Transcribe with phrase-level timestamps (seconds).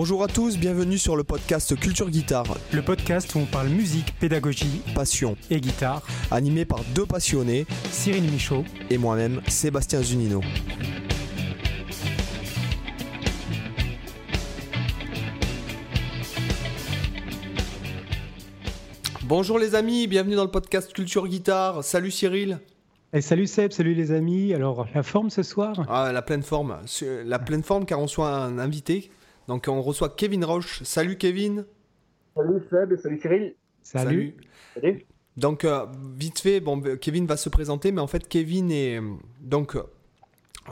[0.00, 2.56] Bonjour à tous, bienvenue sur le podcast Culture Guitare.
[2.72, 6.06] Le podcast où on parle musique, pédagogie, passion et guitare.
[6.30, 10.40] Animé par deux passionnés, Cyril Michaud et moi-même, Sébastien Zunino.
[19.24, 21.82] Bonjour les amis, bienvenue dans le podcast Culture Guitare.
[21.82, 22.60] Salut Cyril.
[23.12, 24.54] Et salut Seb, salut les amis.
[24.54, 25.74] Alors, la forme ce soir?
[25.88, 26.78] Ah, la pleine forme.
[27.24, 29.10] La pleine forme car on reçoit un invité.
[29.48, 30.82] Donc, on reçoit Kevin Roche.
[30.84, 31.64] Salut Kevin.
[32.36, 33.54] Salut Seb, salut Cyril.
[33.82, 34.36] Salut.
[34.74, 35.06] Salut.
[35.36, 39.00] Donc, euh, vite fait, bon, Kevin va se présenter, mais en fait, Kevin est
[39.40, 39.76] donc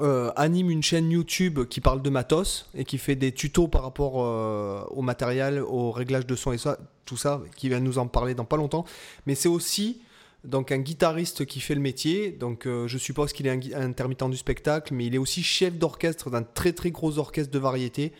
[0.02, 3.82] euh, anime une chaîne YouTube qui parle de matos et qui fait des tutos par
[3.82, 7.98] rapport euh, au matériel, au réglage de son et ça, tout ça, qui va nous
[7.98, 8.84] en parler dans pas longtemps.
[9.26, 10.02] Mais c'est aussi
[10.44, 12.30] donc un guitariste qui fait le métier.
[12.30, 15.74] Donc euh, je suppose qu'il est un, intermittent du spectacle, mais il est aussi chef
[15.78, 18.12] d'orchestre d'un très très gros orchestre de variété.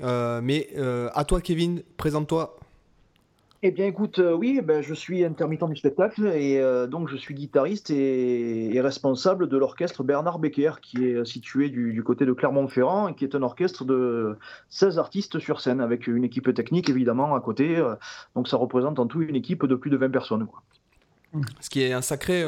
[0.00, 0.68] Mais
[1.14, 2.56] à toi Kevin, présente-toi.
[3.64, 7.16] Eh bien, écoute, euh, oui, ben, je suis intermittent du spectacle et euh, donc je
[7.16, 13.06] suis guitariste et, responsable de l'orchestre Bernard Becker qui est situé du, côté de Clermont-Ferrand
[13.06, 14.36] et qui est un orchestre de
[14.70, 17.76] 16 artistes sur scène avec une équipe technique évidemment à côté.
[17.76, 17.94] Euh,
[18.34, 20.46] donc ça représente en tout une équipe de plus de 20 personnes.
[20.48, 20.60] Quoi.
[21.60, 22.44] Ce qui est un sacré.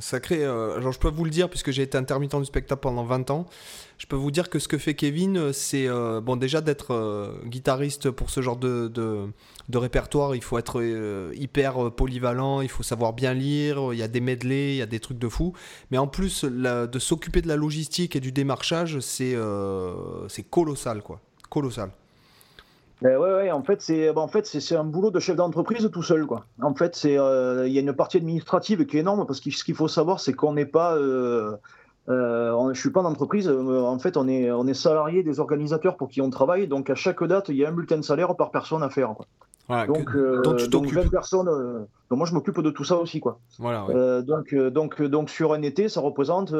[0.00, 3.46] sacré je peux vous le dire, puisque j'ai été intermittent du spectacle pendant 20 ans.
[3.98, 5.88] Je peux vous dire que ce que fait Kevin, c'est
[6.22, 8.88] bon, déjà d'être guitariste pour ce genre de,
[9.68, 13.98] de répertoire, il faut être euh, hyper euh, polyvalent, il faut savoir bien lire, il
[13.98, 15.52] y a des medley, il y a des trucs de fou.
[15.90, 21.02] Mais en plus, de s'occuper de la logistique et du démarchage, c'est euh, c'est colossal,
[21.02, 21.20] quoi.
[21.48, 21.90] Colossal.
[23.02, 26.24] Ben ouais, en fait, c'est ben en fait, un boulot de chef d'entreprise tout seul.
[26.24, 26.46] Quoi.
[26.62, 29.74] En fait, il y a une partie administrative qui est énorme parce que ce qu'il
[29.74, 30.94] faut savoir, c'est qu'on n'est pas.
[30.94, 31.56] Euh,
[32.08, 33.48] je suis pas d'entreprise.
[33.48, 36.68] En fait, on est, on est salarié des organisateurs pour qui on travaille.
[36.68, 39.14] Donc, à chaque date, il y a un bulletin de salaire par personne à faire.
[39.16, 39.26] Quoi
[39.68, 41.48] donc, euh, donc 20 personnes.
[41.48, 41.80] Euh,
[42.10, 43.40] donc moi, je m'occupe de tout ça aussi, quoi.
[43.58, 46.54] Voilà, euh, donc, donc, donc sur un été, ça représente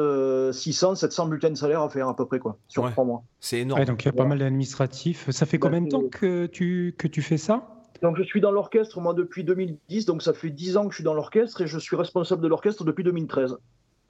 [0.51, 3.23] 600, 700 bulletins de salaire à faire à peu près, quoi, sur trois mois.
[3.39, 3.85] C'est énorme.
[3.85, 5.29] donc il y a pas mal d'administratifs.
[5.31, 7.67] Ça fait combien de temps que tu, que tu fais ça?
[8.01, 10.95] Donc je suis dans l'orchestre moi depuis 2010, donc ça fait 10 ans que je
[10.95, 13.55] suis dans l'orchestre et je suis responsable de l'orchestre depuis 2013.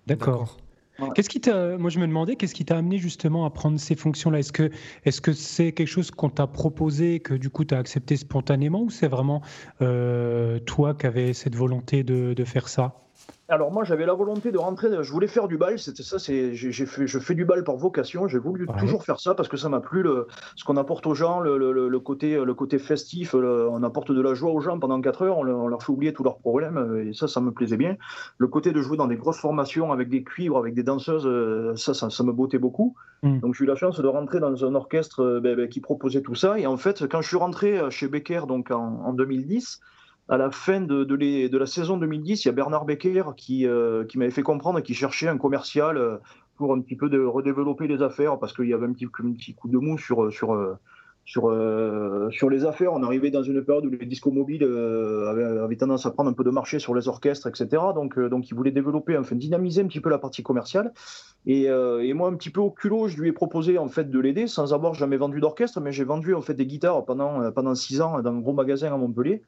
[0.07, 0.57] D'accord.
[1.15, 3.95] Qu'est-ce qui t'a, moi je me demandais, qu'est-ce qui t'a amené justement à prendre ces
[3.95, 4.39] fonctions-là?
[4.39, 4.69] Est-ce que,
[5.05, 8.81] est-ce que c'est quelque chose qu'on t'a proposé, que du coup tu as accepté spontanément,
[8.83, 9.41] ou c'est vraiment
[9.81, 13.03] euh, toi qui avais cette volonté de, de faire ça?
[13.49, 16.55] Alors moi j'avais la volonté de rentrer, je voulais faire du bal, c'était ça, c'est,
[16.55, 19.57] j'ai fait, je fais du bal par vocation, j'ai voulu toujours faire ça parce que
[19.57, 23.35] ça m'a plu, le, ce qu'on apporte aux gens, le, le, côté, le côté festif,
[23.35, 26.23] on apporte de la joie aux gens pendant 4 heures, on, leur fait oublier tous
[26.23, 27.97] leurs problèmes et ça, ça me plaisait bien.
[28.37, 31.75] Le côté de jouer dans des grosses formations avec des cuivres, avec des danseuses, euh,
[31.75, 32.95] ça, ça, me bottait beaucoup.
[33.21, 33.39] Hmm.
[33.39, 36.21] Donc j'ai eu la chance de rentrer dans un orchestre euh, ben, ben, qui proposait
[36.21, 39.13] tout ça et en fait quand je suis rentré euh, chez Becker donc en, en
[39.13, 39.79] 2010,
[40.29, 44.17] à la fin de, la saison 2010, il y a Bernard Becker qui, euh, qui
[44.17, 46.17] m'avait fait comprendre qu'il cherchait un commercial euh,
[46.55, 49.67] pour un petit peu de redévelopper les affaires parce qu'il y avait un petit, coup
[49.67, 51.49] de mou sur, sur,
[52.49, 52.93] les affaires.
[52.93, 56.33] On arrivait dans une période où les discos mobiles euh, avaient, tendance à prendre un
[56.33, 57.67] peu de marché sur les orchestres, etc.
[57.93, 60.93] Donc, donc il voulait développer, dynamiser un petit peu la partie commerciale.
[61.45, 61.67] Et,
[62.13, 65.17] moi, un petit peu au culot, je lui ai proposé de l'aider sans avoir jamais
[65.17, 68.93] vendu d'orchestre, mais j'ai vendu des guitares pendant, pendant six ans dans un gros magasin
[68.93, 69.41] à Montpellier.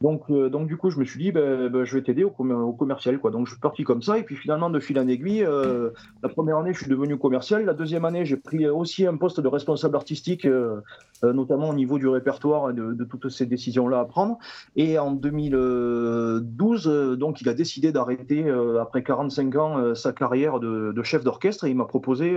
[0.00, 3.18] Donc, euh, donc du coup, je me suis dit, ben, je vais t'aider au, commercial.
[3.18, 3.30] Quoi.
[3.30, 4.18] Donc, je suis parti comme ça.
[4.18, 5.90] Et puis, finalement, de fil en aiguille, euh,
[6.22, 7.64] la première année, je suis devenu commercial.
[7.64, 10.80] La deuxième année, j'ai pris aussi un poste de responsable artistique, euh,
[11.22, 14.38] notamment au niveau du répertoire et de, toutes ces décisions-là à prendre.
[14.76, 18.50] Et en 2012, donc, il a décidé d'arrêter,
[18.80, 21.64] après 45 ans, sa carrière de, de chef d'orchestre.
[21.64, 22.36] Et il m'a proposé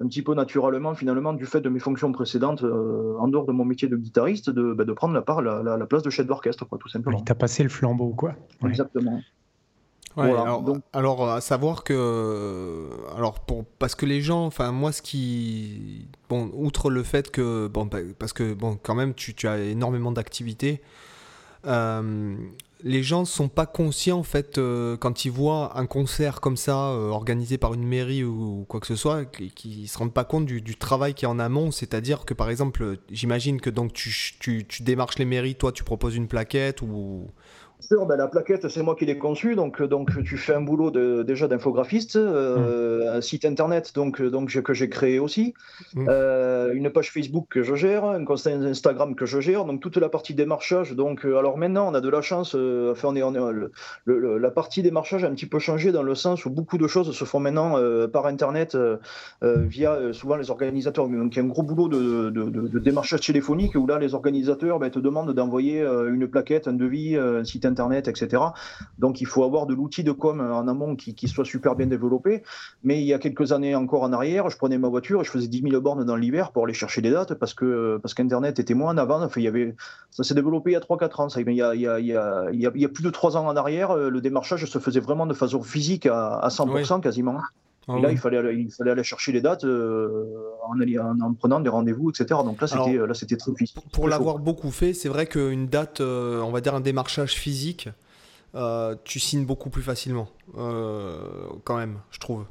[0.00, 3.52] un petit peu naturellement, finalement, du fait de mes fonctions précédentes, euh, en dehors de
[3.52, 6.66] mon métier de guitariste, de, bah, de prendre la, part, la, place de chef d'orchestre,
[6.66, 7.18] quoi, tout simplement.
[7.18, 8.34] Il t'a passé le flambeau, quoi.
[8.66, 9.20] Exactement.
[10.16, 10.82] alors, Donc...
[10.92, 16.50] alors, à savoir que, alors pour, parce que les gens, enfin moi, ce qui, bon,
[16.54, 20.12] outre le fait que, bon, bah, parce que bon, quand même, tu, tu as énormément
[20.12, 20.82] d'activités.
[21.66, 22.36] Euh,
[22.82, 26.56] les gens ne sont pas conscients en fait euh, quand ils voient un concert comme
[26.56, 30.24] ça euh, organisé par une mairie ou, quoi que ce soit, ne se rendent pas
[30.24, 31.70] compte du, travail qui est en amont.
[31.70, 36.16] C'est-à-dire que par exemple, j'imagine que donc tu, tu, démarches les mairies, toi tu proposes
[36.16, 37.30] une plaquette ou,
[37.90, 41.22] ben, la plaquette, c'est moi qui l'ai conçue, donc, donc tu fais un boulot de,
[41.22, 43.16] déjà d'infographiste, euh, mmh.
[43.18, 45.54] un site internet donc, donc, que j'ai créé aussi,
[45.94, 46.06] mmh.
[46.08, 49.96] euh, une page Facebook que je gère, un compte Instagram que je gère, donc toute
[49.98, 50.94] la partie démarchage.
[50.94, 54.50] Donc, euh, alors maintenant, on a de la chance, enfin, on est, on le, la
[54.50, 57.24] partie démarchage a un petit peu changé dans le sens où beaucoup de choses se
[57.24, 57.76] font maintenant
[58.08, 58.76] par internet
[59.42, 61.08] via souvent les organisateurs.
[61.08, 64.78] Donc, il y a un gros boulot de, de, démarchage téléphonique où là, les organisateurs
[64.78, 68.42] ben, te demandent d'envoyer une plaquette, un devis, un site internet, etc.
[68.98, 72.42] Donc il faut avoir de l'outil de com en amont qui, soit super bien développé.
[72.84, 75.30] Mais il y a quelques années encore en arrière, je prenais ma voiture et je
[75.30, 78.58] faisais 10 000 bornes dans l'hiver pour aller chercher des dates parce que parce qu'Internet
[78.58, 79.22] était moins en avant.
[79.22, 79.74] Enfin, il y avait,
[80.10, 81.28] ça s'est développé il y a 3-4 ans.
[81.28, 81.40] Ça.
[81.40, 83.36] Il, y a, il, y a, il, y a, il y a plus de 3
[83.36, 87.40] ans en arrière, le démarchage se faisait vraiment de façon physique à, 100% quasiment.
[87.88, 90.24] Ah et là, il, fallait aller, il fallait aller chercher les dates euh,
[90.64, 92.40] en, en, prenant des rendez-vous, etc.
[92.44, 93.80] Donc là, c'était, là, c'était très difficile.
[93.92, 97.88] Pour l'avoir beaucoup fait, c'est vrai qu'une date, euh, on va dire un démarchage physique,
[98.56, 102.44] euh, tu signes beaucoup plus facilement, quand même, je trouve.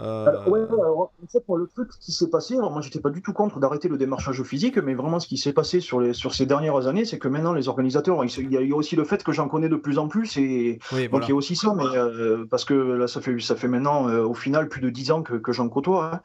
[0.00, 0.44] Euh...
[0.48, 3.60] ouais, en fait, le truc qui s'est passé, alors moi j'étais pas du tout contre
[3.60, 6.86] d'arrêter le démarchage physique, mais vraiment ce qui s'est passé sur, les, sur ces dernières
[6.86, 9.68] années, c'est que maintenant les organisateurs, il y a aussi le fait que j'en connais
[9.68, 10.78] de plus en plus, et
[11.10, 13.68] donc il y a aussi ça, mais euh, parce que là ça fait, ça fait
[13.68, 16.10] maintenant euh, au final plus de 10 ans que, que j'en côtoie.
[16.14, 16.20] Hein.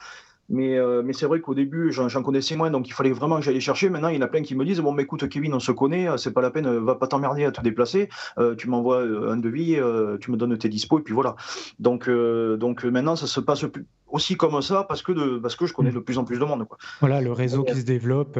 [0.49, 3.43] Mais, euh, mais c'est vrai qu'au début, j'en connaissais moins, donc il fallait vraiment que
[3.43, 3.89] j'aille chercher.
[3.89, 5.71] Maintenant, il y en a plein qui me disent Bon, mais écoute, Kevin, on se
[5.71, 8.09] connaît, c'est pas la peine, va pas t'emmerder à te déplacer.
[8.57, 9.77] tu m'envoies un devis,
[10.21, 11.35] tu me donnes tes dispos, et puis voilà.
[11.79, 15.65] Donc, donc maintenant, ça se passe plus, aussi comme ça parce que, de, parce que
[15.65, 15.95] je connais mm.
[15.95, 16.65] de plus en plus de monde.
[16.67, 16.77] Quoi.
[17.01, 18.39] Voilà, le réseau qui se développe.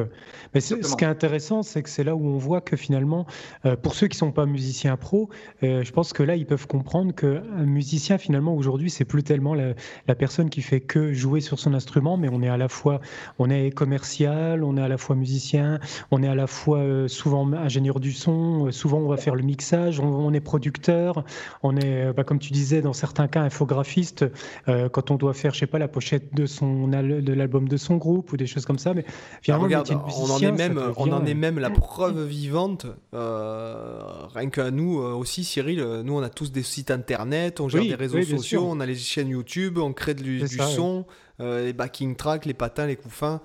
[0.54, 3.26] Mais ce qui est intéressant, c'est que c'est là où on voit que finalement,
[3.66, 5.28] euh, pour ceux qui ne sont pas musiciens pro,
[5.62, 9.54] euh, je pense que là, ils peuvent comprendre qu'un musicien, finalement, aujourd'hui, c'est plus tellement
[9.54, 9.74] la,
[10.08, 13.00] la, personne qui fait que jouer sur son instrument, mais on est à la fois
[13.38, 15.78] on est commercial, on est à la fois musicien,
[16.10, 19.42] on est à la fois euh, souvent ingénieur du son, souvent on va faire le
[19.42, 21.22] mixage, on, est producteur,
[21.62, 24.24] on est, bah, comme tu disais, dans certains cas, infographiste,
[24.66, 28.36] quand on doit faire, pas, la pochette de son de l'album de son groupe ou
[28.36, 28.94] des choses comme ça.
[28.94, 29.04] Mais
[29.42, 29.68] finalement,
[30.16, 32.86] on en est même, on en est même la preuve vivante.
[33.14, 34.00] Euh,
[34.34, 35.80] rien qu'à nous euh, aussi, Cyril.
[35.80, 38.86] Euh, nous, on a tous des sites internet, on gère des réseaux sociaux, on a
[38.86, 41.04] les chaînes YouTube, on crée du, son.
[41.38, 43.40] les backing tracks, les patins, les couffins.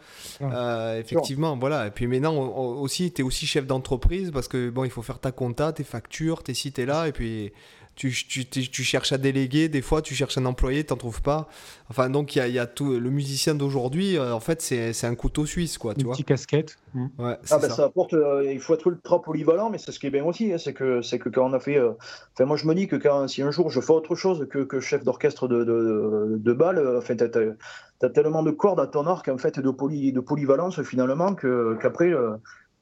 [0.98, 1.88] effectivement, voilà.
[1.88, 5.20] Et puis maintenant aussi, tu es aussi chef d'entreprise parce que bon, il faut faire
[5.20, 7.52] ta compta, tes factures, tes sites et là, et puis
[7.96, 11.22] tu, tu, tu, cherches à déléguer, des fois tu cherches un employé, tu n'en trouves
[11.22, 11.48] pas.
[11.90, 12.98] Enfin, donc il y a, y a, tout.
[12.98, 15.94] Le musicien d'aujourd'hui, euh, en fait, c'est un couteau suisse, quoi.
[15.94, 16.78] Tu Une petite casquette.
[16.94, 17.08] Mmh.
[17.20, 17.86] Ouais, ah, ben, ça.
[17.86, 18.14] apporte.
[18.14, 20.54] Euh, il faut être ultra polyvalent, mais c'est ce qui est bien aussi.
[20.54, 21.78] Hein, c'est que, que quand on a fait.
[21.78, 21.92] Euh,
[22.34, 24.60] enfin, moi, je me dis que quand, si un jour je fais autre chose que,
[24.60, 29.06] que chef d'orchestre de, de, de, bal, enfin, tu as, tellement de cordes à ton
[29.06, 32.14] arc, en fait, de, poly, de polyvalence, finalement, qu'après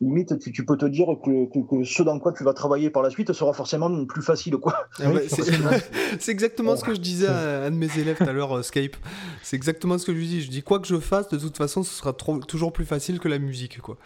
[0.02, 3.34] limite, tu, peux te dire que, ce dans quoi tu vas travailler par la suite
[3.34, 4.58] sera forcément plus facile.
[4.58, 4.88] quoi.
[5.00, 5.12] Ah
[6.20, 8.64] c'est exactement ce que je disais à un de mes élèves tout à l'heure, euh,
[8.64, 8.96] Skype.
[9.44, 10.42] C'est exactement ce que je lui dis.
[10.42, 13.28] Je dis, quoi que je fasse, de toute façon, ce sera toujours plus facile que
[13.28, 13.80] la musique.
[13.82, 13.98] quoi.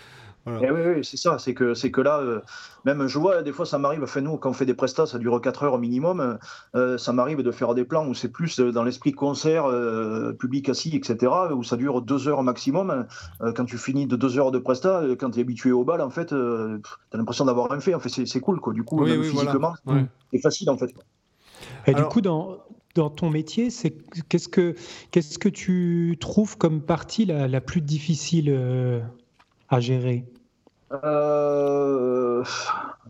[0.46, 1.40] Eh oui, oui c'est ça.
[1.40, 2.42] C'est que, c'est que là, euh,
[2.84, 5.18] même je vois, des fois, ça m'arrive, enfin, nous, quand on fait des prestats, ça
[5.18, 6.38] dure 4 heures au minimum.
[6.76, 9.66] Euh, ça m'arrive de faire des plans où c'est plus euh, dans l'esprit concert,
[10.38, 13.06] public assis, etc., où ça dure 2 heures au maximum.
[13.56, 16.10] quand tu finis de 2 heures de prestat, quand tu es habitué au bal, en
[16.10, 17.94] fait, tu as l'impression d'avoir rien fait.
[17.94, 18.74] En fait, c'est, cool, quoi.
[18.74, 19.74] Du coup, physiquement,
[20.32, 20.94] c'est facile, en fait.
[21.88, 22.58] Et du coup, dans,
[22.96, 23.96] dans ton métier, c'est
[24.28, 24.76] qu'est-ce que
[25.12, 29.02] qu'est-ce que tu trouves comme partie la, la plus difficile
[29.70, 30.26] à gérer?
[30.94, 32.44] Euh,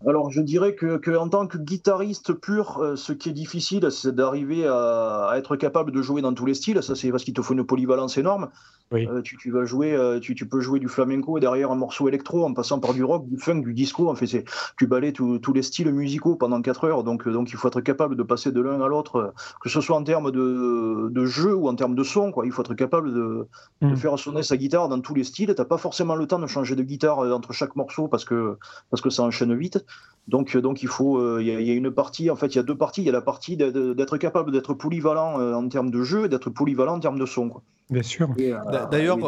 [0.06, 4.14] alors, je dirais que, en tant que guitariste pur, euh, ce qui est difficile, c'est
[4.14, 6.82] d'arriver à, être capable de jouer dans tous les styles.
[6.82, 8.48] Ça, c'est parce qu'il te faut une polyvalence énorme.
[8.92, 12.52] Euh, tu, vas jouer, tu, peux jouer du flamenco et derrière un morceau électro, en
[12.52, 14.08] passant par du rock, du funk, du disco.
[14.08, 14.44] En fait,
[14.76, 17.04] tu balais tous les styles musicaux pendant 4 heures.
[17.04, 19.32] Donc, donc, il faut être capable de passer de l'un à l'autre,
[19.62, 22.30] que ce soit en termes de, jeu ou en termes de son.
[22.30, 22.46] Quoi.
[22.46, 23.48] Il faut être capable de,
[23.80, 23.96] de mm.
[23.96, 25.54] faire sonner sa guitare dans tous les styles.
[25.54, 28.58] T'as pas forcément le temps de changer de guitare entre chaque morceau parce que,
[28.90, 29.83] parce que ça enchaîne vite.
[30.26, 32.62] Donc, donc il faut, euh, il y, a une partie, en fait, il y a
[32.62, 33.02] deux parties.
[33.02, 36.28] Il y a la partie d'être capable d'être polyvalent euh, en termes de jeu et
[36.28, 37.50] d'être polyvalent en termes de son.
[37.50, 37.62] Quoi.
[37.90, 38.30] Bien sûr.
[38.38, 39.18] Euh, d'ailleurs,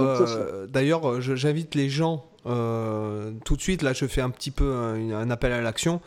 [0.68, 3.82] d'ailleurs, j'invite les gens tout de suite.
[3.82, 6.00] Là, je fais un petit peu un, appel à l'action.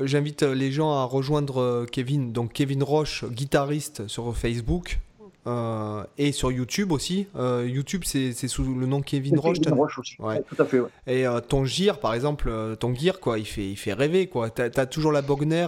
[0.00, 5.00] J'invite les gens à rejoindre Kevin, donc Kevin Roche, guitariste sur Facebook.
[5.48, 7.26] Euh, et sur YouTube aussi.
[7.36, 9.58] Euh, YouTube, c'est sous le nom Kevin Roche.
[9.60, 10.16] Kevin Roche aussi.
[10.18, 10.42] Ouais.
[10.42, 10.82] tout à fait.
[11.06, 14.50] Et ton gear, par exemple, ton gear, quoi, il fait, il fait rêver, quoi.
[14.50, 15.66] T'as as toujours la Bogner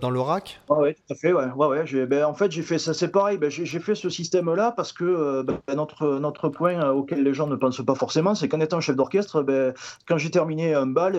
[0.00, 0.60] dans le rack?
[0.68, 1.46] Oui, tout à fait, ouais.
[1.56, 3.38] ouais, ouais ben, en fait, j'ai fait ça, c'est pareil.
[3.38, 7.56] Ben, j'ai fait ce système-là parce que ben, notre, notre point auquel les gens ne
[7.56, 9.72] pensent pas forcément, c'est qu'en étant chef d'orchestre, ben,
[10.06, 11.14] quand j'ai terminé un bal,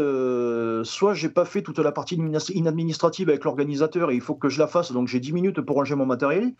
[0.86, 2.20] soit j'ai pas fait toute la partie
[2.66, 5.78] administrative avec l'organisateur et il faut que je la fasse, donc j'ai 10 minutes pour
[5.78, 6.54] ranger mon matériel.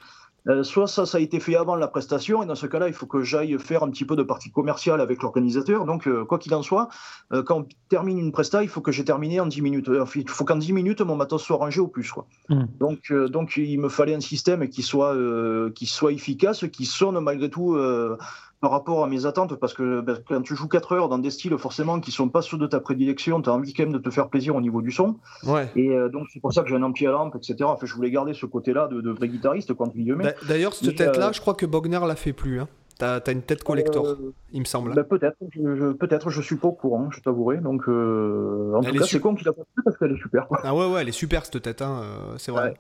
[0.50, 2.94] Euh, soit ça, ça a été fait avant la prestation, et dans ce cas-là, il
[2.94, 5.86] faut que j'aille faire un petit peu de partie commerciale avec l'organisateur.
[5.86, 6.90] Donc, euh, quoi qu'il en soit,
[7.32, 9.90] euh, quand on termine une presta, il faut que j'ai terminé en 10 minutes.
[10.16, 12.12] il faut qu'en 10 minutes, mon matos soit rangé au plus.
[12.12, 12.26] Quoi.
[12.50, 12.66] Hmm.
[12.80, 15.16] Donc, donc, il me fallait un système qui soit,
[15.76, 17.78] qui soit efficace, qui sonne malgré tout
[18.64, 21.32] par rapport à mes attentes, parce que ben, quand tu joues 4 heures dans des
[21.32, 23.98] styles forcément qui sont pas ceux de ta prédilection, tu as envie quand même de
[23.98, 25.18] te faire plaisir au niveau du son.
[25.46, 25.70] Ouais.
[25.76, 27.58] Et euh, donc c'est pour ça que j'ai un ampli à lampe, etc.
[27.64, 29.92] Enfin, je voulais garder ce côté-là de, vrai guitariste, quand
[30.48, 32.62] D'ailleurs, cette tête-là, euh, je crois que Bogner l'a fait plus.
[32.62, 32.70] Hein.
[32.98, 34.94] T'as as une tête collector, euh, il me semble.
[34.94, 37.58] Ben, peut-être, je, peut-être, je suis pas au courant, je t'avouerai.
[37.58, 40.48] Donc, en tout cas, c'est con qu'il a pas fait parce qu'elle est super.
[40.64, 42.02] Ah ouais, ouais, elle est super cette tête, hein,
[42.38, 42.76] c'est vrai.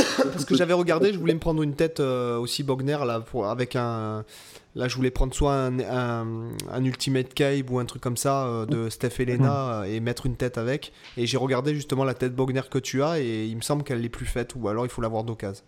[0.32, 3.76] Parce que j'avais regardé, je voulais me prendre une tête aussi Bogner là, pour, avec
[3.76, 4.24] un,
[4.76, 8.88] Là, je voulais prendre soit un, Ultimate Cape ou un truc comme ça euh, de
[8.88, 9.92] Steph Elena mhm.
[9.92, 10.92] et mettre une tête avec.
[11.16, 14.00] Et j'ai regardé justement la tête Bogner que tu as et il me semble qu'elle
[14.00, 15.64] n'est plus faite ou alors il faut l'avoir d'occasion.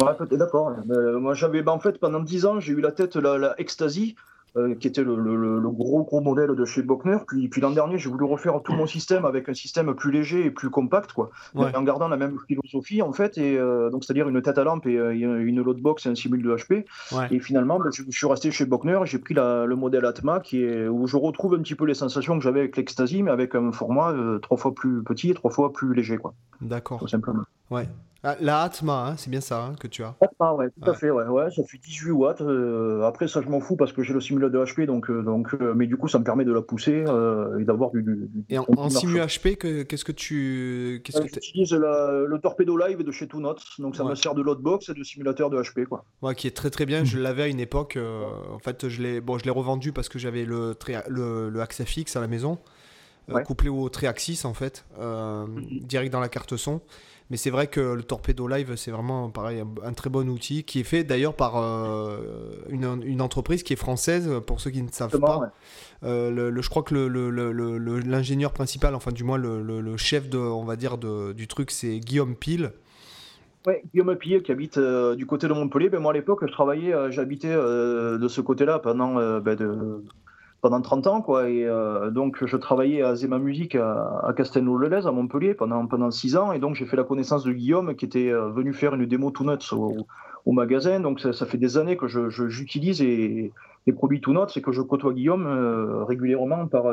[0.00, 0.74] Ouais, d'accord.
[0.90, 3.60] Euh, moi, j'avais, bah, en fait, pendant 10 ans, j'ai eu la tête, la, la
[3.60, 4.16] Ecstasy.
[4.56, 7.16] Euh, qui était le, gros gros modèle de chez Bockner.
[7.26, 10.46] Puis, puis l'an dernier, j'ai voulu refaire tout mon système avec un système plus léger
[10.46, 14.28] et plus compact, quoi, en gardant la même philosophie en fait, et euh, donc c'est-à-dire
[14.28, 16.84] une tête à lampe et euh, une loadbox et un simul de HP.
[17.32, 20.86] Et finalement, ben, je, suis resté chez Bockner, j'ai pris le modèle Atma qui est
[20.86, 23.72] où je retrouve un petit peu les sensations que j'avais avec l'Ecstasy, mais avec un
[23.72, 26.32] format trois fois plus petit et trois fois plus léger, quoi.
[26.60, 27.00] D'accord.
[27.00, 27.42] Tout simplement.
[27.72, 27.88] Ouais.
[28.26, 30.16] Ah, la Atma, hein, c'est bien ça hein, que tu as.
[30.22, 32.40] Atma, ouais, tout à fait, ouais, ouais, ça fait 18 watts.
[32.40, 35.22] Euh, après, ça, je m'en fous parce que j'ai le simulateur de HP, donc, euh,
[35.22, 38.56] donc, euh, mais du coup, ça me permet de la pousser et d'avoir du, Et
[38.56, 41.02] en, en simu HP, qu'est-ce que tu.
[41.04, 43.42] Qu'est-ce que J'utilise le Torpedo Live de chez Two
[43.78, 46.06] donc ça me sert de loadbox et de simulateur de HP, quoi.
[46.22, 47.04] Ouais, qui est très très bien.
[47.04, 47.98] Je l'avais à une époque.
[47.98, 50.74] en fait, je l'ai bon, je revendu parce que j'avais le,
[51.08, 52.58] le, le FX à la maison.
[53.44, 55.84] Couplé au Triaxis en fait, mm-hmm.
[55.86, 56.80] direct dans la carte son.
[57.30, 60.80] Mais c'est vrai que le Torpedo Live, c'est vraiment pareil, un, très bon outil qui
[60.80, 62.18] est fait d'ailleurs par euh,
[62.68, 65.52] une, entreprise qui est française, pour ceux qui ne savent pas.
[66.02, 70.76] Euh, le, je crois que l'ingénieur principal, enfin du moins le, chef de, on va
[70.76, 72.72] dire, de, du truc, c'est Guillaume Pile.
[73.66, 75.88] Oui, Guillaume Pille qui habite euh, du côté de Montpellier.
[75.88, 80.04] Ben, moi à l'époque, je travaillais, j'habitais de ce côté-là pendant ben, de,
[80.64, 81.50] pendant 30 ans, quoi.
[81.50, 86.10] Et euh, donc, je travaillais à Zema Musique à, à Castelnau-le-Lez, à Montpellier, pendant, pendant
[86.10, 86.52] 6 ans.
[86.52, 89.30] Et donc, j'ai fait la connaissance de Guillaume, qui était euh, venu faire une démo
[89.30, 91.00] Two Nuts au, magasin.
[91.00, 93.50] Donc, ça, fait des années que j'utilise je,
[93.86, 96.84] les produits Two Nuts et que je côtoie Guillaume euh, régulièrement par,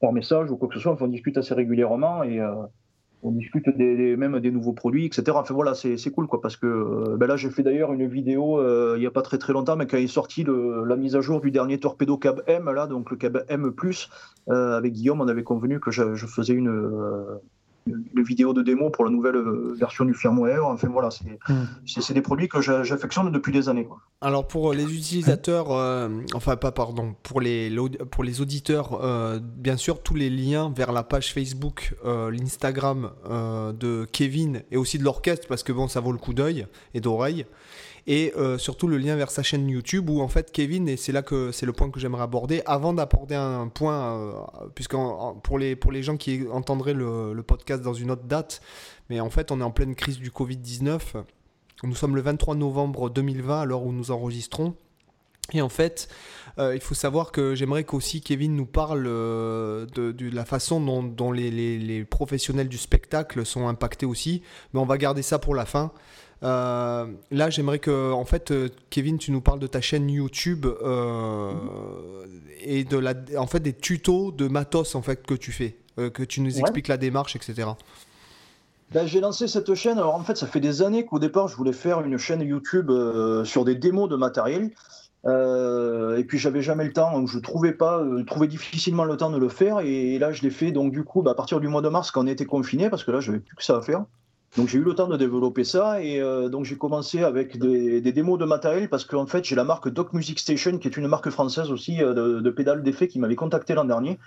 [0.00, 0.96] par message ou quoi que ce soit.
[0.98, 2.22] On discute assez régulièrement.
[2.22, 2.40] Et
[3.22, 5.32] on discute des, même des nouveaux produits, etc.
[5.34, 8.60] Enfin voilà, c'est cool quoi, parce que euh, ben là j'ai fait d'ailleurs une vidéo
[8.60, 11.16] euh, il n'y a pas très très longtemps, mais quand est sorti le, la mise
[11.16, 13.72] à jour du dernier Torpedo Cab M, là, donc le Cab M,
[14.48, 16.70] euh, avec Guillaume, on avait convenu que je, je faisais une,
[18.14, 20.66] une vidéo de démo pour la nouvelle euh, version du firmware.
[20.66, 23.88] Enfin voilà, c'est des produits que j'affectionne depuis des années.
[24.20, 27.74] Alors pour les utilisateurs, euh, enfin pas pardon, pour les,
[28.10, 34.06] pour les auditeurs, euh, bien sûr tous les liens vers la page Facebook, l'Instagram de
[34.10, 37.46] Kevin et aussi de l'orchestre parce que bon ça vaut le coup d'œil et d'oreille
[38.06, 41.12] et euh, surtout le lien vers sa chaîne YouTube où en fait Kevin, et c'est
[41.12, 44.32] là que c'est le point que j'aimerais aborder, avant d'aborder un point, euh,
[44.74, 44.96] puisque
[45.42, 48.60] pour, les, pour les gens qui entendraient le, podcast dans une autre date,
[49.10, 51.00] mais en fait on est en pleine crise du Covid-19,
[51.84, 54.74] nous sommes le 23 novembre 2020 à l'heure où nous enregistrons.
[55.54, 56.08] Et en fait,
[56.58, 62.04] euh, il faut savoir que j'aimerais qu'aussi Kevin nous parle de, la façon dont, les,
[62.04, 64.42] professionnels du spectacle sont impactés aussi.
[64.72, 65.92] Mais on va garder ça pour la fin.
[66.42, 70.66] Euh, là, j'aimerais que, en fait, euh, Kevin, tu nous parles de ta chaîne YouTube
[70.66, 71.52] euh,
[72.60, 76.22] et de la, en fait, des tutos de matos en fait que tu fais, que
[76.22, 77.68] tu nous expliques la démarche, etc.
[78.92, 79.98] Ben, j'ai lancé cette chaîne.
[79.98, 82.90] Alors en fait, ça fait des années qu'au départ, je voulais faire une chaîne YouTube
[83.44, 84.70] sur des démos de matériel.
[85.26, 89.48] et puis j'avais jamais le temps, je trouvais pas, trouvais difficilement le temps de le
[89.48, 89.80] faire.
[89.80, 90.70] Et, là, je l'ai fait.
[90.70, 93.02] Donc du coup, bah, à partir du mois de mars, quand on était confiné, parce
[93.02, 94.04] que là, j'avais plus que ça à faire.
[94.56, 98.00] Donc j'ai eu le temps de développer ça et euh, donc j'ai commencé avec des,
[98.00, 101.06] démos de matériel parce qu'en fait j'ai la marque Doc Music Station qui est une
[101.06, 104.18] marque française aussi euh, de, pédales d'effet qui m'avait contacté l'an dernier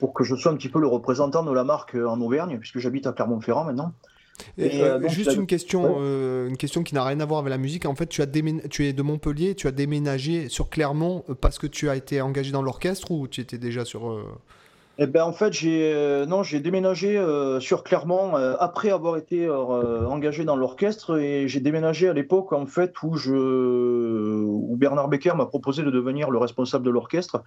[0.00, 2.78] pour que je sois un petit peu le représentant de la marque en Auvergne puisque
[2.78, 3.92] j'habite à Clermont-Ferrand maintenant.
[4.58, 6.02] juste une question,
[6.46, 7.86] une question qui n'a rien à voir avec la musique.
[7.86, 11.66] En fait, tu, as tu es de Montpellier, tu as déménagé sur Clermont parce que
[11.66, 14.18] tu as été engagé dans l'orchestre ou tu étais déjà sur
[14.98, 19.16] eh ben, en fait, j'ai euh, non, j'ai déménagé euh, sur Clermont euh, après avoir
[19.16, 23.32] été engagé dans l'orchestre et j'ai déménagé à l'époque en fait où je
[24.70, 27.42] où Bernard Becker m'a proposé de devenir le responsable de l'orchestre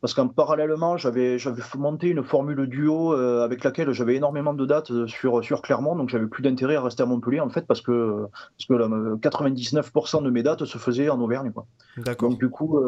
[0.00, 1.38] parce qu'en parallèlement, j'avais
[1.76, 6.26] monté une formule duo avec laquelle j'avais énormément de dates sur sur Clermont, donc j'avais
[6.26, 10.42] plus d'intérêt à rester à Montpellier en fait parce que parce que 99% de mes
[10.42, 11.66] dates se faisaient en Auvergne quoi.
[11.96, 12.30] D'accord.
[12.30, 12.78] Donc du coup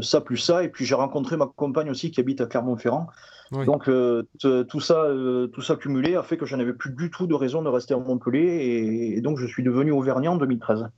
[0.00, 3.08] ça plus ça et puis j'ai rencontré ma compagne aussi qui habite à Clermont-Ferrand.
[3.52, 4.24] Donc euh,
[4.68, 7.34] tout ça, euh, tout ça cumulé a fait que je n'avais plus du tout de
[7.34, 10.88] raison de rester en Montpellier et, donc je suis devenu auvergnat en 2013.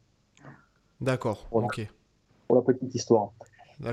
[1.01, 1.49] D'accord.
[1.51, 1.87] Ok.
[2.47, 3.31] Pour la petite histoire.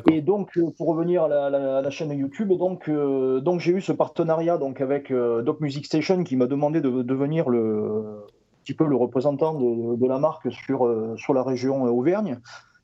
[0.10, 4.58] Et donc euh, pour revenir à la, chaîne YouTube, donc donc j'ai eu ce partenariat
[4.58, 8.26] donc avec Doc Music Station qui m'a demandé de devenir le
[8.64, 12.40] petit peu le représentant de, de la marque sur sur la région Auvergne.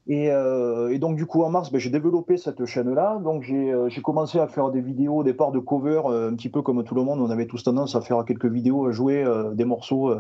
[0.09, 3.19] Euh, et, donc, du coup, en mars, ben, j'ai développé cette chaîne-là.
[3.23, 6.49] Donc, euh, j'ai commencé à faire des vidéos au départ de cover, euh, un petit
[6.49, 7.19] peu comme tout le monde.
[7.19, 10.13] On avait tous tendance à faire quelques vidéos, à jouer des morceaux,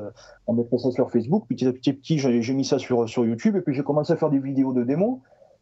[0.47, 1.45] en mettant ça sur Facebook.
[1.47, 3.55] Petit à petit, j'ai mis ça sur, sur YouTube.
[3.55, 5.19] Et puis, j'ai commencé à faire des vidéos de démos.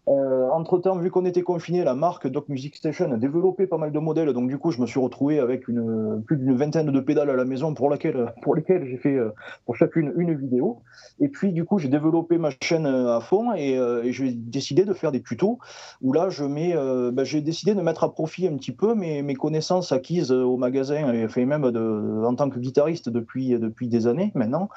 [0.08, 3.92] Euh, entre-temps, vu qu'on était confiné, la marque Doc Music Station a développé pas mal
[3.92, 4.32] de modèles.
[4.32, 7.44] Donc du coup, je me suis retrouvé avec plus d'une vingtaine de pédales à la
[7.44, 9.32] maison pour, lesquelles j'ai fait euh,
[9.66, 10.82] pour chacune une vidéo.
[11.20, 13.78] Et puis du coup, j'ai développé ma chaîne euh, à fond et,
[14.12, 15.60] j'ai décidé de faire des tutos
[16.02, 20.32] où là, ben, j'ai décidé de mettre à profit un petit peu mes, connaissances acquises
[20.32, 24.70] au magasin et fait même en tant que guitariste depuis des années maintenant.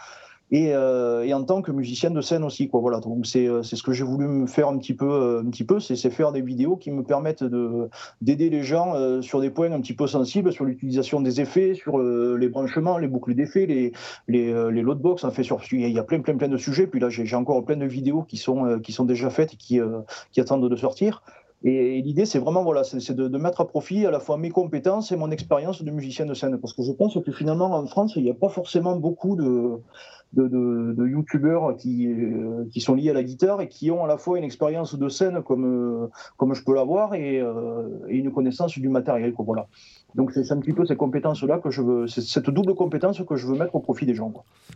[0.53, 2.81] Euh, et, en tant que musicien de scène aussi quoi.
[2.81, 2.99] Voilà.
[2.99, 5.65] Donc c'est euh, ce que j'ai voulu me faire un petit peu euh, un petit
[5.65, 7.89] peu c'est faire des vidéos qui me permettent de
[8.21, 11.99] d'aider les gens sur des points un petit peu sensibles sur l'utilisation des effets sur
[11.99, 13.93] les branchements les boucles d'effets les
[14.29, 16.87] les loadbox en fait il y a plein plein plein de sujets.
[16.87, 19.81] Puis là j'ai encore plein de vidéos qui sont qui sont déjà faites et qui
[20.33, 21.23] qui attendent de sortir.
[21.63, 24.49] Et, l'idée, c'est vraiment voilà, c'est de, de, mettre à profit à la fois mes
[24.49, 26.59] compétences et mon expérience de musicien de scène.
[26.59, 29.79] Parce que je pense que finalement, en France, il n'y a pas forcément beaucoup de,
[30.33, 34.05] de, de, de youtubeurs qui, euh, qui sont liés à la guitare et qui ont
[34.05, 37.89] à la fois une expérience de scène comme, euh, comme je peux l'avoir et, euh,
[38.09, 39.35] et, une connaissance du matériel.
[39.39, 39.67] Voilà.
[40.15, 43.37] Donc c'est un petit peu ces compétences-là que je veux, c'est cette double compétence que
[43.37, 44.33] je veux mettre au profit des gens.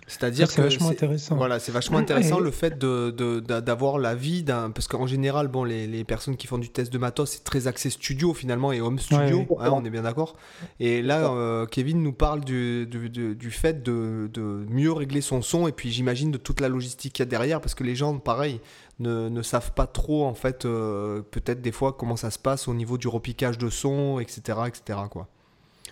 [0.06, 1.36] C'est-à-dire que c'est vachement intéressant.
[1.36, 5.64] Voilà, c'est vachement intéressant le fait d'avoir de, la vie d'un, parce qu'en général, bon,
[5.64, 8.80] les, les, personnes qui font du test de matos, c'est très axé studio finalement et
[8.80, 10.36] home studio, hein, on est bien d'accord.
[10.80, 14.30] Et là, euh, Kevin nous parle du, du, du fait de,
[14.68, 17.60] mieux régler son son et puis j'imagine de toute la logistique qu'il y a derrière,
[17.60, 18.60] parce que les gens, pareil,
[19.00, 22.74] ne, savent pas trop en fait euh, peut-être des fois comment ça se passe au
[22.74, 24.58] niveau du repiquage de son, etc.
[24.66, 24.98] etc.
[25.10, 25.28] quoi.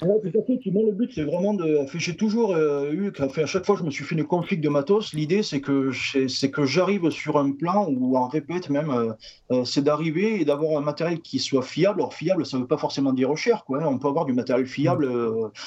[0.05, 0.59] Ouais, tout à fait.
[0.65, 1.87] le but, c'est vraiment de.
[1.95, 3.13] j'ai toujours euh, eu.
[3.21, 5.13] Enfin, à chaque fois, je me suis fait une config de matos.
[5.13, 5.91] L'idée, c'est que
[6.29, 8.91] c'est que j'arrive sur un plan ou en répète même.
[8.91, 9.13] Euh,
[9.53, 12.01] euh, c'est d'arriver et d'avoir un matériel qui soit fiable.
[12.01, 13.65] Alors, fiable, ça ne veut pas forcément dire cher.
[13.65, 13.87] Quoi, hein.
[13.87, 15.09] On peut avoir du matériel fiable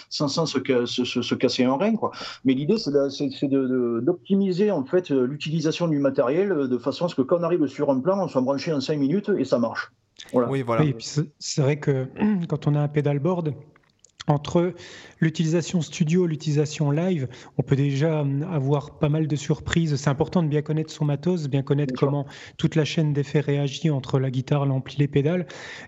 [0.10, 1.96] sans, sans se, se, se, casser un rein.
[1.96, 2.12] Quoi.
[2.44, 2.92] Mais l'idée, c'est
[3.48, 7.90] d'optimiser en fait l'utilisation du matériel de façon à ce que quand on arrive sur
[7.90, 9.92] un plan, on soit branché en 5 minutes et ça marche.
[10.32, 10.50] Voilà.
[10.50, 10.84] Oui, voilà.
[10.86, 12.08] et c'est vrai que
[12.48, 13.54] quand on a un pedalboard,
[14.28, 14.74] entre
[15.20, 19.96] l'utilisation studio, l'utilisation live, on peut déjà hum, avoir pas mal de surprises.
[19.96, 22.26] C'est important de bien connaître son matos, bien connaître comment
[22.58, 25.46] toute la chaîne d'effets réagit entre la guitare, l'ampli, les pédales.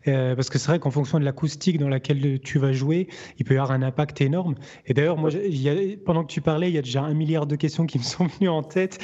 [0.08, 3.08] Euh, parce que c'est vrai qu'en fonction de l'acoustique dans laquelle tu vas jouer,
[3.39, 4.56] il peut y avoir un impact énorme.
[4.86, 5.30] Et d'ailleurs, moi,
[6.06, 8.28] pendant que tu parlais, il y a déjà un milliard de questions qui me sont
[8.28, 9.00] venues en tête.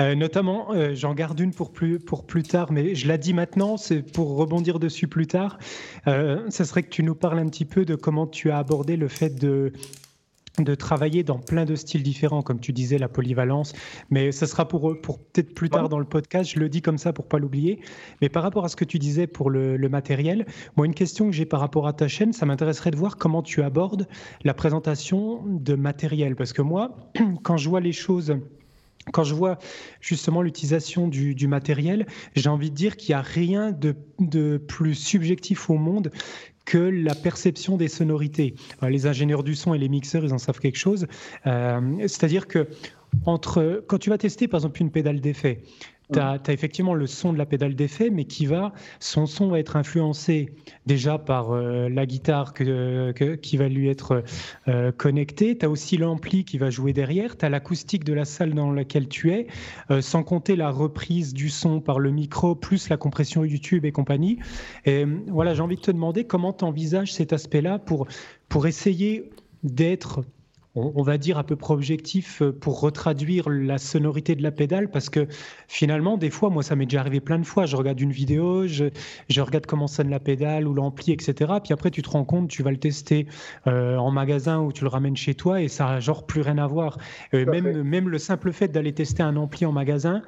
[0.00, 3.34] Euh, notamment, euh, j'en garde une pour plus, pour plus tard, mais je la dis
[3.34, 5.58] maintenant, c'est pour rebondir dessus plus tard.
[6.04, 9.08] ça serait que tu nous parles un petit peu de comment tu as abordé le
[9.08, 9.72] fait de
[10.62, 13.72] de travailler dans plein de styles différents, comme tu disais, la polyvalence.
[14.10, 16.50] Mais ce sera pour, pour peut-être plus tard dans le podcast.
[16.54, 17.80] Je le dis comme ça pour pas l'oublier.
[18.20, 21.26] Mais par rapport à ce que tu disais pour le, le matériel, moi, une question
[21.26, 24.08] que j'ai par rapport à ta chaîne, ça m'intéresserait de voir comment tu abordes
[24.44, 26.36] la présentation de matériel.
[26.36, 26.96] Parce que moi,
[27.42, 28.36] quand je vois les choses
[29.12, 29.56] quand je vois
[30.02, 34.94] justement l'utilisation du, matériel, j'ai envie de dire qu'il n'y a rien de, de, plus
[34.94, 36.10] subjectif au monde
[36.68, 38.54] que la perception des sonorités.
[38.82, 41.06] Les ingénieurs du son et les mixeurs, ils en savent quelque chose.
[41.46, 42.68] Euh, c'est-à-dire que
[43.24, 45.62] entre, quand tu vas tester par exemple une pédale d'effet,
[46.12, 49.58] tu as, effectivement le son de la pédale d'effet, mais qui va, son son va
[49.58, 50.50] être influencé
[50.86, 54.22] déjà par euh, la guitare qui va lui être
[54.68, 55.58] euh, connectée.
[55.58, 57.36] Tu as aussi l'ampli qui va jouer derrière.
[57.36, 59.46] Tu as l'acoustique de la salle dans laquelle tu es,
[59.90, 63.92] euh, sans compter la reprise du son par le micro, plus la compression YouTube et
[63.92, 64.38] compagnie.
[64.86, 68.06] Et voilà, j'ai envie de te demander comment tu envisages cet aspect-là pour,
[68.48, 69.30] pour essayer
[69.62, 70.22] d'être
[70.78, 74.90] on, va dire à peu près objectif euh, pour retraduire la sonorité de la pédale
[74.90, 75.26] parce que
[75.66, 77.66] finalement, des fois, moi, ça m'est déjà arrivé plein de fois.
[77.66, 78.86] Je regarde une vidéo, je,
[79.28, 81.52] je regarde comment sonne la pédale ou l'ampli, etc.
[81.62, 83.26] Puis après, tu te rends compte, tu vas le tester
[83.66, 86.58] euh, en magasin ou tu le ramènes chez toi et ça n'a genre plus rien
[86.58, 86.98] à voir.
[87.32, 90.22] même, même le simple fait d'aller tester un ampli en magasin,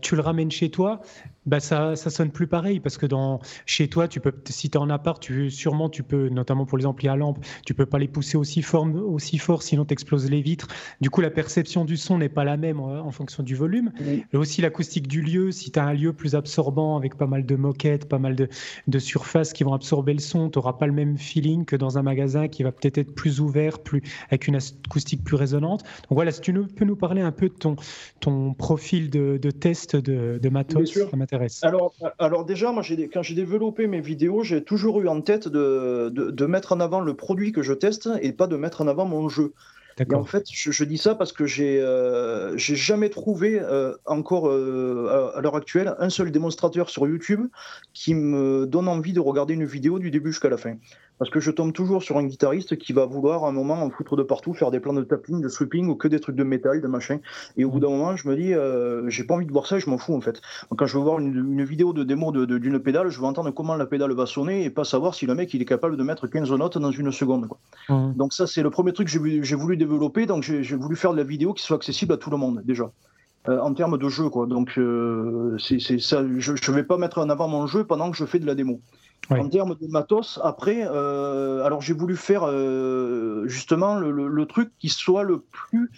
[0.00, 1.00] tu le ramènes chez toi,
[1.46, 4.76] bah ça, ça sonne plus pareil parce que dans, chez toi, tu peux, si tu
[4.76, 7.86] es en appart, tu, sûrement tu peux, notamment pour les amplis à lampe, tu peux
[7.86, 10.68] pas les pousser aussi fort, aussi fort sinon tu exploses les vitres.
[11.00, 13.92] Du coup, la perception du son n'est pas la même en, fonction du volume.
[14.32, 17.46] Et aussi l'acoustique du lieu, si tu as un lieu plus absorbant avec pas mal
[17.46, 18.48] de moquettes, pas mal de,
[18.88, 21.98] de surfaces qui vont absorber le son, tu n'auras pas le même feeling que dans
[21.98, 25.82] un magasin qui va peut-être être plus ouvert, plus, avec une acoustique plus résonante.
[25.82, 27.76] Donc voilà, si tu peux nous parler un peu de ton,
[28.20, 31.16] ton profil de, de test de, de matos, ça
[31.62, 36.10] Alors, alors déjà, moi, quand j'ai développé mes vidéos, j'ai toujours eu en tête de,
[36.10, 39.04] de, mettre en avant le produit que je teste et pas de mettre en avant
[39.04, 39.52] mon jeu.
[39.98, 44.46] Et en fait, je, dis ça parce que j'ai euh, j'ai jamais trouvé euh, encore
[44.48, 47.46] euh, à, l'heure actuelle un seul démonstrateur sur YouTube
[47.94, 50.74] qui me donne envie de regarder une vidéo du début jusqu'à la fin
[51.18, 53.90] parce que je tombe toujours sur un guitariste qui va vouloir à un moment en
[53.90, 56.44] foutre de partout, faire des plans de tapping, de sweeping ou que des trucs de
[56.44, 57.18] métal, de machin.
[57.56, 59.78] Et au bout d'un moment, je me dis, euh, j'ai pas envie de voir ça,
[59.78, 60.40] je m'en fous en fait.
[60.76, 63.74] quand je veux voir une, vidéo de démo d'une de, pédale, je veux entendre comment
[63.74, 66.26] la pédale va sonner et pas savoir si le mec il est capable de mettre
[66.26, 67.48] 15 notes dans une seconde.
[67.48, 67.58] Quoi.
[68.14, 70.26] Donc ça, c'est le premier truc que j'ai voulu développer.
[70.26, 72.90] Donc j'ai voulu faire de la vidéo qui soit accessible à tout le monde déjà.
[73.48, 74.46] Euh, en termes de jeu, quoi.
[74.46, 76.24] Donc, euh, c'est ça.
[76.38, 78.54] Je ne vais pas mettre en avant mon jeu pendant que je fais de la
[78.54, 78.80] démo.
[79.30, 84.88] En termes de matos, après, euh, alors j'ai voulu faire euh, justement le, truc qui
[84.88, 85.90] soit le plus,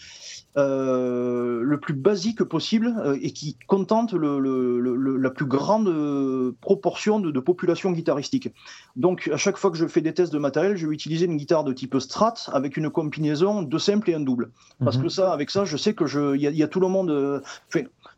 [0.56, 8.48] euh, le plus basique possible et qui contente la plus grande proportion de, population guitaristique.
[8.96, 11.36] Donc à chaque fois que je fais des tests de matériel, je vais utiliser une
[11.36, 14.50] guitare de type Strat avec une combinaison de simple et un double.
[14.82, 15.04] Parce mhm.
[15.04, 17.42] que ça, avec ça, je sais que je, il y, a tout le monde.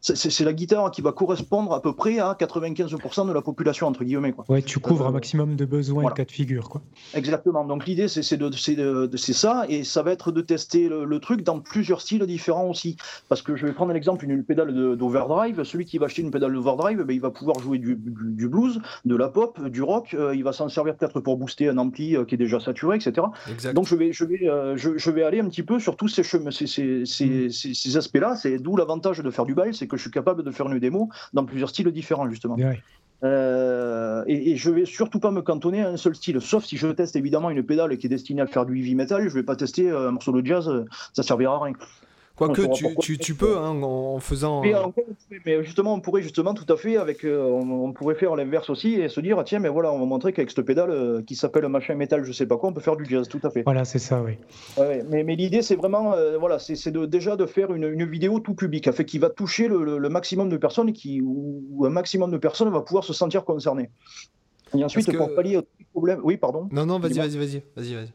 [0.01, 4.05] C'est la guitare qui va correspondre à peu près à 95% de la population, entre
[4.05, 4.33] guillemets.
[4.33, 4.45] Quoi.
[4.49, 6.69] Ouais, tu couvres un euh, maximum de besoins et de cas de figure.
[6.69, 6.81] Quoi.
[7.15, 7.65] Exactement.
[7.65, 8.23] Donc l'idée, c'est
[9.33, 12.97] ça, et ça va être de tester le, truc dans plusieurs styles différents aussi.
[13.29, 15.63] Parce que je vais prendre l'exemple d'une pédale d'overdrive.
[15.65, 19.17] Celui qui va acheter une pédale d'overdrive, ben, il va pouvoir jouer du, blues, de
[19.17, 20.15] la pop, du rock.
[20.15, 22.97] Euh, il va s'en servir peut-être pour booster un ampli euh, qui est déjà saturé,
[22.97, 23.27] etc.
[23.75, 27.05] Donc je vais, je, vais, je, vais aller un petit peu sur tous ces, ces,
[27.05, 28.37] ces, ces aspects-là.
[28.37, 30.79] C'est d'où l'avantage de faire du bail, c'est que je suis capable de faire une
[30.79, 32.57] démo dans plusieurs styles différents, justement.
[33.23, 36.79] Euh, et, et, je vais surtout pas me cantonner à un seul style, sauf si
[36.79, 39.43] je teste évidemment une pédale qui est destinée à faire du heavy metal, je vais
[39.43, 41.75] pas tester un morceau de jazz, ça servira à rien.
[42.41, 44.63] Quoique tu, tu, tu, peux, hein, en, faisant.
[45.45, 48.95] Mais, justement, on pourrait justement tout à fait, avec, euh, on, pourrait faire l'inverse aussi
[48.95, 51.69] et se dire, tiens, mais voilà, on va montrer qu'avec cette pédale euh, qui s'appelle
[51.69, 53.63] machin métal, je sais pas quoi, on peut faire du jazz, tout à fait.
[53.63, 54.39] Voilà, c'est ça, oui.
[55.11, 58.41] mais, mais l'idée, c'est vraiment, euh, voilà, c'est de, déjà de faire une, une, vidéo
[58.41, 61.91] tout public, fait qui va toucher le, le, maximum de personnes et qui, où, un
[61.91, 63.91] maximum de personnes va pouvoir se sentir concernées.
[64.75, 66.21] Et ensuite, pour pallier au problème.
[66.23, 66.69] Oui, pardon.
[66.73, 68.13] Non, non, vas-y, vas-y, vas-y, vas-y, vas-y.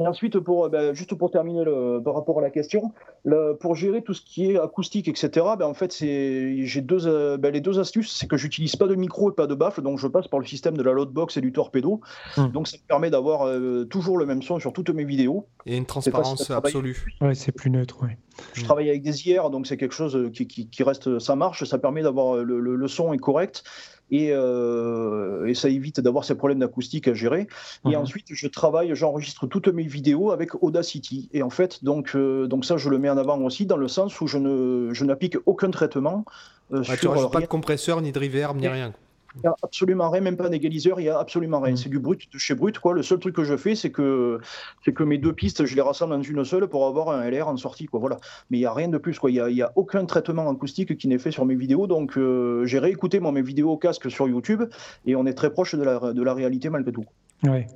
[0.00, 2.92] Et ensuite, pour, euh, ben, juste pour terminer le, par rapport à la question,
[3.24, 7.36] le, pour gérer tout ce qui est acoustique, etc., ben, en fait, j'ai deux, euh,
[7.36, 9.98] ben, les deux astuces, c'est que j'utilise pas de micro et pas de baffle, donc
[9.98, 12.00] je passe par le système de la loadbox et du torpedo.
[12.36, 12.50] Hum.
[12.52, 15.46] Donc ça me permet d'avoir euh, toujours le même son sur toutes mes vidéos.
[15.66, 17.14] Et une transparence absolue.
[17.20, 18.16] Ouais, c'est plus neutre, ouais.
[18.52, 21.78] Je travaille avec des IR, donc c'est quelque chose qui, qui, reste, ça marche, ça
[21.78, 23.64] permet d'avoir le, le, le, son est correct
[24.10, 27.46] et, euh, et ça évite d'avoir ces problèmes d'acoustique à gérer.
[27.84, 27.96] Et mhm.
[27.96, 31.28] ensuite, je travaille, j'enregistre toutes mes vidéos avec Audacity.
[31.32, 33.88] Et en fait, donc, euh, donc ça, je le mets en avant aussi dans le
[33.88, 36.24] sens où je ne, je n'applique aucun traitement.
[36.72, 38.92] Euh, tu n'as pas de compresseur, ni de reverb, ni rien.
[39.38, 41.74] Il n'y a absolument rien, même pas d'égaliseur, il n'y a absolument rien.
[41.74, 41.76] Mm.
[41.76, 42.78] C'est du brut de chez brut.
[42.78, 42.94] Quoi.
[42.94, 44.40] Le seul truc que je fais, c'est que,
[44.84, 47.48] c'est que mes deux pistes, je les rassemble dans une seule pour avoir un LR
[47.48, 47.86] en sortie.
[47.86, 48.00] Quoi.
[48.00, 48.18] Voilà.
[48.50, 49.18] Mais il n'y a rien de plus.
[49.18, 49.30] Quoi.
[49.30, 51.86] Il n'y a, aucun traitement acoustique qui n'est fait sur mes vidéos.
[51.86, 54.64] Donc euh, j'ai réécouté mes vidéos au casque sur YouTube
[55.06, 57.04] et on est très proche de la, de la réalité malgré tout.
[57.44, 57.66] Ouais.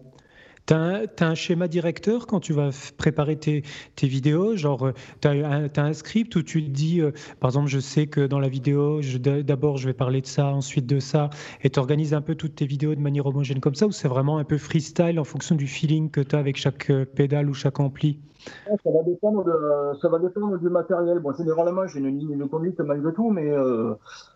[0.72, 3.62] Tu as, un schéma directeur quand tu vas préparer tes,
[4.02, 4.56] vidéos?
[4.56, 8.26] Genre, euh, tu as, un script où tu dis, euh, par exemple, je sais que
[8.26, 9.02] dans la vidéo,
[9.44, 11.28] d'abord je vais parler de ça, ensuite de ça,
[11.62, 14.08] et tu organises un peu toutes tes vidéos de manière homogène comme ça, ou c'est
[14.08, 17.50] vraiment un peu freestyle en fonction du feeling que tu as avec chaque euh, pédale
[17.50, 18.18] ou chaque ampli?
[18.66, 21.18] Ça va, dépendre de, ça va dépendre du matériel.
[21.18, 23.52] Bon, généralement, j'ai une ligne de conduite malgré tout, mais,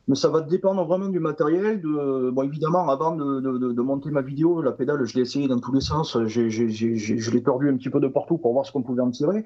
[0.08, 1.80] mais ça va dépendre vraiment du matériel.
[1.80, 5.48] De, bon, évidemment, avant de, de, de monter ma vidéo, la pédale, je l'ai essayé
[5.48, 6.16] dans tous les sens.
[6.26, 9.02] J'ai, j'ai, je l'ai tordu un petit peu de partout pour voir ce qu'on pouvait
[9.02, 9.44] en tirer.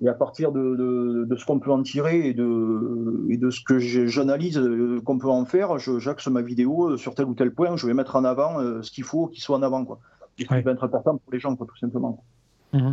[0.00, 3.78] Et à partir de, ce qu'on peut en tirer et de, et de ce que
[3.78, 7.76] j'analyse euh, qu'on peut en faire, j'axe ma vidéo sur tel ou tel point.
[7.76, 9.84] Je vais mettre en avant euh, ce qu'il faut qu'il soit en avant.
[9.84, 9.98] Quoi.
[10.38, 12.22] Et ce qui va être important pour les gens, quoi, tout simplement.
[12.72, 12.92] Mmh.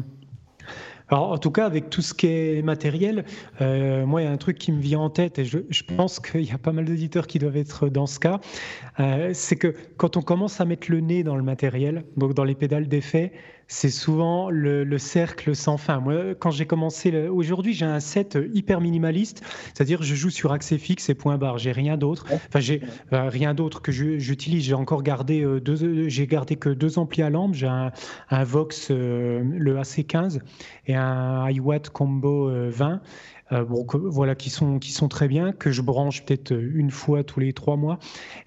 [1.09, 3.25] Alors, en tout cas, avec tout ce qui est matériel,
[3.61, 5.59] euh, moi, il y a un truc qui me vient en tête, et je,
[5.95, 8.39] pense qu'il y a pas mal d'éditeurs qui doivent être dans ce cas,
[8.99, 12.43] euh, c'est que quand on commence à mettre le nez dans le matériel, donc dans
[12.43, 13.33] les pédales d'effet,
[13.67, 15.99] c'est souvent le, cercle sans fin.
[15.99, 20.77] Moi, quand j'ai commencé, aujourd'hui, j'ai un set hyper minimaliste, c'est-à-dire je joue sur accès
[20.77, 21.57] fixe et point barre.
[21.57, 22.25] J'ai rien d'autre.
[22.31, 22.81] Enfin, j'ai
[23.13, 24.63] euh, rien d'autre que j'utilise.
[24.63, 27.53] J'ai encore gardé euh, deux, j'ai gardé que deux amplis à lampe.
[27.53, 27.91] J'ai un,
[28.43, 30.39] Vox, euh, le AC15
[30.87, 33.01] et un iWatt Combo 20.
[33.51, 37.23] Euh, bon, voilà, qui sont, qui sont très bien, que je branche peut-être une fois
[37.23, 37.99] tous les trois mois.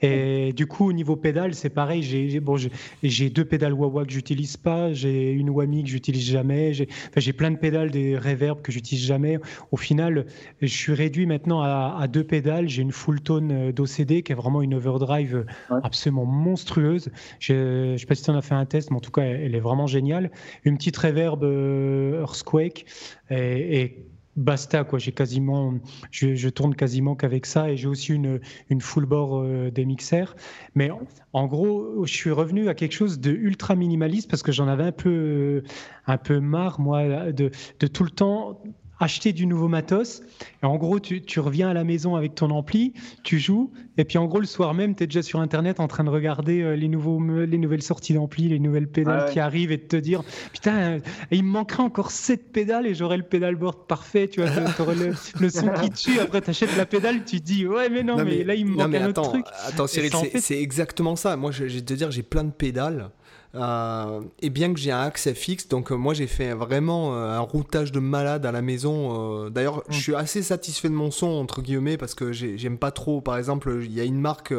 [0.03, 2.03] Et du coup, au niveau pédale, c'est pareil.
[2.03, 2.57] J'ai bon,
[3.03, 7.33] j'ai deux pédales Wawa que j'utilise pas, j'ai une Wami que j'utilise jamais, j'ai enfin,
[7.33, 9.39] plein de pédales des reverb que j'utilise jamais.
[9.71, 10.27] Au final,
[10.61, 12.69] je suis réduit maintenant à, deux pédales.
[12.69, 15.45] J'ai une full tone euh, d'OCD qui est vraiment une overdrive
[15.83, 17.11] absolument monstrueuse.
[17.39, 19.23] Je ne sais pas si tu en as fait un test, mais en tout cas,
[19.23, 20.31] elle, est vraiment géniale.
[20.65, 22.87] Une petite reverb euh, Earthquake
[23.31, 24.07] et, et
[24.39, 24.99] basta quoi.
[24.99, 25.75] J'ai quasiment,
[26.11, 30.35] je, tourne quasiment qu'avec ça et j'ai aussi une, une full bore euh, des mixers.
[30.75, 30.91] Mais
[31.33, 34.85] en, gros, je suis revenu à quelque chose de ultra minimaliste parce que j'en avais
[34.85, 35.63] un peu,
[36.07, 38.63] un peu marre moi de, de tout le temps
[39.01, 40.23] acheter du nouveau matos.
[40.63, 44.05] Et en gros, tu, tu, reviens à la maison avec ton ampli, tu joues, et
[44.05, 46.63] puis en gros, le soir même, tu es déjà sur Internet en train de regarder
[46.63, 49.97] euh, les, nouveaux, les nouvelles sorties d'ampli, les nouvelles pédales qui arrivent, et de te
[49.97, 50.99] dire, putain, euh,
[51.31, 55.51] il me manquerait encore 7 pédales et j'aurais le pédalboard parfait, tu vois, le, le,
[55.51, 58.45] son qui tue, après tu achètes la pédale, tu te dis, ouais, mais non, mais,
[58.45, 59.47] là, il me manque un autre truc.
[59.67, 61.37] Attends, Cyril, c'est exactement ça.
[61.37, 63.11] Moi, je, je vais te dire, j'ai plein de pédales.
[63.55, 67.31] Euh, et bien que j'ai un accès fixe, donc euh, moi j'ai fait vraiment euh,
[67.31, 69.49] un routage de malade à la maison.
[69.51, 70.01] D'ailleurs, je mm.
[70.01, 73.21] suis assez satisfait de mon son, entre guillemets, parce que j'aime pas trop.
[73.21, 74.55] Par exemple, il y a une marque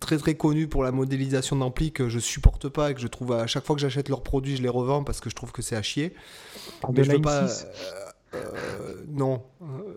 [0.00, 3.32] très très connue pour la modélisation d'ampli que je supporte pas et que je trouve
[3.32, 5.62] à chaque fois que j'achète leurs produits, je les revends parce que je trouve que
[5.62, 6.14] c'est à chier.
[6.92, 7.48] Mais je veux pas.
[9.08, 9.42] non.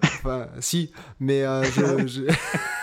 [0.03, 2.07] enfin, si, mais je...
[2.07, 2.21] je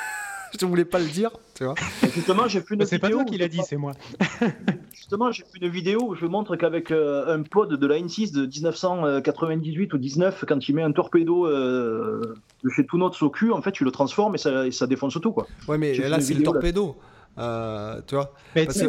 [0.64, 1.74] voulais pas le dire, tu vois.
[2.14, 3.92] Justement, j'ai fait une C'est pas toi qui l'a dit, c'est moi.
[4.94, 8.32] Justement, j'ai fait une vidéo où je montre qu'avec euh, un pod de la N6
[8.32, 13.52] de 1998 ou 19, quand il met un torpedo euh, de chez Tunots au cul,
[13.52, 15.46] en fait, tu le transformes et ça, ça défonce tout, quoi.
[15.68, 16.96] Ouais, mais là, c'est le torpedo.
[17.38, 18.32] Euh, tu vois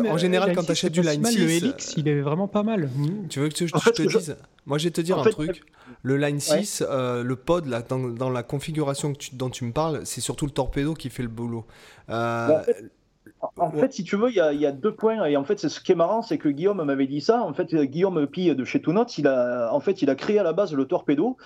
[0.10, 1.40] En général, quand tu achètes du Line 6.
[1.40, 2.90] Le Helix, il est vraiment pas mal.
[3.30, 5.64] Tu veux que je, te dise Moi, je vais te dire un truc.
[6.04, 9.72] Le Line 6, euh, le pod, là, dans, la configuration que tu, dont tu me
[9.72, 11.66] parles, c'est surtout le torpedo qui fait le boulot.
[12.10, 12.62] Euh,
[13.58, 15.26] en, fait, si tu veux, il y, a, deux points.
[15.26, 17.42] Et en fait, ce qui est marrant, c'est que Guillaume m'avait dit ça.
[17.42, 20.44] En fait, Guillaume Pi de chez Tunot, il a, en fait, il a créé à
[20.44, 21.38] la base le torpedo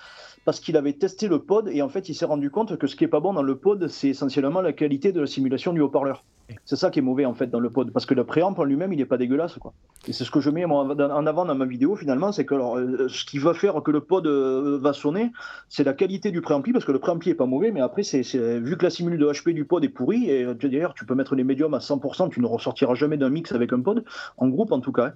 [0.44, 2.96] parce qu'il avait testé le pod et en fait, il s'est rendu compte que ce
[2.96, 5.80] qui est pas bon dans le pod, c'est essentiellement la qualité de la simulation du
[5.80, 6.24] haut-parleur.
[6.64, 8.64] C'est ça qui est mauvais en fait dans le pod, parce que le préamp en
[8.64, 9.72] lui-même, il n'est pas dégueulasse quoi.
[10.08, 12.76] Et c'est ce que je mets en avant dans ma vidéo finalement, c'est que alors,
[12.76, 15.30] euh, ce qui va faire que le pod euh, va sonner,
[15.68, 18.22] c'est la qualité du préampli, parce que le préampli est pas mauvais, mais après c'est
[18.58, 21.14] vu que la simule de HP du pod est pourrie, et euh, d'ailleurs tu peux
[21.14, 24.04] mettre les médiums à 100%, tu ne ressortiras jamais d'un mix avec un pod,
[24.36, 25.06] en groupe en tout cas.
[25.06, 25.12] Hein.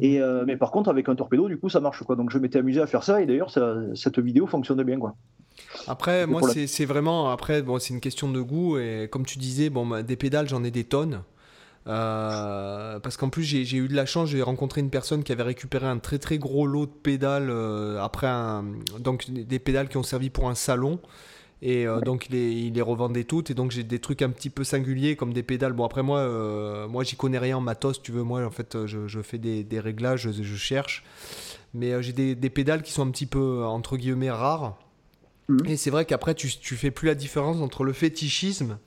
[0.00, 2.16] Et mais par contre avec un torpedo, du coup ça marche quoi.
[2.16, 3.50] Donc je m'étais amusé à faire ça, et d'ailleurs
[3.94, 5.14] cette vidéo fonctionnait bien quoi.
[5.86, 7.30] Après, moi, c'est vraiment.
[7.30, 8.78] Après, bon, c'est une question de goût.
[8.78, 11.22] Et comme tu disais, bon, bah, des pédales, j'en ai des tonnes.
[11.86, 15.42] Euh, parce qu'en plus, j'ai eu de la chance, j'ai rencontré une personne qui avait
[15.42, 18.64] récupéré un très très gros lot de pédales euh, après un,
[18.98, 20.98] donc des pédales qui ont servi pour un salon.
[21.62, 23.50] Et euh, donc il les, il les, revendait toutes.
[23.50, 25.72] Et donc j'ai des trucs un petit peu singuliers comme des pédales.
[25.72, 28.22] Bon après moi, moi j'y connais rien en matos, tu veux.
[28.22, 31.04] Moi en fait je, je fais des, des réglages, je, je, cherche.
[31.74, 34.78] Mais j'ai des, des, pédales qui sont un petit peu entre guillemets rares.
[35.48, 35.66] Mhm.
[35.66, 38.78] Et c'est vrai qu'après, tu, tu fais plus la différence entre le fétichisme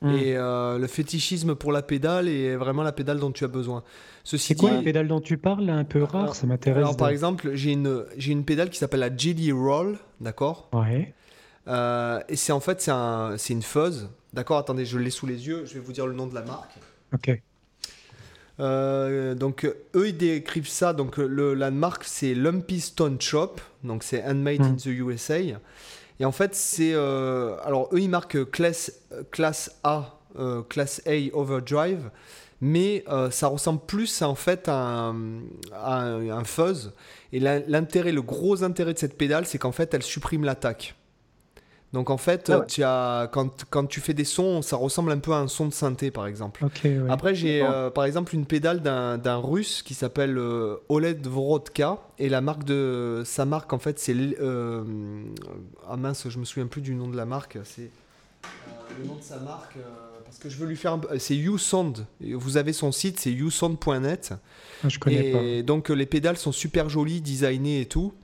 [0.00, 0.14] mhm.
[0.14, 3.82] et euh, le fétichisme pour la pédale et vraiment la pédale dont tu as besoin.
[4.24, 6.78] C'est quoi la pédale dont tu parles, un peu rare Ça m'intéresse.
[6.78, 10.68] Alors, par exemple, j'ai une, j'ai une pédale qui s'appelle la Jelly Roll, d'accord?
[10.72, 11.12] Ouais.
[11.68, 14.10] Euh, et c'est en fait, c'est, un, c'est une fuzz.
[14.32, 16.42] D'accord, attendez, je l'ai sous les yeux, je vais vous dire le nom de la
[16.42, 16.72] marque.
[17.12, 17.40] Ok.
[18.60, 20.92] Euh, donc eux ils décrivent ça.
[20.92, 24.76] Donc le, la marque c'est Lumpy Stone Shop, donc c'est handmade in hmm.
[24.76, 25.38] the USA.
[26.20, 31.34] Et en fait c'est euh, alors eux ils marquent classe classe A, euh, classe A
[31.34, 32.10] overdrive,
[32.60, 35.14] mais ça ressemble plus en fait à un,
[35.72, 36.92] à un fuzz.
[37.32, 40.94] Et l'intérêt, le gros intérêt de cette pédale, c'est qu'en fait elle supprime l'attaque.
[41.92, 45.18] Donc en fait, ah tu as, quand, quand, tu fais des sons, ça ressemble un
[45.18, 46.64] peu à un son de synthé par exemple.
[47.10, 52.30] Après, j'ai euh, par exemple une pédale d'un russe qui s'appelle euh, Oled Vorodka et
[52.30, 54.84] la marque de sa marque en fait c'est euh,
[55.88, 57.58] ah mince, je me souviens plus du nom de la marque.
[57.64, 57.90] C'est
[58.98, 59.76] le nom de sa marque
[60.24, 60.98] parce que je veux lui faire.
[61.18, 62.06] C'est YouSound.
[62.20, 64.32] Vous avez son site, c'est yousound.net.
[64.82, 68.14] Ah, je connais et donc les pédales sont super jolies, designées et tout.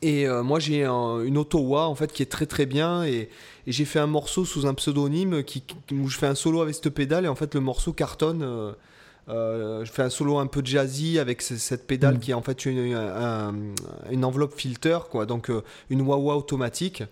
[0.00, 3.28] Et moi j'ai une auto wah en fait qui est très très bien et,
[3.66, 6.88] j'ai fait un morceau sous un pseudonyme qui, où je fais un solo avec cette
[6.88, 8.74] pédale et en fait le morceau cartonne.
[9.28, 12.18] je fais un solo un peu jazzy avec cette pédale mm.
[12.18, 12.96] qui est en fait une,
[14.10, 15.50] une enveloppe filter, quoi, donc
[15.90, 17.04] une wah-wah automatique.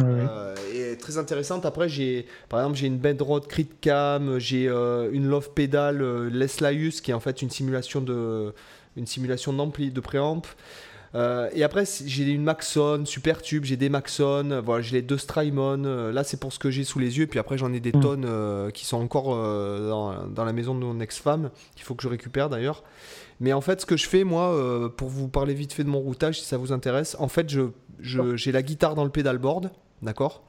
[0.00, 1.66] Euh, et très intéressante.
[1.66, 6.30] Après, j'ai, par exemple, j'ai une Bedrod Crit Cam, j'ai euh, une Love Pedal euh,
[6.30, 8.54] Leslaius qui est en fait une simulation de,
[8.96, 10.42] une simulation d'ampli, de préamp.
[11.14, 16.10] Et après, j'ai une Maxon, Super Tube, j'ai des Maxon, voilà, j'ai les deux Strymon.
[16.12, 17.24] là, c'est pour ce que j'ai sous les yeux.
[17.24, 18.00] Et puis après, j'en ai des mm.
[18.00, 22.08] tonnes qui sont encore dans, dans, la maison de mon ex-femme, qu'il faut que je
[22.08, 22.82] récupère d'ailleurs.
[23.40, 26.00] Mais en fait, ce que je fais, moi, pour vous parler vite fait de mon
[26.00, 27.68] routage, si ça vous intéresse, en fait, je,
[28.00, 29.70] j'ai la guitare dans le pedalboard,
[30.02, 30.42] d'accord?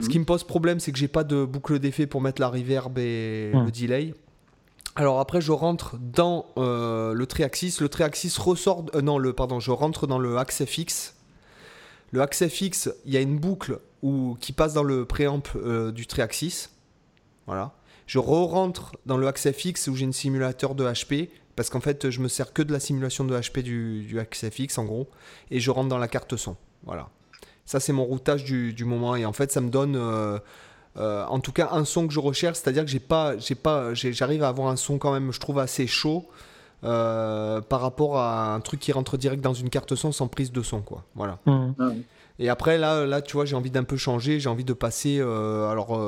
[0.00, 2.48] Ce qui me pose problème, c'est que j'ai pas de boucle d'effet pour mettre la
[2.48, 4.14] reverb et le delay.
[4.98, 7.76] Alors après, je rentre dans euh, le triaxis.
[7.80, 8.84] Le triaxis ressort.
[8.96, 11.14] Euh, non, le pardon, je rentre dans le axe FX.
[12.10, 15.92] Le axe FX, il y a une boucle où, qui passe dans le préamp euh,
[15.92, 16.70] du triaxis.
[17.46, 17.74] Voilà.
[18.08, 22.10] Je re-rentre dans le axe FX où j'ai une simulateur de HP parce qu'en fait,
[22.10, 25.08] je me sers que de la simulation de HP du, du axe FX en gros
[25.52, 26.56] et je rentre dans la carte son.
[26.82, 27.08] Voilà.
[27.66, 29.14] Ça, c'est mon routage du, moment.
[29.14, 29.96] Et en fait, ça me donne,
[30.98, 32.58] euh, euh, en tout cas, un son que je recherche.
[32.58, 35.58] C'est-à-dire que j'ai pas, j'ai pas, j'arrive à avoir un son quand même, je trouve
[35.58, 36.26] assez chaud
[36.84, 40.52] euh, par rapport à un truc qui rentre direct dans une carte son sans prise
[40.52, 41.04] de son, quoi.
[41.14, 41.38] Voilà.
[41.46, 41.74] Mmh.
[41.78, 41.90] Ah
[42.40, 44.38] et après, là, là, tu vois, j'ai envie d'un peu changer.
[44.38, 45.20] J'ai envie de passer.
[45.20, 46.00] alors,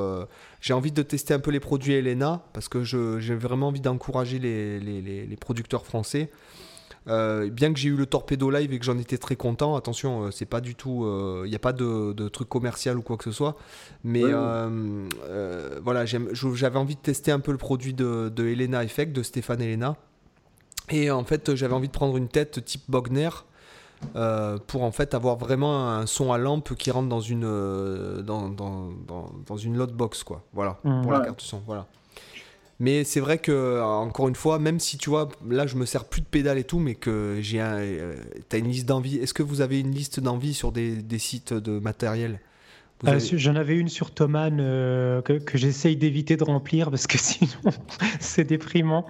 [0.61, 4.38] j'ai envie de tester un peu les produits Elena parce que j'ai vraiment envie d'encourager
[4.38, 6.31] les, les, les, producteurs français.
[7.09, 10.25] Euh, bien que j'ai eu le Torpedo Live et que j'en étais très content, attention,
[10.25, 13.17] euh, c'est pas du tout, il euh, n'y a pas de, truc commercial ou quoi
[13.17, 13.57] que ce soit,
[14.05, 14.23] mais
[15.83, 19.63] voilà, j'avais envie de tester un peu le produit de, de Elena Effect, de Stéphane
[19.63, 19.97] Elena,
[20.91, 23.31] et en fait j'avais envie de prendre une tête type Bogner.
[24.67, 28.91] pour en fait avoir vraiment un son à lampe qui rentre dans une dans, dans,
[29.47, 31.03] dans, une lot box quoi voilà mmh.
[31.03, 31.87] pour la carte son voilà
[32.81, 36.07] mais c'est vrai que, encore une fois, même si tu vois, là je me sers
[36.07, 37.77] plus de pédales et tout, mais que j'ai un.
[37.79, 38.16] Euh,
[38.51, 39.19] as une liste d'envie.
[39.19, 42.40] Est-ce que vous avez une liste d'envie sur des, sites de matériel?
[43.07, 47.73] Euh, j'en avais une sur Thoman euh, que, j'essaye d'éviter de remplir parce que sinon
[48.21, 49.07] c'est déprimant.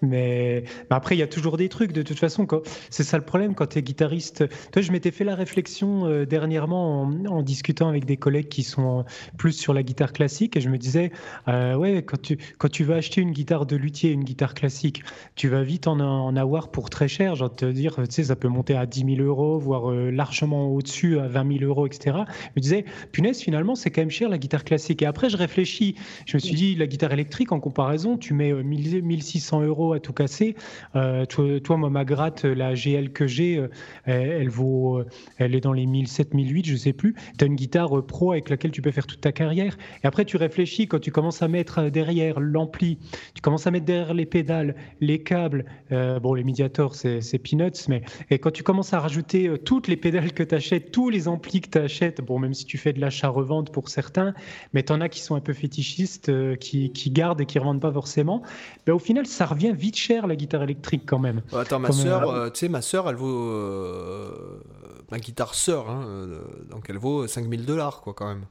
[0.00, 1.92] Mais, après, il y a toujours des trucs.
[1.92, 2.46] De toute façon,
[2.90, 4.44] c'est ça le problème quand tu es guitariste.
[4.70, 9.04] Toi, je m'étais fait la réflexion euh, dernièrement en, discutant avec des collègues qui sont
[9.36, 11.12] plus sur la guitare classique et je me disais,
[11.46, 15.02] ouais, quand tu, quand tu vas acheter une guitare de luthier, une guitare classique,
[15.34, 17.36] tu vas vite en, en avoir pour très cher.
[17.36, 21.18] Genre te dire, tu sais, ça peut monter à 10 000 euros, voire largement au-dessus
[21.18, 22.18] à 20 000 euros, etc.
[22.26, 25.02] Je me disais, punaise, finalement, c'est quand même cher la guitare classique.
[25.02, 25.94] Et après, je réfléchis,
[26.26, 30.00] je me suis dit, la guitare électrique, en comparaison, tu mets 1600 euh, euros à
[30.00, 30.54] tout casser.
[30.96, 33.68] Euh, toi, moi, ma gratte, la GL que j'ai, euh,
[34.04, 35.02] elle, vaut,
[35.36, 37.14] elle est dans les 1007, 1008, je sais plus.
[37.38, 39.76] Tu as une guitare pro avec laquelle tu peux faire toute ta carrière.
[40.02, 42.98] Et après, tu réfléchis quand tu commences à mettre derrière l'ampli,
[43.34, 45.64] tu commences à mettre derrière les pédales, les câbles.
[45.90, 50.32] bon, les médiators, c'est peanuts, mais et quand tu commences à rajouter toutes les pédales
[50.32, 53.00] que tu achètes, tous les amplis que tu achètes, bon, même si tu fais de
[53.00, 54.34] l'achat à revente pour certains,
[54.72, 57.62] mais tu en as qui sont un peu fétichistes, euh, qui, gardent et qui ne
[57.62, 58.42] revendent pas forcément.
[58.86, 61.42] Ben, au final, ça revient vite cher la guitare électrique quand même.
[61.52, 63.50] attends, ma soeur, euh, tu sais, ma soeur, elle vaut.
[63.50, 64.62] Euh,
[65.10, 66.26] ma guitare sœur, hein,
[66.70, 68.44] donc elle vaut 5000 dollars, quoi, quand même.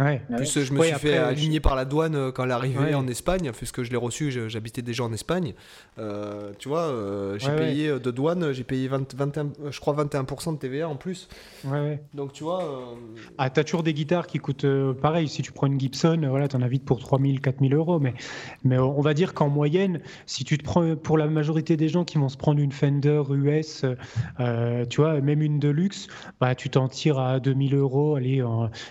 [0.00, 0.22] Ouais.
[0.34, 3.06] Plus je me suis fait aligner par la douane euh, quand elle est arrivée en
[3.06, 5.52] Espagne, puisque je l'ai reçu, j'habitais déjà en Espagne.
[5.98, 10.54] Euh, tu vois, euh, j'ai payé de douane, j'ai payé 20, 21, je crois 21%
[10.54, 11.28] de TVA en plus.
[12.14, 12.96] Donc tu vois.
[13.36, 14.66] Ah, t'as toujours des guitares qui coûtent
[15.02, 15.28] pareil.
[15.28, 18.00] Si tu prends une Gibson, voilà, t'en as vite pour 3000, 4000 euros.
[18.00, 18.14] Mais,
[18.64, 22.04] mais on va dire qu'en moyenne, si tu te prends pour la majorité des gens
[22.04, 23.84] qui vont se prendre une Fender US,
[24.88, 26.06] tu vois, même une Deluxe,
[26.40, 28.16] bah, tu t'en tires à 2000 euros.
[28.16, 28.42] Allez,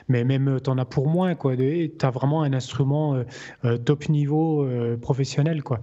[0.07, 1.35] mais même t'en as pour moins.
[1.35, 3.23] Tu as vraiment un instrument euh,
[3.65, 5.63] euh, top niveau euh, professionnel.
[5.63, 5.81] Quoi.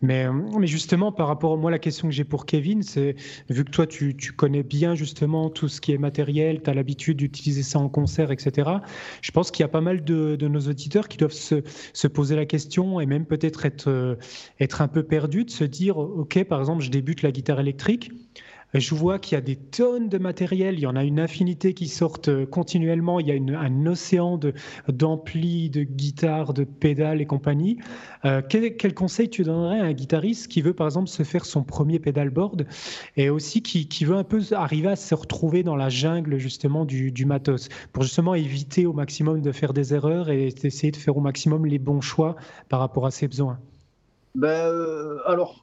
[0.00, 3.16] Mais, mais justement, par rapport à moi, la question que j'ai pour Kevin, c'est
[3.48, 7.16] vu que toi, tu, connais bien justement tout ce qui est matériel, tu as l'habitude
[7.16, 8.70] d'utiliser ça en concert, etc.
[9.22, 12.06] Je pense qu'il y a pas mal de, de, nos auditeurs qui doivent se, se,
[12.06, 14.18] poser la question et même peut-être être,
[14.60, 18.12] être un peu perdus, de se dire, OK, par exemple, je débute la guitare électrique.
[18.74, 21.72] Je vois qu'il y a des tonnes de matériel, il y en a une infinité
[21.72, 24.38] qui sortent euh, continuellement, il y a un océan
[24.88, 27.78] d'amplis, de, guitares, de pédales et compagnie.
[28.26, 31.62] Euh, quel, conseil tu donnerais à un guitariste qui veut par exemple se faire son
[31.62, 32.66] premier pedalboard
[33.16, 37.12] et aussi qui, veut un peu arriver à se retrouver dans la jungle justement du,
[37.24, 41.20] matos pour justement éviter au maximum de faire des erreurs et essayer de faire au
[41.20, 42.36] maximum les bons choix
[42.68, 43.58] par rapport à ses besoins?
[44.34, 45.62] Ben, euh, alors,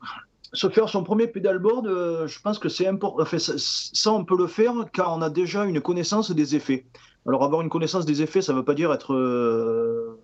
[0.56, 3.22] se faire son premier pédalboard, euh, je pense que c'est important.
[3.22, 6.86] Enfin, ça, on peut le faire car on a déjà une connaissance des effets.
[7.28, 10.20] Alors, avoir une connaissance des effets, ça ne veut pas dire être euh,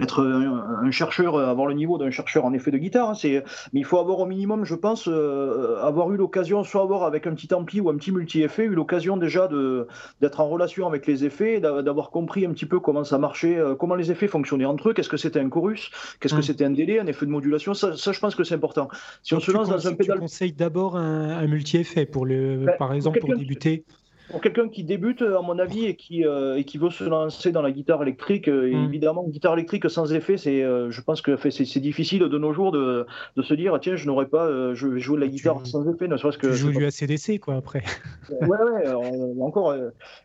[0.00, 3.10] être un, chercheur, avoir le niveau d'un chercheur en effet de guitare.
[3.10, 6.82] Hein, c'est, mais il faut avoir au minimum, je pense, euh, avoir eu l'occasion, soit
[6.82, 9.86] avoir avec un petit ampli ou un petit multi-effet, eu l'occasion déjà de,
[10.20, 13.74] d'être en relation avec les effets, d'avoir compris un petit peu comment ça marchait, euh,
[13.74, 15.90] comment les effets fonctionnaient entre eux, qu'est-ce que c'était un chorus,
[16.20, 16.42] qu'est-ce que mmh.
[16.42, 17.74] c'était un délai, un effet de modulation.
[17.74, 18.88] Ça, je pense que c'est important.
[19.22, 20.16] Si on se lance dans un pédale.
[20.16, 23.84] Tu conseilles d'abord un, multi-effet, pour le, ben, par exemple, pour débuter?
[24.32, 27.52] Pour quelqu'un qui débute, à mon avis, et qui, euh, et qui veut se lancer
[27.52, 28.86] dans la guitare électrique, euh, mm.
[28.86, 32.72] évidemment, guitare électrique sans effet, c'est, euh, je pense que c'est difficile de nos jours
[32.72, 33.06] de,
[33.36, 36.08] de se dire, tiens, je n'aurais pas, je vais jouer de la guitare sans effet,
[36.08, 36.48] ne serait-ce que.
[36.48, 37.82] Tu joues du ACDC, quoi, après.
[38.30, 39.74] ouais, ouais, encore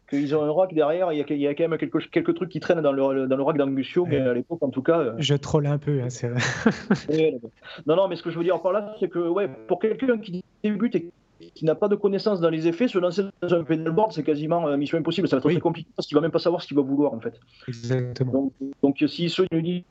[0.09, 2.33] qu'ils ont un rock derrière, il y a, il y a quand même quelques, quelques
[2.33, 5.13] trucs qui traînent dans le, dans le rock d'Angusio, mais à l'époque, en tout cas.
[5.17, 7.39] Je troll un peu, hein, c'est vrai.
[7.85, 10.17] non, non, mais ce que je veux dire par là, c'est que, ouais, pour quelqu'un
[10.17, 11.09] qui débute et
[11.53, 14.67] qui n'a pas de connaissance dans les effets, se lancer dans un pedalboard, c'est quasiment
[14.67, 15.27] euh, mission impossible.
[15.27, 17.13] Ça va être très compliqué parce qu'il va même pas savoir ce qu'il va vouloir
[17.13, 17.39] en fait.
[17.67, 18.31] Exactement.
[18.31, 19.83] Donc, donc si ceux nous dit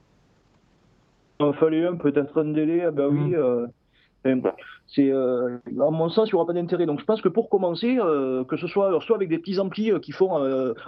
[1.41, 3.31] il fallait un, peut-être un délai, ah ben oui.
[3.31, 3.35] Mm.
[3.35, 3.67] Euh,
[4.89, 6.87] c'est euh, à mon sens, il n'y aura pas d'intérêt.
[6.87, 9.91] Donc je pense que pour commencer, euh, que ce soit soit avec des petits amplis
[9.91, 10.31] euh, qui font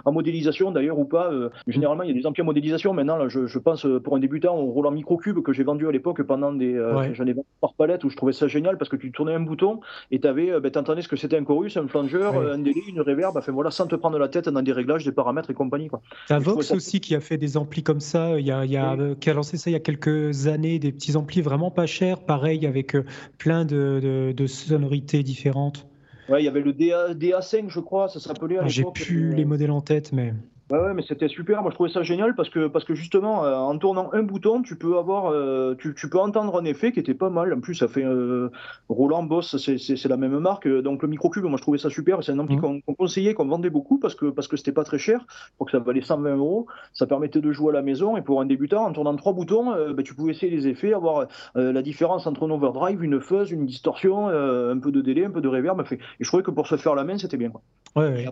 [0.05, 1.31] en modélisation d'ailleurs ou pas,
[1.67, 2.93] généralement il y a des amplis en modélisation.
[2.93, 5.91] Maintenant, là, je, je, pense pour un débutant au Roland Microcube que j'ai vendu à
[5.91, 6.75] l'époque pendant des,
[7.13, 9.41] j'en ai vendu par palette où je trouvais ça génial parce que tu tournais un
[9.41, 9.81] bouton
[10.11, 13.01] et tu avais, ben, entendais ce que c'était un chorus, un flanger, un délai, une
[13.01, 15.87] reverb, enfin voilà, sans te prendre la tête dans des réglages, des paramètres et compagnie.
[15.87, 16.01] Quoi.
[16.27, 18.77] T'as Vox aussi qui a fait des amplis comme ça, il y a, il y
[18.77, 21.85] a qui a lancé ça il y a quelques années, des petits amplis vraiment pas
[21.85, 22.95] chers, pareil avec
[23.37, 25.87] plein de, de, sonorités différentes.
[26.27, 29.33] Ouais, il y avait le DA, DA5, je crois, ça s'appelait à ah, J'ai plus
[29.33, 30.33] les modèles en tête, mais.
[30.71, 31.63] Ouais, mais c'était super.
[31.63, 34.61] Moi, je trouvais ça génial parce que, parce que justement, euh, en tournant un bouton,
[34.61, 37.51] tu peux avoir, euh, tu, tu, peux entendre un effet qui était pas mal.
[37.53, 38.51] En plus, ça fait euh,
[38.87, 40.67] Roland Boss, c'est la même marque.
[40.67, 42.23] Donc, le microcube, moi, je trouvais ça super.
[42.23, 42.81] C'est un ampli mmh.
[42.81, 45.25] qu'on conseillait, qu'on vendait beaucoup parce que parce que c'était pas très cher.
[45.57, 46.67] pour que ça valait 120 euros.
[46.93, 48.15] Ça permettait de jouer à la maison.
[48.15, 51.25] Et pour un débutant, en tournant trois boutons, ben, tu pouvais essayer les effets, avoir
[51.55, 55.41] la différence entre un overdrive, une fuzz, une distorsion, un peu de délai, un peu
[55.41, 55.81] de reverb.
[55.91, 57.49] Et je trouvais que pour se faire la main, c'était bien.
[57.49, 57.61] Quoi.
[57.95, 58.27] Ouais,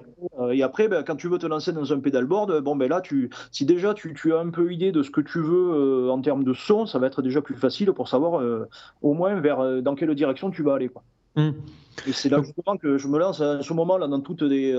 [0.52, 3.30] et après, ben, quand tu veux te lancer dans un pedalboard, bon, ben là, tu,
[3.52, 6.22] si déjà tu, tu, as un peu idée de ce que tu veux euh, en
[6.22, 8.68] termes de son, ça va être déjà plus facile pour savoir euh,
[9.02, 10.90] au moins vers euh, dans quelle direction tu vas aller.
[10.90, 11.04] Quoi.
[11.36, 11.52] Mmh.
[12.08, 14.74] Et c'est là justement que je me lance à ce moment-là dans toutes les,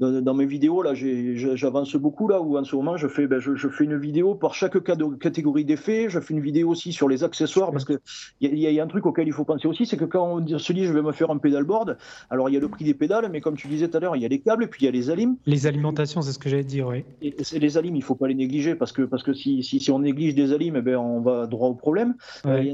[0.00, 3.68] dans, mes vidéos, là, j'avance beaucoup, là, où en ce moment, je fais, ben, je,
[3.68, 4.76] fais une vidéo pour chaque
[5.18, 7.98] catégorie d'effets, je fais une vidéo aussi sur les accessoires, parce qu'il
[8.40, 10.72] y, y, a un truc auquel il faut penser aussi, c'est que quand on se
[10.72, 11.98] dit, je vais me faire un pédalboard,
[12.30, 14.16] alors il y a le prix des pédales, mais comme tu disais tout à l'heure,
[14.16, 15.36] il y a les câbles, et puis il y a les alims.
[15.46, 17.04] Les alimentations, c'est ce que j'allais dire, oui.
[17.20, 19.90] Et, les alims, il ne faut pas les négliger, parce que, parce que si, si,
[19.90, 22.14] on néglige des alims, eh ben, on va droit au problème.
[22.46, 22.72] Euh,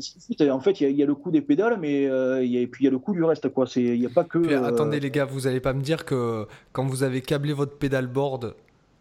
[0.51, 2.89] en fait, il y, a, le coût des pédales, mais euh, et puis il y
[2.89, 3.67] a le coût du reste, quoi.
[3.77, 4.39] Il n'y a pas que.
[4.39, 7.77] Euh, attendez, les gars, vous n'allez pas me dire que quand vous avez câblé votre
[7.77, 8.55] pédalboard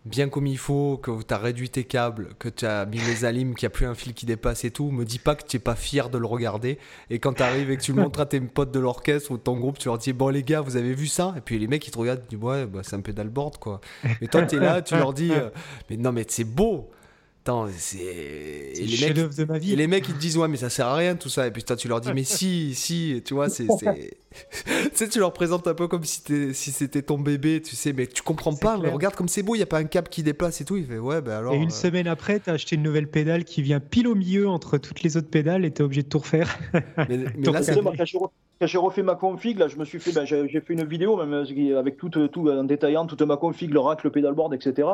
[0.05, 3.26] bien comme il faut, que tu as réduit tes câbles, que tu as mis les
[3.26, 5.45] alimes, qu'il n'y a plus un fil qui dépasse et tout, me dis pas que
[5.45, 6.78] tu n'es pas fier de le regarder.
[7.09, 9.38] Et quand tu arrives et que tu le montres à tes potes de l'orchestre ou
[9.38, 11.34] de ton groupe, tu leur dis Bon, les gars, vous avez vu ça?
[11.38, 13.82] Et puis les mecs, ils te regardent, ils disent Ouais, bah, c'est un pédalboard, quoi.
[14.22, 15.49] Mais toi, tu es là, tu leur dis euh,
[15.89, 16.91] Mais non, mais c'est beau
[17.46, 18.74] Attends, c'est.
[18.76, 19.74] les mecs, de ma vie.
[19.74, 21.46] Et les mecs, ils te disent, ouais, mais ça sert à rien tout ça.
[21.46, 23.68] Et puis toi, tu leur dis, mais si, si, tu vois, c'est.
[24.66, 26.24] tu sais, tu leur présentes un peu comme si,
[26.56, 28.80] si c'était ton bébé, tu sais, mais tu comprends pas.
[28.80, 30.76] Mais regarde comme c'est beau, il n'y a pas un câble qui déplace et tout.
[30.76, 31.54] Il fait, ouais, ben alors.
[31.54, 34.16] Et une euh, semaine après, tu as acheté une nouvelle pédale qui vient pile au
[34.16, 36.58] milieu entre toutes les autres pédales et tu es obligé de tout refaire.
[36.98, 37.80] mais, là, c'est
[38.58, 41.18] quand j'ai refait ma config, là, je me suis fait, ben, j'ai fait une vidéo
[41.18, 44.88] même euh, avec tout, tout en détaillant toute ma config, le rack, le pedalboard, etc.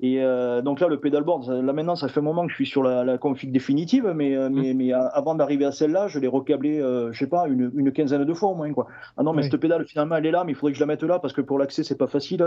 [0.00, 2.66] Et euh, donc là, le pedalboard, là maintenant, ça fait un moment que je suis
[2.66, 4.76] sur la, config définitive, mais, euh, mais, mm.
[4.76, 8.24] mais avant d'arriver à celle-là, je l'ai recablé, euh, je sais pas, une, une, quinzaine
[8.24, 8.72] de fois au moins.
[8.72, 8.88] Quoi.
[9.16, 10.86] Ah non, mais cette pédale, finalement, elle est là, mais il faudrait que je la
[10.86, 12.44] mette là parce que pour l'accès, c'est pas facile.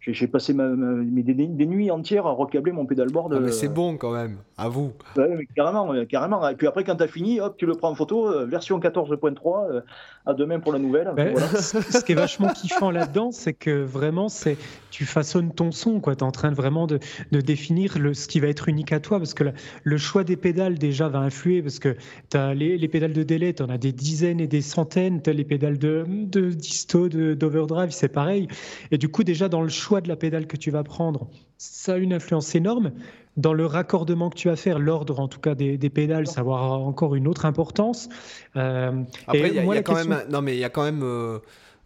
[0.00, 3.34] J'ai passé ma, des, nuits entières à recabler mon pedalboard.
[3.34, 4.92] Ah, mais c'est bon quand même, à vous.
[5.16, 6.48] Ouais, carrément, carrément.
[6.48, 9.82] Et puis après, quand tu as fini, hop, tu le prends en photo, version 14.3
[10.26, 11.10] à demain pour la nouvelle.
[11.16, 14.56] Ben, ce qui est vachement kiffant là-dedans, c'est que vraiment, c'est
[14.90, 16.00] tu façonnes ton son.
[16.00, 16.98] Tu es en train de vraiment de,
[17.32, 19.18] de, définir le, ce qui va être unique à toi.
[19.18, 19.44] Parce que
[19.82, 21.62] le choix des pédales, déjà, va influer.
[21.62, 21.96] Parce que
[22.30, 25.22] tu as les, les, pédales de délai, tu en as des dizaines et des centaines.
[25.22, 28.48] Tu as les pédales de, de disto, d'overdrive, c'est pareil.
[28.90, 31.28] Et du coup, déjà, dans le choix de la pédale que tu vas prendre,
[31.58, 32.92] ça a une influence énorme
[33.38, 36.54] dans le raccordement que tu vas faire, l'ordre en tout cas des, pédales, ça va
[36.54, 38.08] avoir encore une autre importance.
[38.56, 41.38] Euh, Après, il y, a quand même, non mais il y a quand même, euh,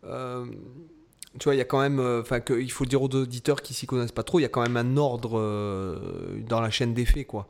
[0.04, 0.46] euh,
[1.38, 3.86] tu vois, il y a quand même, enfin il faut dire aux auditeurs qui s'y
[3.86, 5.38] connaissent pas trop, il y a quand même un ordre
[6.48, 7.48] dans la chaîne d'effets quoi.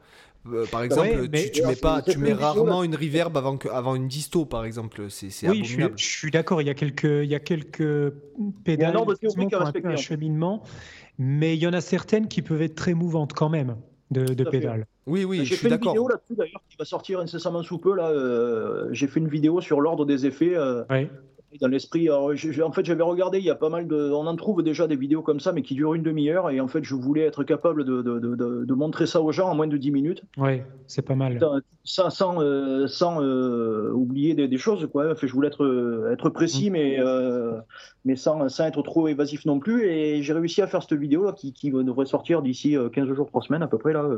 [0.50, 4.08] Euh, par exemple, tu, mets pas, tu mets rarement une reverb avant, que, avant une
[4.08, 5.06] disto, par exemple.
[5.08, 6.60] C'est oui, je suis, d'accord.
[6.60, 8.12] Il y a quelques, il y a quelques
[8.64, 10.62] pédales qui ont un cheminement,
[11.18, 13.76] mais il y en a certaines qui peuvent être très mouvantes quand même
[14.10, 14.86] de, de pédales.
[15.06, 15.94] Oui, oui, je suis d'accord.
[15.94, 17.94] J'ai fait une vidéo là-dessus d'ailleurs qui va sortir incessamment sous peu.
[17.94, 20.56] Là, euh, j'ai fait une vidéo sur l'ordre des effets.
[20.56, 21.08] Euh, oui
[21.60, 22.10] dans l'esprit.
[22.10, 24.10] En fait, j'avais regardé, il y a pas mal de.
[24.10, 26.50] On en trouve déjà des vidéos comme ça, mais qui durent une demi-heure.
[26.50, 29.48] Et en fait, je voulais être capable de, de, de, de montrer ça aux gens
[29.48, 30.22] en moins de 10 minutes.
[30.38, 31.38] Oui, c'est pas mal.
[31.84, 34.88] Sans, sans, euh, sans euh, oublier des, choses.
[34.90, 35.12] Quoi.
[35.12, 36.72] Enfin, je voulais être, être précis, mm.
[36.72, 37.58] mais, euh,
[38.04, 39.86] mais sans, sans, être trop évasif non plus.
[39.86, 43.26] Et j'ai réussi à faire cette vidéo là, qui, qui devrait sortir d'ici 15 jours,
[43.26, 43.92] 3 semaines à peu près.
[43.92, 44.08] là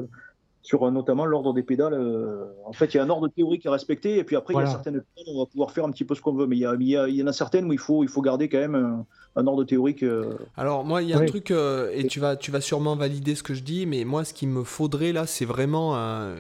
[0.65, 1.93] sur notamment l'ordre des pédales.
[1.93, 4.61] Euh, en fait, il y a un ordre théorique à respecter, et puis après, il
[4.61, 6.57] y a certaines pédales, on va pouvoir faire un petit peu ce qu'on veut, mais
[6.57, 6.75] il y, a,
[7.07, 9.05] il, y en a certaines où il faut, il faut garder quand même
[9.37, 10.03] un, ordre théorique.
[10.03, 10.39] Euh.
[10.57, 13.35] Alors, moi, il y a un truc, euh, et tu vas, tu vas sûrement valider
[13.35, 16.33] ce que je dis, mais moi, ce qu'il me faudrait là, c'est vraiment un,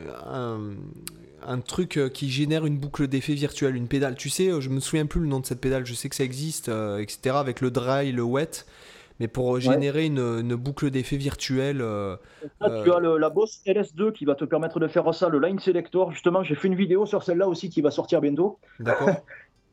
[1.46, 4.14] un truc qui génère une boucle d'effet virtuelle, une pédale.
[4.14, 6.24] Tu sais, je me souviens plus le nom de cette pédale, je sais que ça
[6.24, 8.64] existe, etc., avec le dry, le wet
[9.20, 11.80] mais pour générer une, boucle d'effet virtuelle.
[11.80, 12.16] Euh,
[12.60, 15.58] tu as le, la Boss LS2 qui va te permettre de faire ça, le Line
[15.58, 16.10] Selector.
[16.12, 18.58] Justement, j'ai fait une vidéo sur celle-là aussi qui va sortir bientôt.
[18.80, 19.10] D'accord.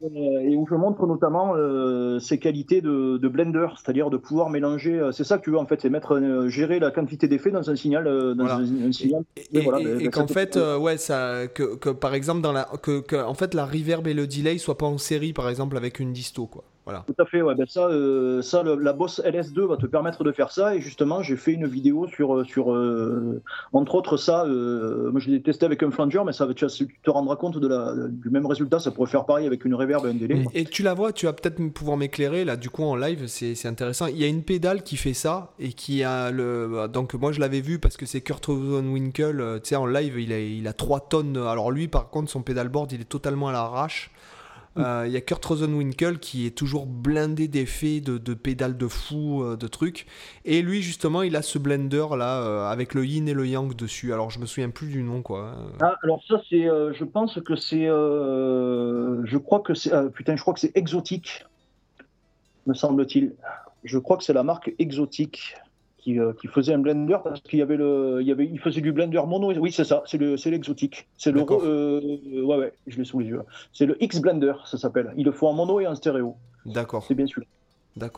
[0.03, 4.99] Euh, et où je montre notamment euh, ses qualités de, blender, c'est-à-dire de pouvoir mélanger.
[5.11, 7.75] c'est ça que tu veux en fait, c'est mettre gérer la quantité d'effets dans un
[7.75, 8.05] signal.
[8.35, 9.21] Dans un, signal.
[9.53, 13.53] Et, qu'en fait, ouais, ça, que, que, par exemple dans la, que, que, en fait
[13.53, 16.63] la reverb et le delay soient pas en série, par exemple avec une disto, quoi.
[17.05, 17.55] Tout à fait, ouais.
[17.55, 20.75] Ben ça, euh, ça la Boss LS2 va te permettre de faire ça.
[20.75, 23.41] Et justement, j'ai fait une vidéo sur, euh, sur euh,
[23.73, 24.45] entre autres, ça.
[24.45, 26.65] moi, je l'ai testé avec un flanger, mais ça, tu,
[27.03, 28.79] te rendras compte de la, du même résultat.
[28.79, 30.45] Ça pourrait faire pareil avec une reverb et un délai.
[30.53, 32.55] Et, tu la vois, tu vas peut-être pouvoir m'éclairer là.
[32.55, 34.07] Du coup, en live, c'est intéressant.
[34.07, 36.87] Il y a une pédale qui fait ça et qui a le.
[36.91, 39.59] Donc, moi, je l'avais vu parce que c'est Kurt Winkle.
[39.63, 41.37] Tu sais, en live, il a, il a 3 tonnes.
[41.37, 44.11] Alors, lui, par contre, son pédalboard, il est totalement à l'arrache.
[44.77, 49.43] Euh, il y a Kurt Rosenwinkel qui est toujours blindé d'effets, de, pédales de fou,
[49.43, 50.05] euh, de trucs.
[50.45, 53.75] Et lui, justement, il a ce blender là euh, avec le yin et le yang
[53.75, 54.13] dessus.
[54.13, 55.53] Alors, je me souviens plus du nom, quoi.
[55.81, 60.53] Ah, alors ça, c'est, je pense que c'est, je crois que c'est, putain, je crois
[60.53, 61.45] que c'est exotique,
[62.65, 63.33] me semble-t-il.
[63.83, 65.55] Je crois que c'est la marque exotique.
[66.07, 68.81] Euh, qui, faisait un blender parce qu'il y avait le, il y avait, il faisait
[68.81, 69.53] du blender mono.
[69.53, 71.07] Oui, c'est ça, c'est le, c'est l'exotique.
[71.15, 73.41] C'est le, euh, ouais, ouais, je l'ai sous les yeux.
[73.71, 75.13] C'est le X Blender, ça s'appelle.
[75.15, 76.35] Il le faut en mono et en stéréo.
[76.65, 77.03] D'accord.
[77.07, 77.43] C'est bien sûr.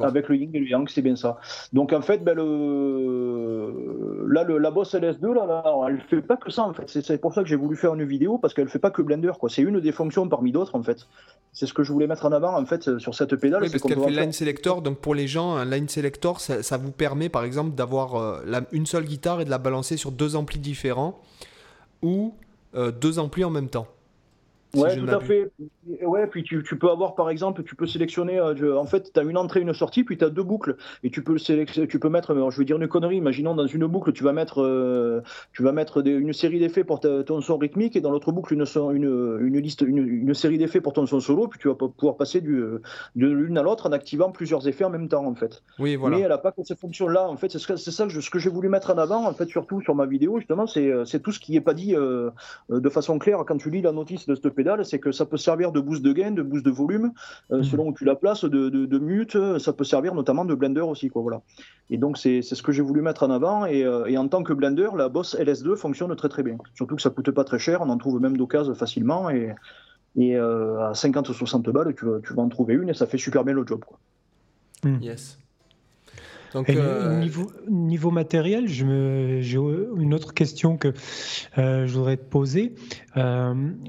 [0.02, 1.40] Avec le yin et le yang, c'est bien ça.
[1.74, 4.26] Donc en fait, ben, le...
[4.28, 6.88] là, le, la Boss LS2, là, là, elle fait pas que ça en fait.
[6.88, 9.32] C'est pour ça que j'ai voulu faire une vidéo parce qu'elle fait pas que Blender.
[9.40, 9.50] quoi.
[9.50, 11.08] C'est une des fonctions parmi d'autres en fait.
[11.54, 13.64] C'est ce que je voulais mettre en avant en fait sur cette pédale.
[13.64, 14.82] Oui, parce qu'elle fait line selector.
[14.82, 18.86] Donc pour les gens, un line selector, ça, vous permet par exemple d'avoir euh, une
[18.86, 21.20] seule guitare et de la balancer sur deux amplis différents
[22.04, 22.36] ou
[22.76, 23.88] euh, deux amplis en même temps.
[24.76, 25.52] Ouais, tout à fait.
[26.02, 29.20] Ouais, puis tu, tu, peux avoir par exemple, tu peux sélectionner, euh, en fait, tu
[29.20, 30.78] as une entrée, une sortie, puis tu as deux boucles.
[31.04, 34.14] Et tu peux, tu peux mettre, je veux dire une connerie, imaginons dans une boucle,
[34.14, 35.22] tu vas mettre, euh,
[35.52, 38.66] tu vas mettre une série d'effets pour ton son rythmique, et dans l'autre boucle, une,
[38.94, 42.18] une, une liste, une, une série d'effets pour ton son solo, puis tu vas pouvoir
[42.18, 42.64] passer du,
[43.16, 45.62] de l'une à l'autre en activant plusieurs effets en même temps, en fait.
[45.78, 46.18] Oui, voilà.
[46.18, 47.52] Mais elle n'a pas que cette fonction-là, en fait.
[47.52, 50.08] C'est ce, ça ce que j'ai voulu mettre en avant, en fait, surtout sur ma
[50.08, 52.32] vidéo, justement, c'est tout ce qui n'est pas dit euh,
[52.70, 54.48] de façon claire quand tu lis la notice de cette
[54.84, 57.12] c'est que ça peut servir de boost de gain, de boost de volume,
[57.52, 57.64] euh, mhm.
[57.64, 59.38] selon où tu la places, de, de, mute.
[59.60, 61.10] Ça peut servir notamment de blender aussi.
[61.10, 61.42] Quoi, voilà.
[61.90, 63.66] Et donc, c'est ce que j'ai voulu mettre en avant.
[63.66, 66.58] Et, euh, et, en tant que blender, la Boss LS2 fonctionne très très bien.
[66.76, 67.82] Surtout que ça coûte pas très cher.
[67.82, 69.30] On en trouve même d'occasion facilement.
[69.30, 69.54] Et,
[70.16, 73.08] et euh, à 50 ou 60 balles, tu, tu, vas en trouver une et ça
[73.08, 73.84] fait super bien le job.
[73.86, 74.00] Quoi.
[75.02, 75.40] Yes.
[76.54, 80.94] Donc, niveau, niveau, matériel, j'ai une autre question que
[81.58, 82.74] je voudrais te poser.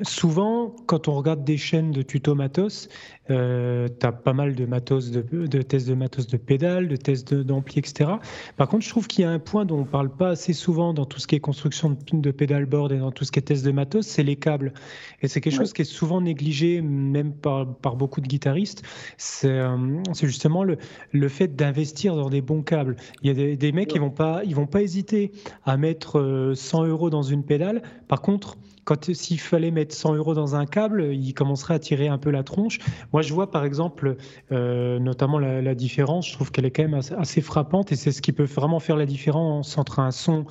[0.03, 2.89] souvent, quand on regarde des chaînes de tuto matos,
[3.31, 6.97] euh, tu as pas mal de matos, de, de, tests de matos de pédales, de
[6.97, 8.11] tests d'ampli, etc.
[8.57, 10.93] Par contre, je trouve qu'il y a un point dont on parle pas assez souvent
[10.93, 13.43] dans tout ce qui est construction de, de pédalboard et dans tout ce qui est
[13.43, 14.75] test de matos, c'est les câbles.
[15.23, 18.83] Et c'est quelque chose qui est souvent négligé, même par, par beaucoup de guitaristes.
[19.17, 20.77] C'est euh, justement le,
[21.13, 22.97] le fait d'investir dans des bons câbles.
[23.23, 25.33] Il y a des, des mecs qui vont pas, ils vont pas hésiter
[25.65, 27.83] à mettre 100 euh, euros dans une pédale.
[28.09, 32.09] Par contre, quand s'il fallait mettre 100 euros dans un câble, il commencerait à tirer
[32.09, 32.79] un peu la tronche.
[33.13, 34.17] Moi, je vois par exemple,
[34.53, 38.23] euh, notamment la, différence, je trouve qu'elle est quand même assez, frappante et c'est ce
[38.23, 40.45] qui peut vraiment faire la différence entre un son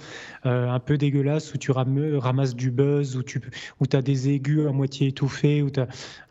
[0.46, 3.42] euh, un peu dégueulasse où tu ramasses du buzz, où tu
[3.94, 5.64] as des aigus à moitié étouffés,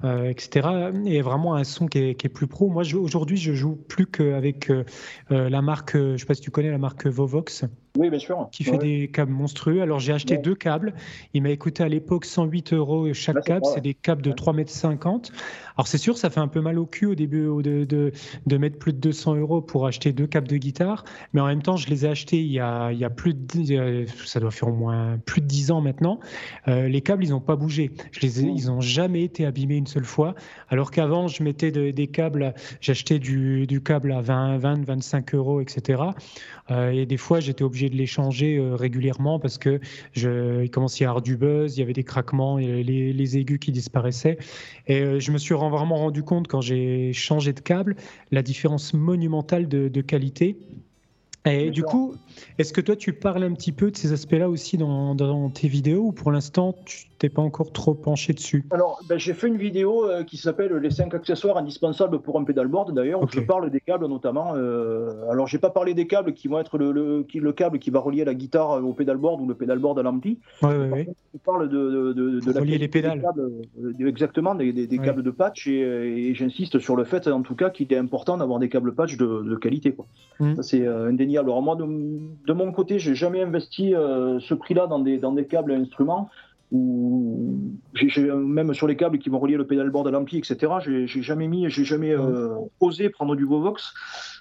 [0.04, 0.68] euh, etc.
[1.06, 2.68] Et vraiment un son qui est, plus pro.
[2.68, 4.70] Moi, aujourd'hui, je joue plus qu'avec
[5.30, 7.64] la marque, je sais pas si tu connais la marque Vovox.
[7.98, 8.48] Oui, bien sûr.
[8.52, 9.82] Qui fait des câbles monstrueux.
[9.82, 10.94] Alors j'ai acheté deux câbles.
[11.34, 13.66] Il m'a coûté à l'époque 108 euros chaque câble.
[13.74, 15.36] C'est des câbles de 3,50 m.
[15.76, 18.12] Alors c'est sûr, ça fait un peu mal au cul au début de, de,
[18.46, 21.04] de, mettre plus de 200 euros pour acheter deux câbles de guitare.
[21.32, 23.34] Mais en même temps, je les ai achetés il y a, il y a plus
[23.34, 26.18] de, ça doit faire au moins plus de 10 ans maintenant.
[26.68, 27.90] Euh, les câbles, ils n'ont pas bougé.
[28.12, 30.34] Je les ils n'ont jamais été abîmés une seule fois.
[30.68, 35.60] Alors qu'avant, je mettais des câbles, j'achetais du, du, câble à 20, 20, 25 euros,
[35.60, 36.02] etc.
[36.70, 39.80] Euh, et des fois, j'étais obligé de les changer euh, régulièrement parce que
[40.12, 43.36] je, il commençait à y avoir du buzz, il y avait des craquements, les, les
[43.36, 44.38] aigus qui disparaissaient.
[44.86, 47.96] Et je me suis vraiment rendu compte quand j'ai changé de câble
[48.30, 50.56] la différence monumentale de, de qualité.
[51.44, 52.14] Et du coup,
[52.58, 55.66] est-ce que toi, tu parles un petit peu de ces aspects-là aussi dans, dans, tes
[55.66, 59.46] vidéos ou pour l'instant, tu t'es pas encore trop penché dessus Alors, ben, j'ai fait
[59.46, 63.38] une vidéo euh, qui s'appelle Les 5 accessoires indispensables pour un pédalboard, d'ailleurs, où je
[63.38, 64.54] parle des câbles notamment.
[64.56, 67.90] Euh, alors, j'ai pas parlé des câbles qui vont être le, le, le, câble qui
[67.90, 70.40] va relier la guitare au pédalboard ou le pédalboard à l'ampli.
[70.62, 71.08] Ouais, ouais, ouais.
[71.32, 73.22] Je parle de, de, de, de la relier les pédales.
[73.22, 73.52] Câbles,
[73.84, 77.42] euh, exactement, des, des, des câbles de patch et, et j'insiste sur le fait, en
[77.42, 79.92] tout cas, qu'il est important d'avoir des câbles patch de, qualité.
[79.92, 80.06] Quoi.
[80.56, 81.50] Ça, c'est indéniable.
[81.50, 85.44] Alors, moi, de, mon côté, j'ai jamais investi euh, ce prix-là dans des, dans des
[85.44, 86.28] câbles à instruments.
[86.72, 87.72] Ou
[88.34, 90.72] même sur les câbles qui vont relier le pédalboard à l'ampli, etc.
[90.80, 93.94] J'ai jamais mis, j'ai jamais euh, osé prendre du Vovox.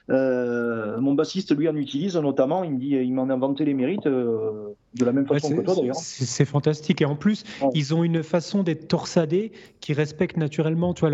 [0.09, 2.63] Euh, mon bassiste, lui, en utilise notamment.
[2.63, 5.61] Il me dit, il m'en a inventé les mérites euh, de la même façon que
[5.61, 5.95] toi d'ailleurs.
[5.95, 7.01] C'est fantastique.
[7.01, 11.11] Et en plus, ils ont une façon d'être torsadés qui respecte naturellement tu vois,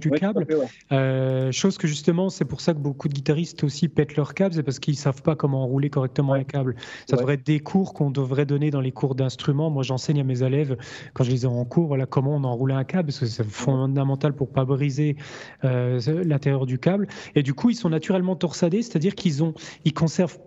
[0.00, 0.46] du câble.
[0.90, 4.54] Euh, chose que justement, c'est pour ça que beaucoup de guitaristes aussi pètent leurs câbles,
[4.54, 6.74] c'est parce qu'ils savent pas comment enrouler correctement les câbles.
[7.08, 9.70] Ça devrait être des cours qu'on devrait donner dans les cours d'instruments.
[9.70, 10.76] Moi, j'enseigne à mes élèves
[11.14, 13.44] quand je les ai en cours, voilà comment on enroule un câble, parce que c'est
[13.44, 15.16] fondamental pour pas briser
[15.62, 17.06] l'intérieur du câble.
[17.34, 19.54] Et du coup, ils sont naturellement torsadés, c'est-à-dire qu'ils ont,
[19.84, 20.38] ils conservent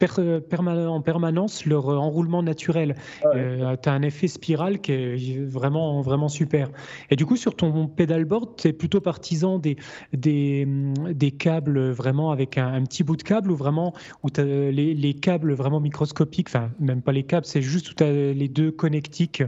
[0.00, 2.94] en permanence leur enroulement naturel.
[3.22, 6.70] Ah euh, tu as un effet spirale qui est vraiment, vraiment super.
[7.10, 9.76] Et du coup, sur ton pédalboard, tu es plutôt partisan des,
[10.12, 10.66] des,
[11.10, 13.92] des, câbles vraiment avec un, petit bout de câble ou vraiment
[14.22, 17.94] où as les, les, câbles vraiment microscopiques, enfin, même pas les câbles, c'est juste où
[17.94, 19.42] tu as les deux connectiques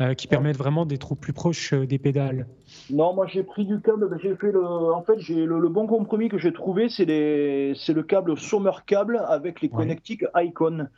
[0.00, 2.46] euh, qui permettent vraiment d'être au plus proche euh, des pédales.
[2.90, 4.64] Non, moi j'ai pris du câble, j'ai fait le.
[4.64, 9.60] En fait, j'ai le, bon compromis que j'ai trouvé, c'est le câble Sommer Cable avec
[9.60, 10.88] les connectiques Icon.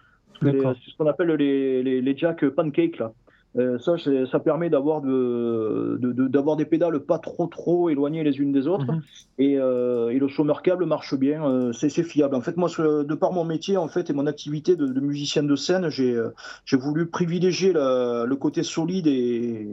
[0.43, 3.13] C'est ce qu'on appelle les, les, les jacks pancake là.
[3.59, 3.95] Euh, ça,
[4.31, 8.87] ça permet d'avoir de, d'avoir des pédales pas trop trop éloignées les unes des autres.
[8.87, 9.03] Mhm.
[9.39, 12.37] et, euh, et, le chômeur câble marche bien, euh, c'est, fiable.
[12.37, 15.43] En fait, moi, de par mon métier en fait et mon activité de, de musicien
[15.43, 16.17] de scène, j'ai,
[16.65, 19.67] j'ai voulu privilégier le côté solide et,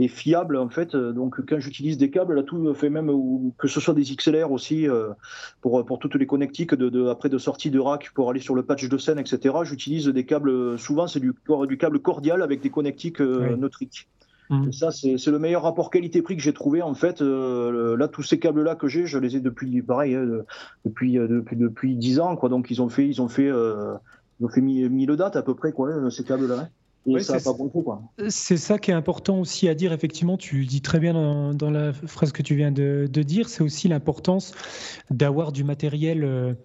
[0.00, 0.96] et fiable en fait.
[0.96, 3.12] Donc quand j'utilise des câbles, là tout fait même
[3.58, 5.10] que ce soit des XLR aussi euh,
[5.60, 8.54] pour pour toutes les connectiques de, de, après de sortie de rack pour aller sur
[8.54, 9.54] le patch de scène, etc.
[9.64, 10.78] J'utilise des câbles.
[10.78, 11.34] Souvent c'est du
[11.68, 14.08] du câble cordial avec des connectiques euh, neutriques.
[14.48, 14.72] Mmh.
[14.72, 17.22] ça, c'est le meilleur rapport qualité-prix que j'ai trouvé en fait.
[17.22, 20.40] Euh, là, tous ces câbles-là que j'ai, je les ai depuis pareil hein,
[20.84, 22.48] depuis, depuis depuis 10 ans quoi.
[22.48, 25.72] Donc ils ont fait ils ont fait ils ont fait 1000 dates à peu près
[25.72, 26.68] quoi ces câbles-là.
[28.28, 29.92] C'est ça qui est important aussi à dire.
[29.92, 33.88] Effectivement, tu dis très bien dans, la phrase que tu viens de, dire, c'est aussi
[33.88, 34.52] l'importance
[35.10, 36.56] d'avoir du matériel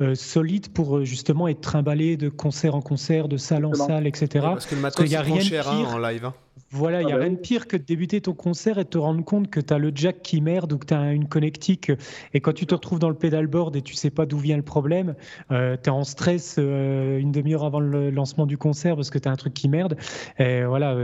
[0.00, 3.74] euh, euh, solide pour euh, justement être trimballé de concert en concert, de salle en
[3.74, 4.28] salle, etc.
[4.40, 6.24] parce que le matos, il y a rien cher hein, en live.
[6.24, 6.34] Hein.
[6.70, 8.84] Voilà, il n'y a ah bah rien de pire que de débuter ton concert et
[8.84, 11.12] de te rendre compte que tu as le jack qui merde ou que tu as
[11.12, 11.92] une connectique.
[12.32, 14.62] Et quand tu te retrouves dans le pedalboard et tu sais pas d'où vient le
[14.62, 15.14] problème,
[15.50, 19.28] euh, tu es en stress une demi-heure avant le lancement du concert parce que tu
[19.28, 19.98] as un truc qui merde.
[20.38, 20.96] Et voilà,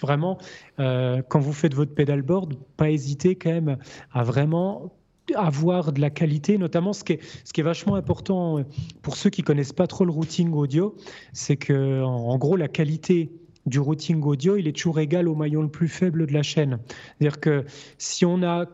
[0.00, 0.36] vraiment,
[0.76, 3.78] quand vous faites votre pedalboard, pas hésiter quand même
[4.12, 4.92] à vraiment
[5.34, 8.62] avoir de la qualité, notamment ce qui, est, vachement important euh,
[9.02, 10.94] pour ceux qui connaissent pas trop le routing audio,
[11.32, 13.32] c'est que en, gros la qualité
[13.66, 16.78] du routing audio, il est toujours égal au maillon le plus faible de la chaîne.
[17.18, 17.64] C'est-à-dire que
[17.98, 18.66] si on a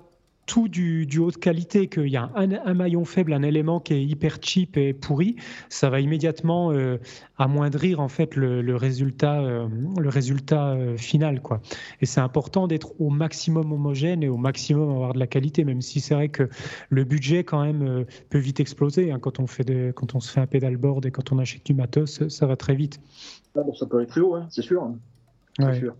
[0.49, 3.93] tout du, du haut de qualité, qu'il y a un, maillon faible, un élément qui
[3.93, 5.37] est hyper cheap et pourri,
[5.69, 6.97] ça va immédiatement euh,
[7.37, 11.61] amoindrir en fait le, résultat, le résultat euh, euh, final, quoi.
[12.01, 15.83] Et c'est important d'être au maximum homogène et au maximum avoir de la qualité, même
[15.83, 16.49] si c'est vrai que
[16.89, 20.33] le budget quand même peut vite exploser hein, quand on fait de, quand on se
[20.33, 23.01] fait un pédalboard et quand on achète du matos, ça va très vite.
[23.55, 24.83] Ah, ça peut aller plus haut, hein, c'est sûr.
[24.83, 25.75] Hein.
[25.75, 25.95] sûr.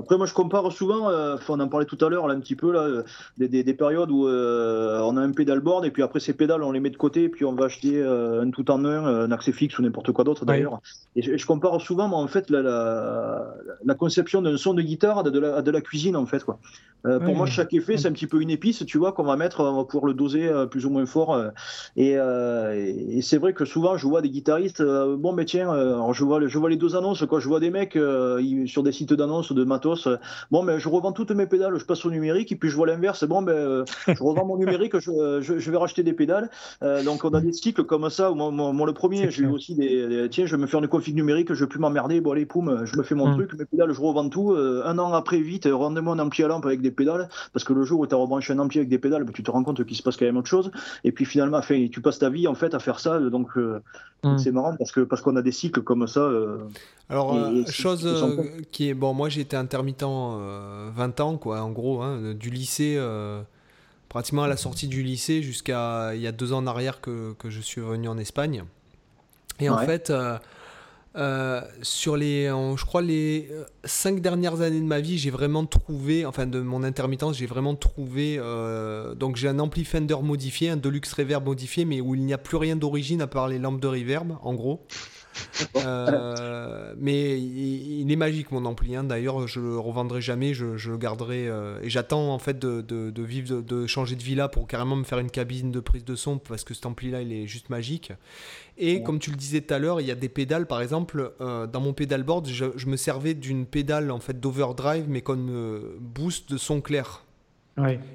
[0.00, 2.56] Après, moi, je compare souvent, euh, on en parlait tout à l'heure, là, un petit
[2.56, 3.02] peu, là, euh,
[3.36, 6.72] des, des, périodes où euh, on a un pédalboard et puis après, ces pédales, on
[6.72, 9.52] les met de côté et puis on va acheter un tout en un, un accès
[9.52, 10.80] fixe ou n'importe quoi d'autre d'ailleurs.
[11.16, 15.22] Et je, compare souvent, moi, en fait, la, la, la conception d'un son de guitare
[15.24, 16.58] de la, de la cuisine, en fait, quoi.
[17.02, 19.60] pour moi, chaque effet, c'est un petit peu une épice, tu vois, qu'on va mettre,
[19.60, 21.38] on va pouvoir le doser plus ou moins fort.
[21.96, 26.24] et, et c'est vrai que souvent, je vois des guitaristes, bon, mais tiens, alors je,
[26.24, 27.40] vois, je vois les deux annonces, quoi.
[27.40, 27.98] Je vois des mecs
[28.66, 29.89] sur des sites d'annonces de matos
[30.50, 32.86] Bon, mais je revends toutes mes pédales, je passe au numérique, et puis je vois
[32.86, 33.24] l'inverse.
[33.24, 36.50] Bon, ben, euh, je revends mon numérique, je, je, vais racheter des pédales.
[36.82, 38.30] Euh, donc, on a des cycles comme ça.
[38.30, 41.14] Moi, moi, le premier, j'ai eu aussi des, Tiens, je vais me faire une config
[41.14, 42.20] numérique, je vais plus m'emmerder.
[42.20, 43.34] Bon, allez, poum, je me fais mon mm.
[43.34, 44.52] truc, mes pédales, je revends tout.
[44.52, 47.72] Euh, un an après, vite, rendez-moi un ampli à lampe avec des pédales, parce que
[47.72, 49.62] le jour où tu as rebranché un ampli avec des pédales, ben, tu te rends
[49.62, 50.70] compte qu'il se passe quand même autre chose.
[51.04, 53.18] Et puis finalement, fait, tu passes ta vie en fait à faire ça.
[53.18, 54.38] Donc, mm.
[54.38, 56.28] c'est marrant parce que parce qu'on a des cycles comme ça.
[57.08, 57.36] Alors,
[57.70, 58.08] chose
[58.70, 58.94] qui est.
[58.94, 63.42] Bon, moi, j'ai été intermittent 20 ans, quoi, en gros, hein, du lycée, euh,
[64.08, 67.32] pratiquement à la sortie du lycée jusqu'à il y a deux ans en arrière que,
[67.34, 68.64] que je suis revenu en Espagne.
[69.58, 70.38] Et en fait, euh,
[71.16, 73.50] euh, sur les, je crois, les
[73.84, 77.74] cinq dernières années de ma vie, j'ai vraiment trouvé, enfin de mon intermittence, j'ai vraiment
[77.74, 78.38] trouvé.
[79.16, 82.38] donc j'ai un ampli Fender modifié, un Deluxe Reverb modifié, mais où il n'y a
[82.38, 84.84] plus rien d'origine à part les lampes de reverb, en gros.
[85.76, 88.96] Euh, mais il, est magique mon ampli.
[88.96, 89.04] Hein.
[89.04, 90.54] D'ailleurs, je le revendrai jamais.
[90.54, 94.66] Je, le garderai euh, et j'attends en fait de, vivre, de, changer de villa pour
[94.66, 97.46] carrément me faire une cabine de prise de son parce que cet ampli-là, il est
[97.46, 98.12] juste magique.
[98.78, 100.66] Et comme tu le disais tout à l'heure, il y a des pédales.
[100.66, 105.04] Par exemple, euh, dans mon pédalboard, je, je me servais d'une pédale en fait d'overdrive,
[105.08, 107.24] mais comme boost de son clair.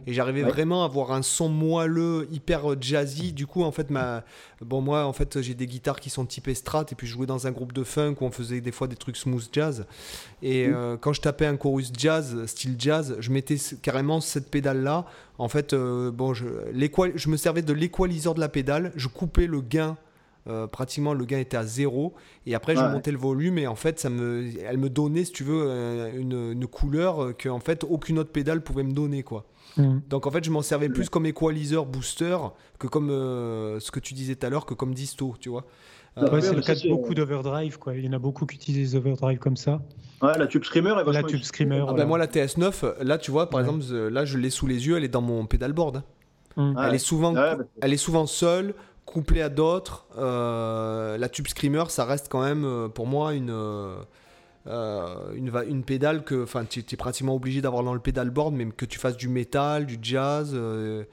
[0.08, 3.34] Et j'arrivais vraiment à avoir un son moelleux, hyper euh, jazzy.
[3.34, 4.24] Du coup, en fait, ma...
[4.62, 6.86] bon, moi, en fait, j'ai des guitares qui sont typées strat.
[6.92, 8.96] Et puis, je jouais dans un groupe de funk où on faisait des fois des
[8.96, 9.86] trucs smooth jazz.
[10.42, 15.06] Et euh, quand je tapais un chorus jazz, style jazz, je mettais carrément cette pédale-là.
[15.38, 16.46] En fait, euh, bon, je,
[17.16, 18.92] je me servais de l'équaliseur de la pédale.
[18.96, 19.98] Je coupais le gain
[20.72, 22.14] pratiquement le gain était à zéro
[22.46, 25.32] et après je montais le volume et en fait ça me elle me donnait si
[25.32, 25.68] tu veux
[26.16, 29.48] une, une couleur que en fait aucune autre pédale pouvait me donner quoi
[29.78, 30.00] Mm.
[30.10, 32.38] Donc en fait, je m'en servais plus comme equalizer booster
[32.80, 35.66] que comme euh, ce que tu disais tout à l'heure, que comme disto, tu vois.
[36.18, 37.94] Euh, c'est le cas de beaucoup d'overdrive, quoi.
[37.96, 39.82] Il y en a beaucoup qui utilisent les overdrive comme ça.
[40.22, 41.86] Ouais, la Tube Screamer La Tube Screamer.
[41.90, 44.88] Ah ben moi, la TS9, là, tu vois, par exemple, là, je l'ai sous les
[44.88, 46.04] yeux, elle est dans mon pedalboard.
[46.56, 46.80] Mm.
[46.82, 50.08] Elle, est souvent, bah, elle est souvent seule, couplée à d'autres.
[50.18, 53.54] Euh, la Tube Screamer, ça reste quand même, pour moi, une
[54.68, 58.86] euh, une, une pédale que tu es pratiquement obligé d'avoir dans le pédalboard, même que
[58.86, 60.52] tu fasses du métal, du jazz.
[60.54, 61.04] Euh,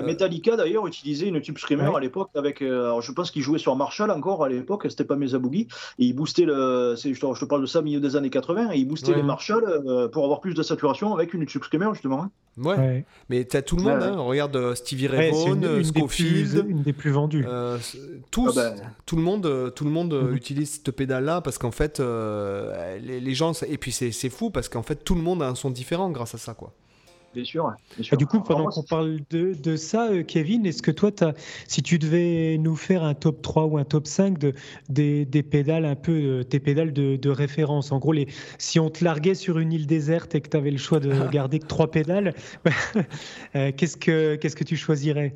[0.00, 3.76] Metallica d'ailleurs utilisait une tube screamer à l'époque avec, alors je pense qu'il jouait sur
[3.76, 5.68] Marshall encore à l'époque, c'était pas Mesa Boogie,
[5.98, 8.30] et il boostait le, je te, je te parle de ça au milieu des années
[8.30, 11.90] 80, et il boostait les Marshall pour avoir plus de saturation avec une tube screamer
[11.92, 12.22] justement.
[12.22, 12.30] Hein.
[12.58, 13.04] Ouais.
[13.30, 14.16] Mais tu as tout le monde, hein.
[14.18, 16.66] regarde euh, Stevie Ray Vaughan, euh, Scofield.
[16.68, 17.46] une des plus vendues.
[17.48, 17.78] Euh,
[18.30, 18.82] tous, ah bah.
[19.06, 20.36] tout le monde, tout le monde mhm.
[20.36, 23.52] utilise cette pédale-là parce qu'en fait, les, gens.
[23.66, 26.34] Et puis c'est fou parce qu'en fait, tout le monde a un son différent grâce
[26.34, 26.72] à ça, quoi.
[27.34, 27.74] Bien sûr.
[28.16, 31.32] du coup, pendant qu'on parle de, de ça, euh, Kevin, est-ce que toi, as,
[31.66, 34.52] si tu devais nous faire un top 3 ou un top 5 de,
[34.88, 38.28] des, des pédales, un peu euh, tes pédales de, de, référence, en gros, les,
[38.58, 41.12] si on te larguait sur une île déserte et que tu avais le choix de
[41.30, 42.34] garder que trois pédales,
[43.56, 45.34] euh, qu'est-ce que qu'est-ce que tu choisirais?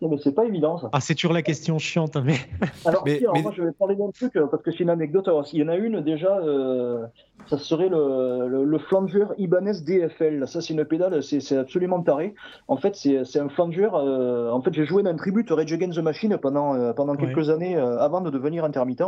[0.00, 0.90] Non, mais c'est pas évident ça.
[0.92, 2.16] Ah, c'est toujours la question chiante.
[2.16, 2.36] Hein, mais...
[2.84, 3.04] Alors,
[3.42, 5.26] moi je vais parler d'un truc euh, parce que c'est une anecdote.
[5.26, 7.04] Alors, il y en a une déjà, euh,
[7.48, 10.46] ça serait le, le, flanger Ibanez DFL.
[10.46, 12.34] Ça, c'est une pédale, c'est absolument taré.
[12.68, 13.88] En fait, c'est un flanger.
[13.92, 17.50] Euh, en fait, j'ai joué dans un tribute Rage Against the Machine pendant, pendant quelques
[17.50, 19.02] années avant de devenir intermittent.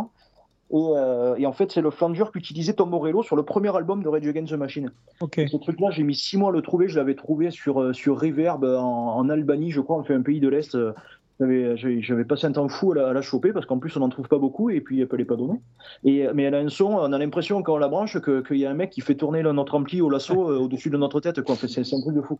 [0.72, 4.08] Euh, et, en fait, c'est le flanger qu'utilisait Tom Morello sur le premier album de
[4.08, 4.90] Rage Against the Machine.
[5.20, 6.88] Ce truc-là, j'ai mis six mois à le trouver.
[6.88, 10.40] Je l'avais trouvé sur, euh, sur Reverb en, Albanie, je crois, on fait un pays
[10.40, 10.76] de l'Est.
[10.76, 10.92] Euh,
[11.40, 14.36] j'avais passé un temps fou à la, choper parce qu'en plus on n'en trouve pas
[14.36, 15.58] beaucoup et puis elle peut les pas donner.
[16.04, 18.66] Et, mais elle a un son, on a l'impression quand on la branche qu'il y
[18.66, 21.40] a un mec qui fait tourner notre ampli au lasso au-dessus de notre tête.
[21.66, 22.38] C'est un truc de fou.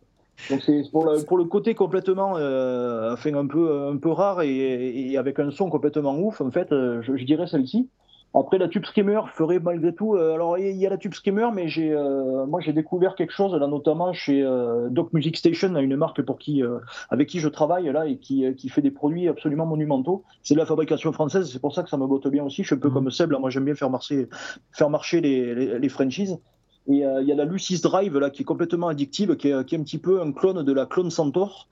[0.51, 5.39] Donc c'est pour, pour, le côté complètement euh, un, peu, un peu rare et, avec
[5.39, 7.89] un son complètement ouf, en fait, je dirais celle-ci.
[8.33, 10.15] Après, la tube screamer ferait malgré tout.
[10.15, 13.33] Euh, alors, il y a la tube screamer, mais j'ai, euh, moi, j'ai découvert quelque
[13.33, 16.63] chose là, notamment chez euh, Doc Music Station, une marque pour qui,
[17.09, 20.23] avec qui je travaille là et qui, qui fait des produits absolument monumentaux.
[20.43, 22.61] C'est de la fabrication française, c'est pour ça que ça me botte bien aussi.
[22.63, 22.93] Je suis un peu mmh.
[22.93, 24.29] comme Seb, là, moi, j'aime bien faire marcher,
[24.71, 26.39] faire marcher les, les, les franchises.
[26.87, 29.75] Et il y a la Lucis Drive là qui est complètement addictive, qui est, qui
[29.75, 31.67] est, un petit peu un clone de la clone Centaur,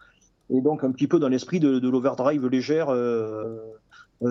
[0.51, 2.89] et donc un petit peu dans l'esprit de, de l'overdrive légère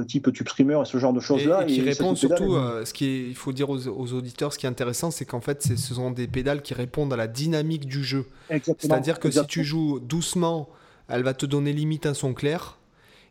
[0.06, 1.62] type tube screamer et ce genre de choses là.
[1.62, 4.68] Et, qui répond surtout, ce qui est, il faut dire aux, auditeurs, ce qui est
[4.68, 8.26] intéressant, c'est qu'en fait, ce sont des pédales qui répondent à la dynamique du jeu.
[8.48, 10.68] C'est-à-dire que si tu joues doucement,
[11.08, 12.78] elle va te donner limite un son clair.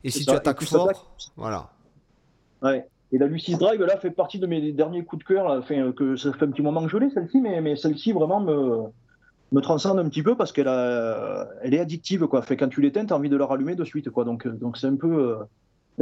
[0.03, 1.71] Et si tu attaques fort, voilà.
[2.61, 2.85] Ouais.
[3.11, 5.47] Et la Lucis Drive, là, fait partie de mes derniers coups de cœur.
[5.47, 8.39] Enfin, que ça fait un petit moment que je l'ai, celle-ci, mais, mais celle-ci vraiment
[8.39, 8.83] me,
[9.53, 12.27] me transcende un petit peu parce qu'elle elle est addictive.
[12.27, 12.41] Quoi.
[12.41, 14.09] Fait, quand tu l'éteins, tu as envie de la rallumer de suite.
[14.09, 14.25] Quoi.
[14.25, 15.37] Donc, donc c'est un peu.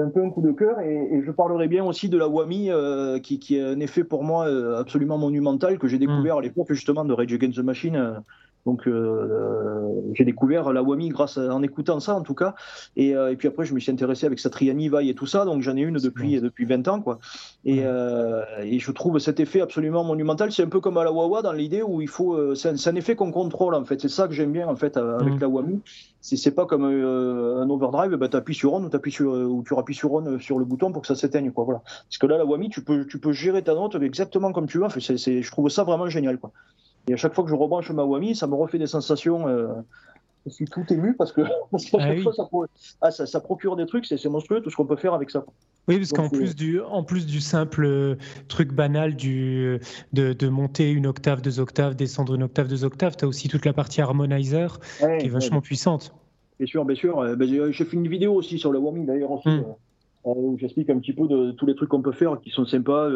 [0.02, 3.20] Un peu un coup de cœur et, je parlerai bien aussi de la Wami euh,
[3.20, 6.40] qui, qui, est un effet pour moi euh, absolument monumental que j'ai découvert mm.
[6.40, 8.20] à l'époque justement de Rage Against the Machine euh,
[8.66, 12.56] donc euh, j'ai découvert la Wami grâce en écoutant ça en tout cas.
[12.96, 15.46] Et, euh, et, puis après je me suis intéressé avec Satriani, Vai et tout ça.
[15.46, 17.20] Donc j'en ai une depuis, depuis 20 ans quoi.
[17.64, 20.52] Et, euh, et, je trouve cet effet absolument monumental.
[20.52, 22.56] C'est un peu comme à la Wawa dans l'idée où il faut.
[22.56, 24.02] C'est un, effet qu'on contrôle en fait.
[24.02, 25.82] C'est ça que j'aime bien en fait avec la Wami.
[26.22, 29.78] C'est pas comme un overdrive, bah, tu appuies sur on ou, appuies sur, ou tu
[29.78, 31.52] appuies sur on sur le bouton pour que ça s'éteigne.
[31.52, 31.82] Quoi, voilà.
[31.84, 34.80] Parce que là, la Wami, tu peux, tu peux gérer ta note exactement comme tu
[34.80, 34.86] veux.
[34.86, 36.40] Enfin, je trouve ça vraiment génial.
[36.40, 36.52] Quoi.
[37.08, 39.48] Et à chaque fois que je rebranche ma Wami, ça me refait des sensations.
[39.48, 39.68] Euh,
[40.46, 41.42] je suis tout ému parce que,
[41.72, 42.16] parce ah
[42.50, 42.68] fois,
[43.02, 45.46] ah, ça, ça, procure des trucs, c'est monstrueux tout ce qu'on peut faire avec ça.
[45.88, 48.16] Oui, parce qu'en plus, du, en plus du simple euh,
[48.48, 49.80] truc banal du,
[50.14, 53.50] de, de, monter une octave, deux octaves, descendre une octave, deux octaves, tu as aussi
[53.50, 56.14] toute la partie harmonizer qui est vachement puissante.
[56.60, 57.20] Bien sûr, bien sûr.
[57.20, 59.64] Euh, ben, j'ai fait une vidéo aussi sur la Wami d'ailleurs hmm.
[60.24, 63.10] où j'explique un petit peu de, tous les trucs qu'on peut faire qui sont sympas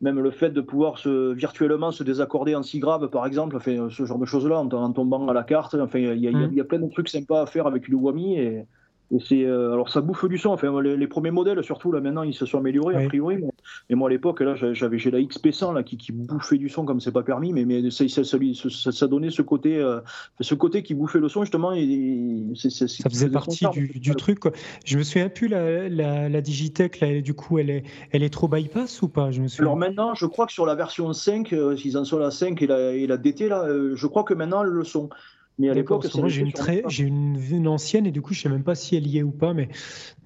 [0.00, 3.88] même le fait de pouvoir se, virtuellement se désaccorder en si grave, par exemple, enfin,
[3.90, 5.74] ce genre de choses-là, en, tombant à la carte.
[5.74, 8.64] Enfin, il y, y, a plein de trucs sympas à faire avec le Wami.
[9.10, 10.50] Et, c'est, euh, alors ça bouffe du son.
[10.50, 13.42] Enfin, les, premiers modèles, surtout là maintenant, ils se sont améliorés a priori.
[13.88, 16.84] Mais, moi à l'époque, là, j'avais j'ai la XP100 là qui, qui, bouffait du son
[16.84, 20.00] comme c'est pas permis, mais, mais ça, ça, ça, donnait ce côté, euh,
[20.40, 21.72] ce côté qui bouffait le son justement.
[21.74, 24.40] Et, ça faisait partie du, du truc.
[24.40, 24.52] Quoi.
[24.84, 27.00] Je me souviens plus la, la, la Digitech.
[27.00, 29.30] Là, du coup, elle est, elle est trop bypass ou pas?
[29.30, 32.18] Je me Alors maintenant, je crois que sur la version 5, euh, s'ils en sont
[32.18, 35.08] la 5 et la, et la DT là, je crois que maintenant le sont.
[35.58, 38.40] Mais à l'époque, moi j'ai une, très, j'ai une, une, ancienne et du coup je
[38.40, 39.68] sais même pas si elle y est ou pas, mais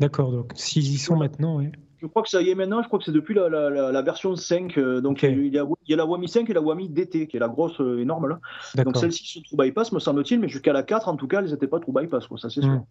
[0.01, 0.33] d'accord.
[0.33, 1.69] Donc s'ils y sont maintenant, oui.
[2.01, 2.81] Je crois que ça y est maintenant.
[2.83, 4.79] Je crois que c'est depuis la, la, la, version 5.
[4.79, 7.27] Euh, donc il, y a, il, y a, la Wami 5 et la Wami DT,
[7.27, 8.41] qui est la grosse euh, énorme là.
[8.85, 11.51] Donc celle-ci sont true bypass, me semble-t-il, mais jusqu'à la 4 en tout cas, elles
[11.51, 12.71] n'étaient pas true bypass, quoi, ça c'est sûr.
[12.71, 12.85] Hmm.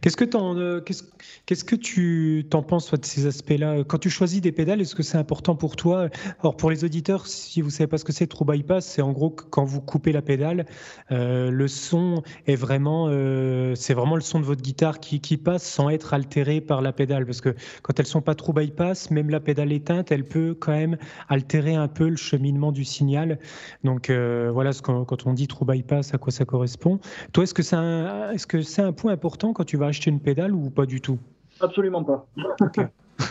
[0.00, 3.84] Qu'est-ce que, euh, qu'est-ce, que tu t'en penses de ces aspects-là?
[3.84, 6.08] Quand tu choisis des pédales, est-ce que c'est important pour toi?
[6.40, 9.02] Alors pour les auditeurs, si vous ne savez pas ce que c'est True Bypass, c'est
[9.02, 10.66] en gros quand vous coupez la pédale,
[11.10, 15.64] euh, le son est vraiment, euh, c'est vraiment le son de votre guitare qui, passe
[15.64, 17.26] sans être altéré par la pédale.
[17.26, 20.72] Parce que quand elles sont pas True Bypass, même la pédale éteinte, elle peut quand
[20.72, 20.96] même
[21.28, 23.38] altérer un peu le cheminement du signal.
[23.84, 27.00] Donc voilà, ce quand on dit True Bypass, à quoi ça correspond.
[27.32, 30.10] Toi, est-ce que c'est un, est-ce que c'est un point important quand tu vas acheter
[30.10, 31.18] une pédale ou pas du tout?
[31.60, 32.26] Absolument pas.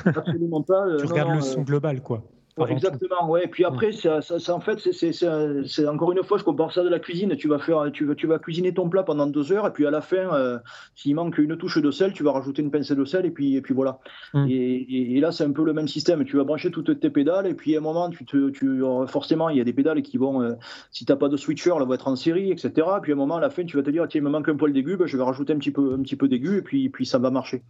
[0.05, 0.86] Absolument pas.
[0.99, 2.23] tu regardes le son global, quoi
[2.70, 3.45] exactement, ouais.
[3.45, 6.89] Et puis après, ça, ça, en fait, c'est encore une fois, je compare ça de
[6.89, 7.36] la cuisine.
[7.36, 9.91] Tu vas faire, tu, tu vas cuisiner ton plat pendant deux heures, et puis à
[9.91, 10.58] la fin, euh,
[10.95, 13.56] s'il manque une touche de sel, tu vas rajouter une pincée de sel, et puis,
[13.56, 13.99] et puis voilà.
[14.34, 14.47] Mm.
[14.49, 16.24] Et, et, là, c'est un peu le même système.
[16.24, 19.49] Tu vas brancher toutes tes pédales, et puis à un moment, tu te, tu, forcément,
[19.49, 20.53] il y a des pédales qui vont, euh,
[20.91, 22.72] si t'as pas de switcher, elles vont être en série, etc.
[23.01, 24.47] Puis à un moment, à la fin, tu vas te dire, tiens, il me manque
[24.47, 26.62] un poil d'aigu, ben, je vais rajouter un petit peu, un petit peu d'aigu, et
[26.62, 27.64] puis, puis ça va marcher.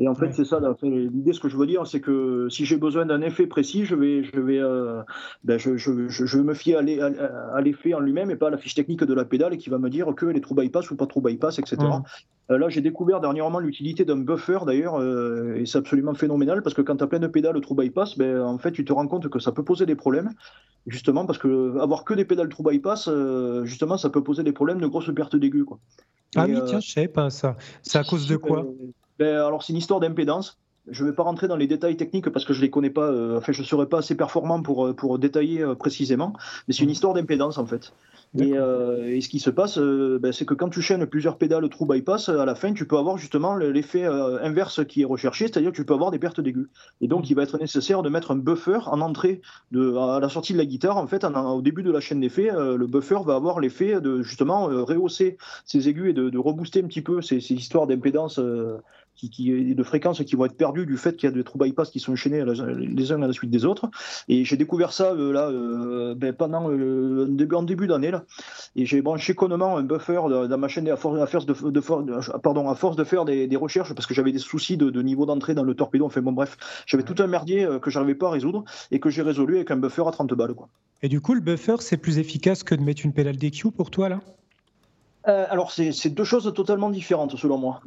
[0.00, 0.58] Et en fait, c'est ça.
[0.82, 3.94] L'idée, ce que je veux dire, c'est que si j'ai besoin d'un effet précis, je
[3.94, 5.02] vais, je vais, euh,
[5.42, 8.74] ben je, je, je, me fier à l'effet en lui-même et pas à la fiche
[8.74, 11.20] technique de la pédale qui va me dire qu'elle est trop bypass ou pas trop
[11.20, 11.78] bypass, etc.
[12.50, 16.74] Euh, là, j'ai découvert dernièrement l'utilité d'un buffer d'ailleurs, euh, et c'est absolument phénoménal parce
[16.74, 19.08] que quand tu as plein de pédales true bypass, ben, en fait, tu te rends
[19.08, 20.30] compte que ça peut poser des problèmes,
[20.86, 23.08] justement parce que avoir que des pédales true bypass,
[23.64, 25.64] justement, ça peut poser des problèmes de grosses pertes d'aigus.
[26.36, 27.56] Ah oui, tiens, je sais pas ça.
[27.82, 28.66] C'est à cause de quoi?
[29.18, 30.58] ben, alors, c'est une histoire d'impédance.
[30.88, 33.06] Je ne vais pas rentrer dans les détails techniques parce que je les connais pas.
[33.06, 36.32] Euh, enfin, je ne serai pas assez performant pour, euh, pour détailler euh, précisément.
[36.66, 36.92] Mais c'est une mmh.
[36.92, 37.92] histoire d'impédance en fait.
[38.38, 41.84] Et, et, ce qui se passe, ben, c'est que quand tu chaînes plusieurs pédales true
[41.84, 45.76] bypass, à la fin, tu peux avoir justement l'effet inverse qui est recherché, c'est-à-dire que
[45.76, 46.68] tu peux avoir des pertes d'aigus.
[47.00, 47.26] Et donc, mmh.
[47.30, 49.40] il va être nécessaire de mettre un buffer en entrée,
[49.72, 50.96] de, à la sortie de la guitare.
[50.96, 54.66] En fait, au début de la chaîne d'effets, le buffer va avoir l'effet de justement
[54.66, 58.38] rehausser ses aigus et de, de rebooster un petit peu ces, ces histoires d'impédance
[59.28, 61.90] qui, de fréquences qui vont être perdues du fait qu'il y a des trous bypass
[61.90, 62.44] qui sont enchaînés
[62.78, 63.90] les uns à la suite des autres.
[64.28, 68.12] Et j'ai découvert ça euh, là euh, ben, pendant euh, en début d'année.
[68.76, 71.80] Et j'ai branché connement un buffer dans ma chaîne à force, de,
[72.38, 75.54] pardon, à force de faire des, recherches parce que j'avais des soucis de, niveau d'entrée
[75.54, 76.06] dans le torpédo.
[76.06, 76.56] Enfin bon bref,
[76.86, 79.76] j'avais tout un merdier que j'arrivais pas à résoudre et que j'ai résolu avec un
[79.76, 80.68] buffer à 30 balles quoi.
[81.02, 83.90] Et du coup le buffer c'est plus efficace que de mettre une pédale DQ pour
[83.90, 84.20] toi là?
[85.24, 87.80] Alors, c'est deux choses totalement différentes selon moi.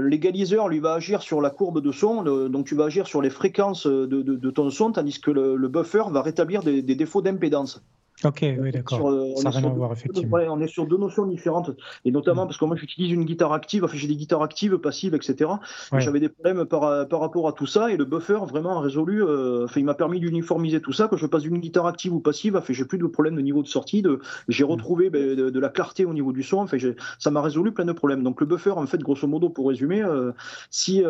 [0.00, 3.30] L'égaliseur, lui, va agir sur la courbe de son, donc tu vas agir sur les
[3.30, 7.82] fréquences de, ton son, tandis que le, buffer va rétablir des défauts d'impédance.
[8.24, 9.10] Ok, oui, d'accord.
[9.10, 10.38] Euh, Ça n'a rien à voir, effectivement.
[10.48, 11.70] on est sur deux notions différentes.
[12.04, 12.48] Et notamment mm.
[12.48, 15.50] parce que moi, j'utilise une guitare active, enfin, j'ai des guitares actives, passives, etc.
[15.98, 17.90] J'avais des problèmes par, par, rapport à tout ça.
[17.90, 19.24] Et le buffer, vraiment, a résolu.
[19.24, 21.08] Euh, il m'a permis d'uniformiser tout ça.
[21.08, 23.62] Quand je passe d'une guitare active ou passive, enfin, j'ai plus de problème de niveau
[23.62, 24.02] de sortie.
[24.02, 24.68] De, j'ai mm.
[24.68, 26.58] retrouvé ben, de, la clarté au niveau du son.
[26.58, 26.78] Enfin,
[27.18, 28.22] ça m'a résolu plein de problèmes.
[28.22, 30.32] Donc, le buffer, en fait, grosso modo, pour résumer, euh,
[30.70, 31.02] si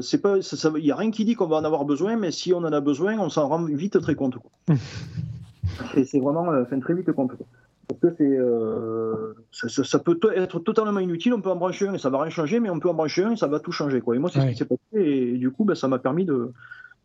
[0.00, 0.36] c'est pas,
[0.76, 2.72] il n'y a rien qui dit qu'on va en avoir besoin, mais si on en
[2.72, 4.36] a besoin, on s'en rend vite très compte.
[6.04, 7.32] c'est vraiment euh, très vite compte.
[7.88, 11.98] Parce que c'est, euh, ça, peut être totalement inutile, on peut en brancher un et
[11.98, 14.00] ça va rien changer, mais on peut en brancher un et ça va tout changer.
[14.00, 14.16] Quoi.
[14.16, 16.52] Et moi, c'est ce qui s'est passé, et, du coup, ben, ça m'a permis de,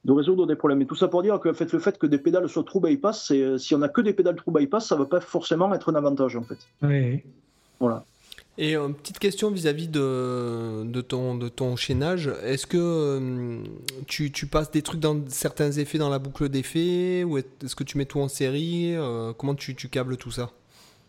[0.06, 0.82] de, résoudre des problèmes.
[0.82, 3.76] Et tout ça pour dire que le fait que des pédales soient true bypass, si
[3.76, 6.36] on a que des pédales true bypass, ça ne va pas forcément être un avantage
[6.36, 6.58] en fait.
[6.82, 7.22] Oui.
[7.80, 8.04] Voilà.
[8.64, 12.30] Et une petite question vis-à-vis de, ton, de ton chaînage.
[12.44, 13.64] Est-ce que euh,
[14.06, 17.98] tu, passes des trucs dans certains effets dans la boucle d'effets Ou est-ce que tu
[17.98, 20.52] mets tout en série euh, Comment tu, câbles tout ça?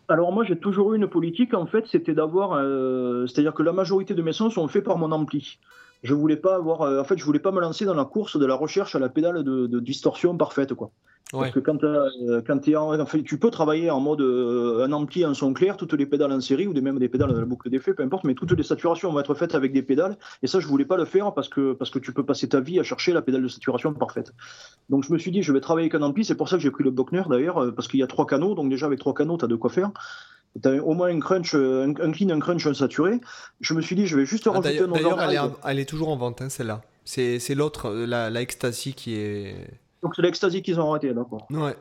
[0.07, 3.71] Alors moi j'ai toujours eu une politique en fait, c'était d'avoir, euh, c'est-à-dire que la
[3.71, 5.59] majorité de mes sons sont faits par mon ampli
[6.03, 8.37] je voulais pas avoir, euh, en fait, je voulais pas me lancer dans la course
[8.37, 10.91] de la recherche à la pédale de, distorsion parfaite, quoi.
[11.31, 14.91] Parce que quand, euh, quand es en, fait, tu peux travailler en mode euh, un
[14.91, 17.45] ampli en son clair, toutes les pédales en série ou même des pédales dans la
[17.45, 20.15] boucle d'effet, peu importe, mais toutes les saturations vont être faites avec des pédales.
[20.43, 22.59] Et ça, je voulais pas le faire parce que parce que tu peux passer ta
[22.59, 24.31] vie à chercher la pédale de saturation parfaite.
[24.89, 26.23] Donc je me suis dit, je vais travailler avec un ampli.
[26.23, 28.53] C'est pour ça que j'ai pris le Bockner d'ailleurs, parce qu'il y a trois canaux.
[28.53, 29.89] Donc déjà avec trois canaux, tu as de quoi faire
[30.65, 33.19] au moins un crunch, un, clean, un crunch, un saturé.
[33.59, 35.39] Je me suis dit, je vais juste ah, rajouter un D'ailleurs, elle,
[35.71, 36.81] elle, est toujours en vente, hein, celle-là.
[37.05, 39.55] C'est l'autre, euh, la, la Ecstasy qui est.
[40.01, 41.47] Donc c'est l'Ecstasy qu'ils ont arrêté, d'accord.
[41.49, 41.75] Ouais.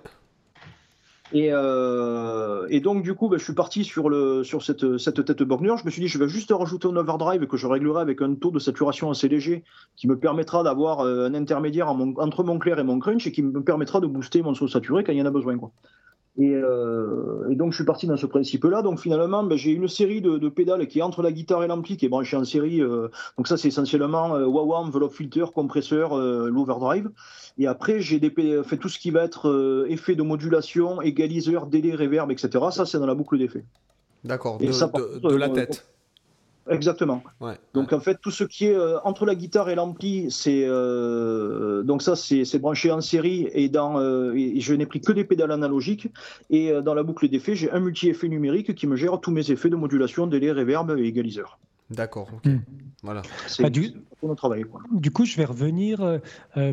[1.32, 5.24] Et, euh, et, donc, du coup, bah, je suis parti sur, le, sur cette, cette
[5.24, 5.74] tête burner.
[5.78, 8.34] Je me suis dit, je vais juste rajouter un overdrive que je réglerai avec un
[8.34, 9.64] taux de saturation assez léger
[9.96, 13.42] qui me permettra d'avoir euh, un intermédiaire entre mon clair et mon crunch et qui
[13.42, 15.56] me permettra de booster mon saut saturé quand il y en a besoin.
[15.56, 15.72] Quoi.
[16.40, 18.82] Euh, et, donc je suis parti dans ce principe-là.
[18.82, 21.96] Donc finalement, ben, j'ai une série de, pédales qui est entre la guitare et l'ampli,
[21.96, 22.80] qui est branchée en série.
[22.80, 27.10] Euh, donc ça, c'est essentiellement euh, wah enveloppe filter, compresseur, l'overdrive.
[27.58, 28.20] Et après, j'ai
[28.64, 32.64] fait tout ce qui va être effet de modulation, égaliseur, délai, reverb, etc.
[32.70, 33.64] Ça, c'est dans la boucle d'effet.
[34.24, 35.86] D'accord, de, de, la tête.
[36.68, 37.22] Exactement.
[37.74, 41.82] donc en fait, tout ce qui est euh, entre la guitare et l'ampli, c'est euh,
[41.82, 45.50] donc ça c'est branché en série et dans euh, je n'ai pris que des pédales
[45.50, 46.08] analogiques
[46.50, 49.70] et dans la boucle d'effets, j'ai un multi-effet numérique qui me gère tous mes effets
[49.70, 51.58] de modulation, délai, reverb et égaliseur.
[51.92, 52.30] D'accord.
[52.44, 52.58] Hmm.
[53.02, 53.22] Voilà.
[53.62, 53.92] Ah, du...
[54.92, 55.10] du...
[55.10, 56.20] coup, je vais revenir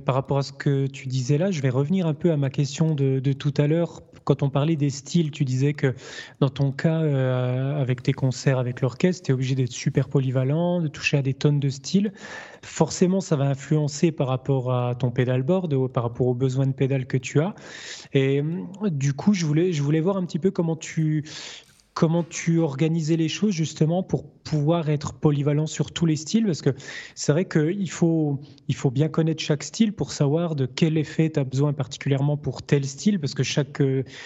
[0.06, 1.50] par rapport à ce que tu disais là.
[1.50, 4.52] Je vais revenir un peu à ma question de, de tout à l'heure quand on
[4.52, 5.96] parlait des styles, tu disais que
[6.40, 10.82] dans ton cas, euh, avec tes concerts avec l'orchestre, tu es obligé d'être super polyvalent,
[10.82, 12.14] de toucher à des tonnes de styles.
[12.62, 17.08] Forcément, ça va influencer par rapport à ton pédalboard, par rapport aux besoins de pédale
[17.08, 17.56] que tu as.
[18.14, 18.44] Et
[18.92, 21.26] du coup, je voulais, je voulais voir un petit peu comment tu,
[21.96, 26.62] comment tu organisais les choses justement pour pouvoir être polyvalent sur tous les styles Parce
[26.62, 26.72] que
[27.16, 31.30] c'est vrai qu'il faut, il faut bien connaître chaque style pour savoir de quel effet
[31.30, 33.82] tu as besoin particulièrement pour tel style, parce que chaque,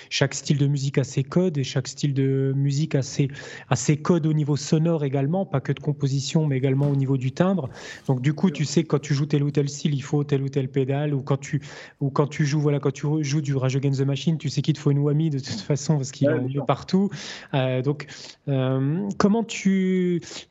[0.10, 3.28] chaque style de musique a ses codes et chaque style de musique a ses,
[3.70, 7.18] a ses codes au niveau sonore également, pas que de composition, mais également au niveau
[7.18, 7.70] du timbre.
[8.08, 10.42] Donc du coup, tu sais quand tu joues tel ou tel style, il faut tel
[10.42, 11.62] ou tel pédale, ou quand tu,
[12.00, 14.62] ou quand tu joues, voilà, quand tu joues du Rage Against the Machine, tu sais
[14.62, 17.10] qu'il te faut une whammy de toute façon parce qu'il est partout.
[17.54, 18.08] Euh, donc,
[18.48, 20.03] euh, comment tu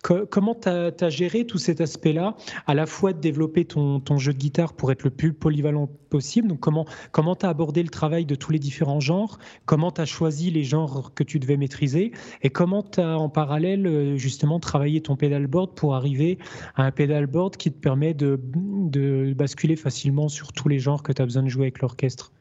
[0.02, 2.36] comment as, géré tout cet aspect-là,
[2.66, 6.48] à la fois de développer ton, jeu de guitare pour être le plus polyvalent possible
[6.48, 10.00] Donc, comment comment tu as abordé le travail de tous les différents genres Comment tu
[10.00, 14.16] as choisi les genres que tu devais maîtriser Et comment tu as en parallèle euh,
[14.16, 16.38] justement travaillé ton pedalboard pour arriver
[16.76, 21.12] à un pedalboard qui te permet de, de basculer facilement sur tous les genres que
[21.12, 22.32] tu as besoin de jouer avec l'orchestre?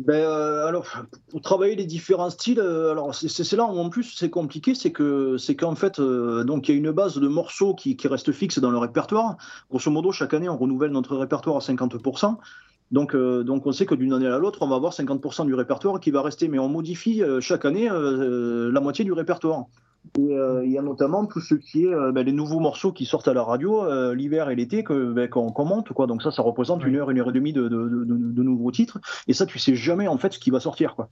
[0.00, 0.86] Ben, euh, alors,
[1.30, 4.90] pour travailler les différents styles, euh, alors c'est là où en plus c'est compliqué, c'est
[4.90, 8.08] que c'est qu'en fait, euh, donc il y a une base de morceaux qui, qui,
[8.08, 9.36] reste fixe dans le répertoire.
[9.70, 12.36] Grosso modo, chaque année, on renouvelle notre répertoire à 50%.
[12.90, 15.98] Donc, donc on sait que d'une année à l'autre, on va avoir 50% du répertoire
[16.00, 19.64] qui va rester, mais on modifie chaque année la moitié du répertoire.
[20.18, 22.92] Et euh, il y a notamment tout ce qui est euh, ben, les nouveaux morceaux
[22.92, 26.06] qui sortent à la radio euh, l'hiver et l'été que ben, qu'on commente quoi.
[26.06, 29.00] Donc ça, ça représente une heure, une heure et demie de, de, de, nouveaux titres.
[29.26, 31.08] Et ça, tu sais jamais en fait ce qui va sortir quoi.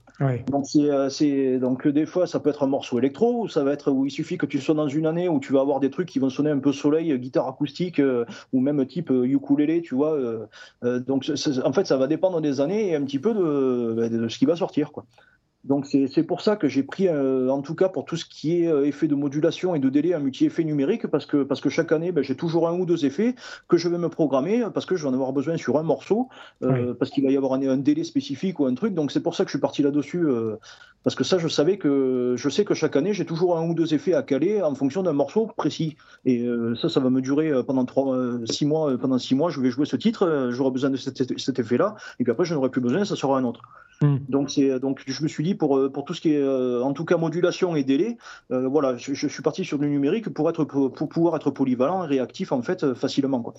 [0.49, 0.65] Donc
[1.09, 4.05] c'est donc des fois ça peut être un morceau électro ou ça va être où
[4.05, 6.19] il suffit que tu sois dans une année où tu vas avoir des trucs qui
[6.19, 8.01] vont sonner un peu soleil, guitare acoustique
[8.53, 10.17] ou même type ukulélé, tu vois.
[10.83, 11.29] donc
[11.65, 14.37] en fait ça va dépendre des années et un petit peu de, ben, de ce
[14.37, 15.05] qui va sortir quoi.
[15.63, 18.61] Donc c'est pour ça que j'ai pris, euh, en tout cas pour tout ce qui
[18.61, 21.69] est euh, effet de modulation et de délai, un multi-effet numérique, parce que, parce que
[21.69, 23.33] chaque année, ben, j'ai toujours un ou deux effets
[23.69, 26.27] que je vais me programmer, parce que je vais en avoir besoin sur un morceau,
[26.63, 28.93] euh, parce qu'il va y avoir un, délai spécifique ou un truc.
[28.93, 30.25] Donc c'est pour ça que je suis parti là-dessus,
[31.03, 33.73] parce que ça, je savais que je sais que chaque année, j'ai toujours un ou
[33.73, 35.95] deux effets à caler en fonction d'un morceau précis.
[36.25, 36.45] Et
[36.81, 38.97] ça, ça va me durer pendant trois, six mois.
[38.97, 42.25] Pendant six mois, je vais jouer ce titre, j'aurai besoin de cet, cet effet-là, et
[42.25, 43.61] puis après, je n'aurai plus besoin, ça sera un autre.
[44.03, 44.17] Hmm.
[44.27, 46.91] Donc, c'est, donc je me suis dit, pour, pour tout ce qui est, euh, en
[46.91, 48.17] tout cas, modulation et délai,
[48.51, 50.51] euh, voilà, je, suis parti sur du numérique pour,
[51.07, 53.41] pouvoir être polyvalent et réactif, en fait, euh, facilement.
[53.41, 53.53] Quoi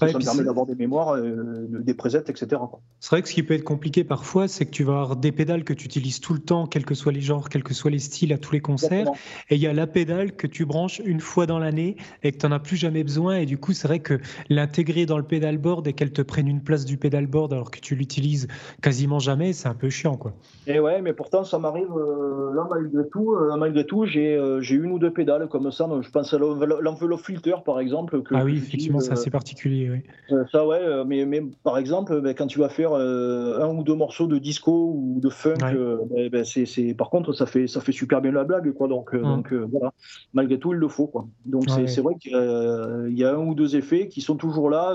[0.00, 2.62] parce que ça me permet d'avoir des mémoires, euh, des presets, etc.
[2.98, 5.32] C'est vrai que ce qui peut être compliqué parfois, c'est que tu vas avoir des
[5.32, 7.90] pédales que tu utilises tout le temps, quels que soient les genres, quels que soient
[7.90, 9.08] les styles, à tous les concerts.
[9.50, 12.38] Et il y a la pédale que tu branches une fois dans l'année et que
[12.38, 13.36] tu n'en as plus jamais besoin.
[13.36, 14.18] Et du coup, c'est vrai que
[14.48, 17.94] l'intégrer dans le pedalboard et qu'elle te prenne une place du pedalboard alors que tu
[17.94, 18.48] l'utilises
[18.80, 20.16] quasiment jamais, c'est un peu chiant.
[20.16, 20.32] Quoi.
[20.66, 24.38] Et ouais, mais pourtant, ça m'arrive euh, là, malgré tout, euh, malgré tout j'ai
[24.70, 25.86] une ou deux pédales comme ça.
[26.00, 28.22] je pense à l'enveloppe filter, par exemple.
[28.30, 29.81] ah oui, effectivement, c'est assez particulier.
[29.88, 33.68] Euh, ça, ouais, euh, mais, mais par exemple, ben, quand tu vas faire euh, un
[33.74, 37.66] ou deux morceaux de disco ou de funk, ben, ben, c'est, par contre, ça fait,
[37.66, 38.88] ça fait super bien la blague, quoi.
[38.88, 39.92] Donc, donc voilà,
[40.32, 41.26] malgré tout, il le faut, quoi.
[41.44, 44.94] Donc, c'est, vrai qu'il y a un ou deux effets qui sont toujours là,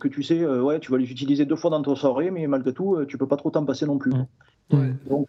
[0.00, 2.72] que tu sais, ouais, tu vas les utiliser deux fois dans ta soirée, mais malgré
[2.72, 4.12] tout, tu peux pas trop t'en passer non plus.
[4.70, 5.28] Donc,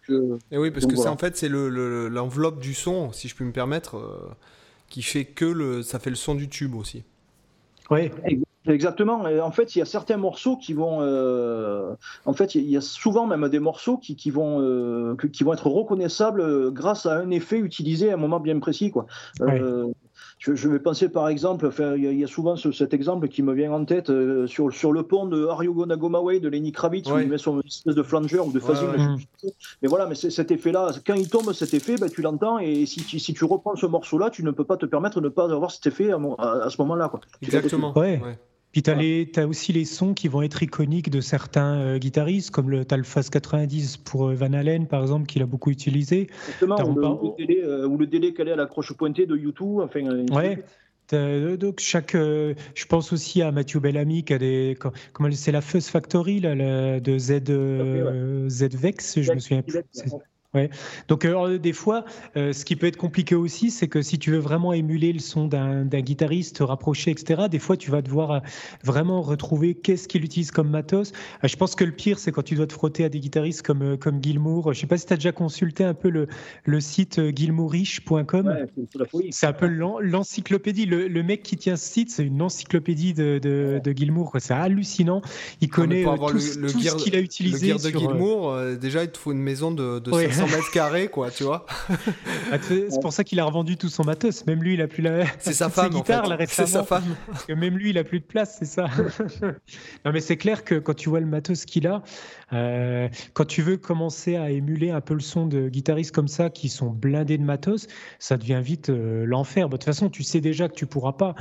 [0.50, 3.44] Et oui, parce que c'est en fait, c'est le, l'enveloppe du son, si je puis
[3.44, 3.96] me permettre,
[4.88, 7.04] qui fait que le, ça fait le son du tube aussi.
[7.90, 8.10] Oui,
[8.66, 9.22] Exactement.
[9.24, 10.98] en fait, il y a certains morceaux qui vont.
[11.00, 11.94] Euh,
[12.26, 15.54] en fait, il y a souvent même des morceaux qui, qui vont, euh, qui vont
[15.54, 18.90] être reconnaissables euh, grâce à un effet utilisé à un moment bien précis.
[18.90, 19.06] Quoi.
[20.38, 23.84] Je, vais penser par exemple, il, y a, souvent cet exemple qui me vient en
[23.84, 24.10] tête
[24.46, 27.94] sur, sur le pont de Aryogo Nagomaway de Lenny Kravitz, où il met son espèce
[27.94, 28.88] de flanger ou de phasing.
[29.82, 33.04] mais voilà, mais cet effet-là, quand il tombe cet effet, ben, tu l'entends, et si
[33.04, 35.44] tu, si tu reprends ce morceau-là, tu ne peux pas te permettre de ne pas
[35.44, 37.10] avoir cet effet à, à, ce moment-là.
[37.42, 37.96] Exactement.
[37.98, 38.20] Ouais.
[38.72, 38.90] Puis tu
[39.36, 43.28] as, aussi les sons qui vont être iconiques de certains euh, guitaristes, comme le Talfas
[43.32, 46.28] 90 pour euh, Van Halen, par exemple, qu'il a beaucoup utilisé.
[46.48, 49.80] Exactement, ou le, délai, euh, ou le, délai, calé à la croche pointée de YouTube.
[49.80, 50.02] Enfin,
[50.32, 50.62] ouais.
[51.56, 54.78] Donc chaque, je pense aussi à Mathieu Bellamy qui a des,
[55.12, 57.40] comment c'est la Fuzz Factory là, de Z,
[58.48, 59.80] Zvex, je me souviens plus.
[60.52, 60.68] Ouais.
[61.06, 62.04] Donc euh, des fois,
[62.36, 65.20] euh, ce qui peut être compliqué aussi, c'est que si tu veux vraiment émuler le
[65.20, 68.38] son d'un guitariste, rapprocher, etc., des fois tu vas devoir euh,
[68.82, 71.12] vraiment retrouver qu'est-ce qu'il utilise comme matos.
[71.44, 73.96] je pense que le pire, c'est quand tu dois te frotter à des guitaristes comme,
[73.96, 74.72] comme Gilmour.
[74.72, 76.26] Je sais pas si tu as déjà consulté un peu le,
[76.64, 78.46] le site gilmourich.com.
[78.46, 80.86] Ouais, c'est un peu l'encyclopédie.
[80.86, 84.32] Le, mec qui tient ce site, c'est une encyclopédie de, de, de Gilmour.
[84.40, 85.22] C'est hallucinant.
[85.60, 87.72] Il connaît tout, le, ce qu'il a utilisé.
[87.72, 90.10] Le gear de Gilmour, déjà, il te faut une maison de, de
[90.40, 91.66] 500 mètres carrés, quoi, tu vois.
[92.52, 94.46] Ah, c'est pour ça qu'il a revendu tout son matos.
[94.46, 95.24] Même lui, il a plus la.
[95.38, 95.90] C'est sa femme.
[95.90, 96.46] Guitare, en fait.
[96.48, 97.14] C'est sa femme.
[97.46, 98.88] que même lui, il a plus de place, c'est ça.
[100.04, 102.02] non, mais c'est clair que quand tu vois le matos qu'il a,
[102.52, 106.50] euh, quand tu veux commencer à émuler un peu le son de guitaristes comme ça,
[106.50, 107.86] qui sont blindés de matos,
[108.18, 109.68] ça devient vite euh, l'enfer.
[109.68, 111.34] de toute façon, tu sais déjà que tu pourras pas.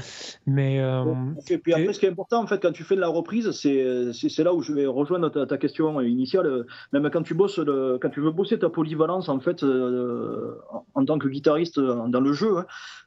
[0.46, 0.80] Mais.
[0.80, 1.04] Euh,
[1.50, 3.52] et puis après, ce qui est important, en fait, quand tu fais de la reprise,
[3.52, 6.66] c'est là où je vais rejoindre ta, ta question initiale.
[6.94, 11.20] Même quand tu bosses, le, quand tu veux bosser ta polyvalence, en fait, en tant
[11.20, 12.58] que guitariste dans le jeu,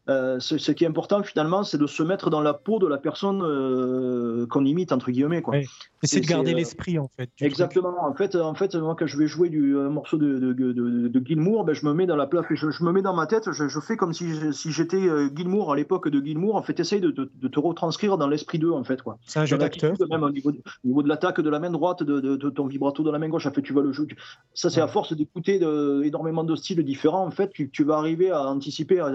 [0.06, 2.98] hein, ce, qui est important finalement, c'est de se mettre dans la peau de la
[2.98, 5.42] personne qu'on imite entre guillemets.
[5.42, 5.56] Quoi.
[6.02, 7.30] C'est de garder l'esprit en fait.
[7.40, 7.91] Exactement.
[8.00, 11.08] En fait, en fait, moi quand je vais jouer du un morceau de, de, de,
[11.08, 13.50] de Gilmour, ben, je me mets dans la place, je, me mets dans ma tête,
[13.52, 15.00] je, fais comme si, si j'étais
[15.34, 16.56] Gilmour à l'époque de Gilmour.
[16.56, 19.00] En fait, essaye de, te retranscrire dans l'esprit d'eux en fait.
[19.26, 19.96] C'est un jeu d'acteur.
[20.10, 20.52] Même au niveau,
[20.84, 23.46] niveau de l'attaque de la main droite, de, ton vibrato de la main gauche.
[23.46, 24.08] En fait, tu vas le jouer.
[24.54, 25.60] Ça, c'est à force d'écouter
[26.04, 27.26] énormément de styles différents.
[27.26, 29.00] En fait, tu, tu vas arriver à anticiper.
[29.00, 29.10] À,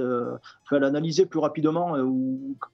[0.71, 2.05] l'analyser plus rapidement euh,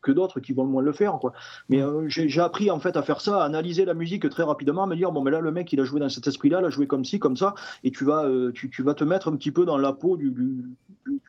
[0.02, 1.14] que d'autres qui vont le moins le faire.
[1.20, 1.34] Quoi.
[1.70, 4.84] Mais euh, j'ai appris en fait à faire ça, à analyser la musique très rapidement,
[4.84, 6.66] à me dire bon, mais là, le mec, il a joué dans cet esprit-là, il
[6.66, 9.28] a joué comme ci, comme ça, et tu vas, euh, tu, tu, vas te mettre
[9.28, 10.66] un petit peu dans la peau du, du,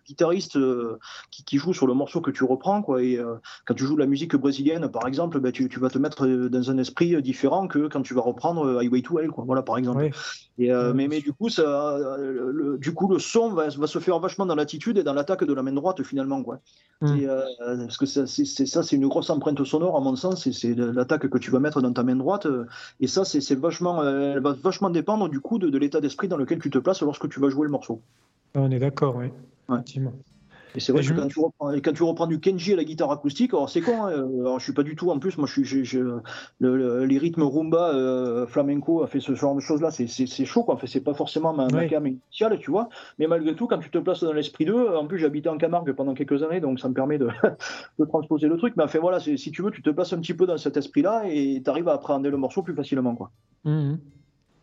[0.07, 0.59] guitariste
[1.31, 2.83] qui, qui, joue sur le morceau que tu reprends.
[2.83, 3.03] Quoi.
[3.03, 3.19] Et
[3.65, 6.27] quand tu joues de la musique brésilienne, par exemple, ben, tu, tu, vas te mettre
[6.27, 9.45] dans un esprit différent que quand tu vas reprendre Highway to Hell, quoi.
[9.45, 10.11] voilà, par exemple.
[10.59, 14.19] Et, mais, mais du coup, ça, le, du coup, le son va, va se faire
[14.21, 16.43] vachement dans l'attitude et dans l'attaque de la main droite finalement.
[16.43, 16.61] Quoi.
[17.03, 18.27] Euh, parce que c'est
[18.67, 21.83] ça, c'est une grosse empreinte sonore, à mon sens, c'est l'attaque que tu vas mettre
[21.83, 22.47] dans ta main droite.
[22.47, 22.67] Euh,
[23.01, 26.37] et ça, c'est vachement, euh, elle va vachement dépendre du coup de, l'état d'esprit dans
[26.37, 28.01] lequel tu te places lorsque tu vas jouer le morceau.
[28.55, 29.29] Ah, on est d'accord, oui.
[30.77, 33.11] Et c'est vrai que quand, tu reprends, quand, tu reprends, du Kenji à la guitare
[33.13, 35.63] acoustique, alors c'est con, hein, alors je suis pas du tout, en plus, moi je
[35.63, 36.19] suis, je,
[36.61, 40.74] les rythmes rumba, euh, flamenco, a fait ce genre de choses-là, c'est chaud, quoi.
[40.74, 42.89] En fait, c'est pas forcément ma, ma cam initiale, tu vois.
[43.19, 45.93] Mais malgré tout, quand tu te places dans l'esprit d'eux, en plus habité en Camargue
[45.93, 47.28] pendant quelques années, donc ça me permet de,
[47.99, 48.74] de transposer le truc.
[48.77, 51.24] Mais enfin voilà, si tu veux, tu te places un petit peu dans cet esprit-là
[51.28, 53.31] et tu arrives à appréhender le morceau plus facilement, quoi.
[53.65, 53.95] Mmh.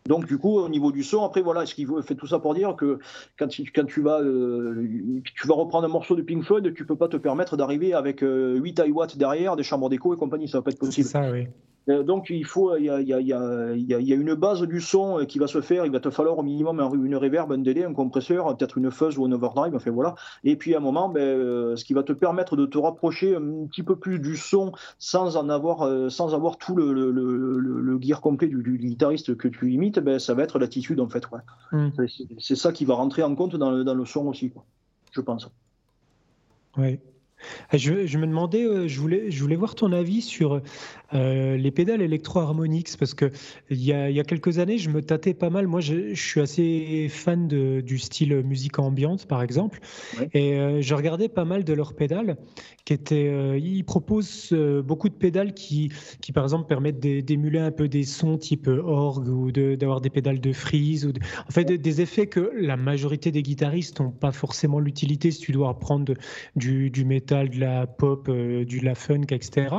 [0.08, 2.54] Donc du coup, au niveau du son, après voilà, ce qu'il fait tout ça pour
[2.54, 2.98] dire que
[3.38, 3.70] quand, tu,
[4.06, 8.20] euh, vas reprendre un morceau de Pink Floyd, tu peux pas te permettre d'arriver avec
[8.20, 11.08] 8 euh, high watts derrière, des chambres d'écho et compagnie, ça va pas être possible.
[11.08, 11.48] C'est.
[11.88, 13.20] Euh, donc il faut, il y, a, il, y a,
[13.74, 15.84] il, y a, une base du son euh, qui va se faire.
[15.84, 19.18] Il va te falloir au minimum une reverb, un délai, un compresseur, peut-être une fuzz
[19.18, 19.74] ou un overdrive.
[19.74, 20.14] Enfin voilà.
[20.44, 23.34] Et puis à un moment, ben, euh, ce qui va te permettre de te rapprocher
[23.34, 27.98] un petit peu plus du son sans en avoir, sans avoir tout le, le, le,
[28.00, 31.24] gear complet du, guitariste que tu imites, ben, ça va être l'attitude en fait.
[31.72, 31.88] Hmm.
[32.38, 34.64] C'est ça qui va rentrer en compte dans le, dans le son aussi, quoi,
[35.12, 35.50] je pense.
[36.76, 36.98] Oui.
[37.72, 40.62] Je, je, me demandais, je voulais, je voulais voir ton avis sur
[41.14, 43.30] euh, les pédales électro-harmonix, parce que
[43.70, 45.66] il y, a, y, a, quelques années, je me tâtais pas mal.
[45.66, 49.80] Moi, je, je suis assez fan de, du style musique ambiante, par exemple,
[50.32, 52.36] et euh, je regardais pas mal de leurs pédales,
[52.84, 54.52] qui étaient, euh, ils proposent
[54.84, 59.28] beaucoup de pédales qui, qui, par exemple, permettent d'émuler un peu des sons type orgue
[59.28, 61.12] ou d'avoir des pédales de freeze, ou
[61.46, 65.52] en fait des, effets que la majorité des guitaristes n'ont pas forcément l'utilité si tu
[65.52, 66.14] dois apprendre
[66.56, 69.76] du, du métal, de la pop, du la funk, etc.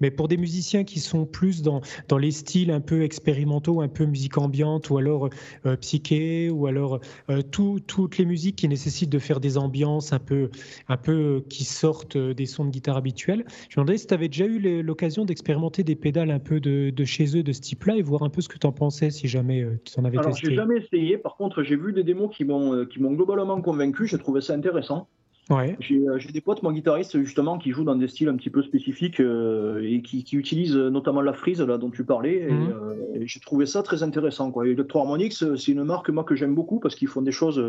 [0.00, 3.88] Mais pour des musiciens qui sont plus dans, dans les styles un peu expérimentaux, un
[3.88, 5.28] peu musique ambiante, ou alors
[5.66, 10.18] euh, psyché, ou alors euh, toutes les musiques qui nécessitent de faire des ambiances un
[10.18, 10.50] peu,
[10.88, 13.44] un peu euh, qui sortent des sons de guitare habituels.
[13.68, 16.90] Je me demandais si tu avais déjà eu l'occasion d'expérimenter des pédales un peu de,
[16.90, 19.10] de, chez eux, de ce type-là, et voir un peu ce que tu en pensais,
[19.10, 20.48] si jamais tu en avais alors, testé.
[20.48, 21.18] j'ai jamais essayé.
[21.18, 24.06] Par contre, j'ai vu des démos qui m'ont globalement convaincu.
[24.06, 25.08] J'ai trouvé ça intéressant.
[25.50, 25.76] Ouais.
[25.90, 28.62] Euh, j'ai des potes, mon guitariste, justement, qui jouent dans des styles un petit peu
[28.62, 32.46] spécifiques euh, et qui, qui, utilisent notamment la frise là, dont tu parlais.
[32.50, 32.70] Mhm.
[32.70, 34.50] Euh, et, j'ai trouvé ça très intéressant.
[34.50, 34.66] Quoi.
[34.66, 37.62] Electro Harmonix, c'est une marque moi, que j'aime beaucoup parce qu'ils font des choses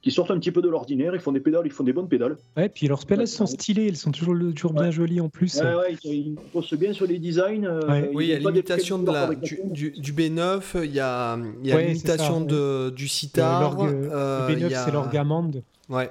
[0.00, 1.14] qui sortent un petit peu de l'ordinaire.
[1.14, 2.36] Ils font des pédales, ils font des bonnes pédales.
[2.56, 5.60] Ouais, puis leurs pédales sont stylées, elles sont toujours, toujours bien jolies en plus.
[5.60, 7.68] Ouais, ouais, ils, posent bien sur les designs.
[8.14, 12.40] oui, il y a l'imitation de la, du, du, B9, il y a, a l'imitation
[12.40, 13.84] du sitar.
[13.84, 14.08] le
[14.48, 15.62] B9, c'est l'orgamande.
[15.90, 16.10] Ouais.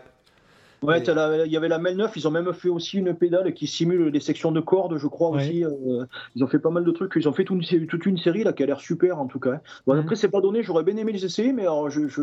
[0.88, 1.04] Ouais,
[1.46, 4.08] il y avait la Mel 9, ils ont même fait aussi une pédale qui simule
[4.08, 5.66] les sections de cordes, je crois aussi.
[5.66, 6.06] Euh,
[6.36, 8.44] ils ont fait pas mal de trucs, ils ont fait toute une, toute une série
[8.44, 9.60] là qui a l'air super en tout cas.
[9.86, 10.00] Bon, mhm.
[10.00, 11.66] Après, c'est pas donné, j'aurais bien aimé les essayer, mais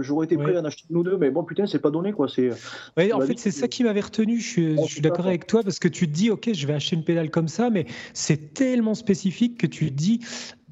[0.00, 2.26] j'aurais été prêt à en acheter ou deux, mais bon, putain, c'est pas donné quoi.
[2.96, 5.62] Ouais, en fait, c'est ça qui m'avait retenu, je suis, je suis d'accord avec toi,
[5.62, 8.54] parce que tu te dis, ok, je vais acheter une pédale comme ça, mais c'est
[8.54, 10.20] tellement spécifique que tu te dis,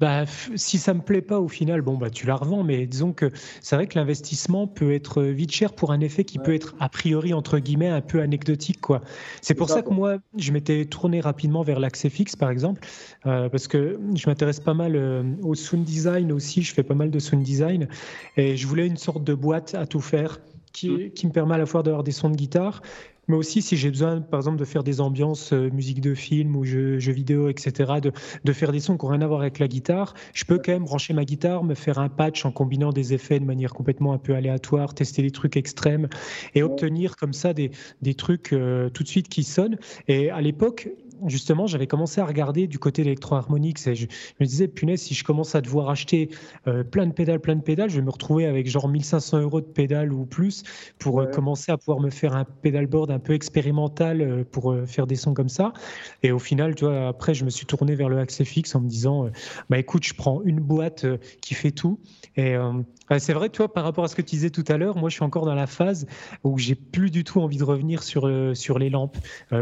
[0.03, 0.25] bah,
[0.55, 3.31] si ça me plaît pas au final, bon bah tu la revends, mais disons que
[3.61, 6.89] c'est vrai que l'investissement peut être vite cher pour un effet qui peut être a
[6.89, 8.99] priori entre guillemets un peu anecdotique quoi.
[9.41, 12.85] C'est pour ça que moi je m'étais tourné rapidement vers l'accès fixe par exemple
[13.25, 16.95] euh, parce que je m'intéresse pas mal euh, au sound design aussi, je fais pas
[16.95, 17.87] mal de sound design
[18.35, 20.41] et je voulais une sorte de boîte à tout faire
[20.73, 22.81] qui, qui, me permet à la fois d'avoir des sons de guitare,
[23.27, 26.55] mais aussi si j'ai besoin, par exemple, de faire des ambiances euh, musique de film
[26.55, 28.11] ou jeux, vidéo, etc., de,
[28.43, 30.71] de, faire des sons qui n'ont rien à voir avec la guitare, je peux quand
[30.71, 34.13] même brancher ma guitare, me faire un patch en combinant des effets de manière complètement
[34.13, 36.07] un peu aléatoire, tester des trucs extrêmes
[36.55, 37.71] et obtenir comme ça des,
[38.01, 39.77] des trucs euh, tout de suite qui sonnent.
[40.07, 40.89] Et à l'époque,
[41.27, 43.85] justement, j'avais commencé à regarder du côté électro-harmonique.
[43.87, 44.07] Et je,
[44.39, 46.29] me disais, punaise, si je commence à devoir acheter
[46.67, 49.61] euh, plein de pédales, plein de pédales, je vais me retrouver avec genre 1500 euros
[49.61, 50.63] de pédales ou plus
[50.99, 55.07] pour euh, commencer à pouvoir me faire un pédalboard un peu expérimental euh, pour faire
[55.07, 55.73] des sons comme ça.
[56.23, 58.81] Et au final, tu vois, après, je me suis tourné vers le accès fixe en
[58.81, 59.29] me disant,
[59.69, 61.05] bah écoute, je prends une boîte
[61.41, 61.99] qui fait tout.
[62.35, 62.55] Et
[63.19, 65.15] c'est vrai, toi, par rapport à ce que tu disais tout à l'heure, moi, je
[65.15, 66.07] suis encore dans la phase
[66.43, 69.17] où j'ai plus du tout envie de revenir sur, sur les lampes.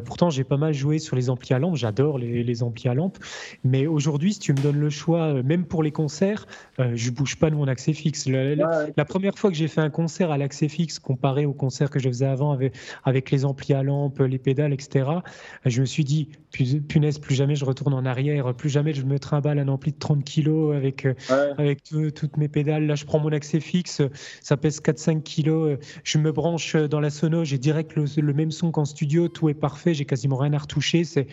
[0.05, 1.75] pourtant, j'ai pas mal joué sur les amplis à lampe.
[1.75, 3.17] J'adore les, les, amplis à lampe.
[3.63, 6.45] Mais aujourd'hui, si tu me donnes le choix, euh, même pour les concerts,
[6.79, 8.27] euh, je bouge pas de mon accès fixe.
[8.27, 11.99] La, première fois que j'ai fait un concert à l'accès fixe comparé au concert que
[11.99, 12.73] je faisais avant avec,
[13.03, 15.09] avec les amplis à lampe, les pédales, etc.,
[15.65, 19.19] je me suis dit, punaise, plus jamais je retourne en arrière, plus jamais je me
[19.19, 21.13] trimballe un ampli de 30 kg avec, euh,
[21.57, 22.85] avec toutes mes pédales.
[22.85, 24.01] Là, je prends mon accès fixe,
[24.41, 28.51] ça pèse 4-5 kg, je me branche dans la sono, j'ai direct le, le même
[28.51, 31.03] son qu'en studio, tout est parfait, j'ai quasiment rien à retoucher.
[31.03, 31.27] C'est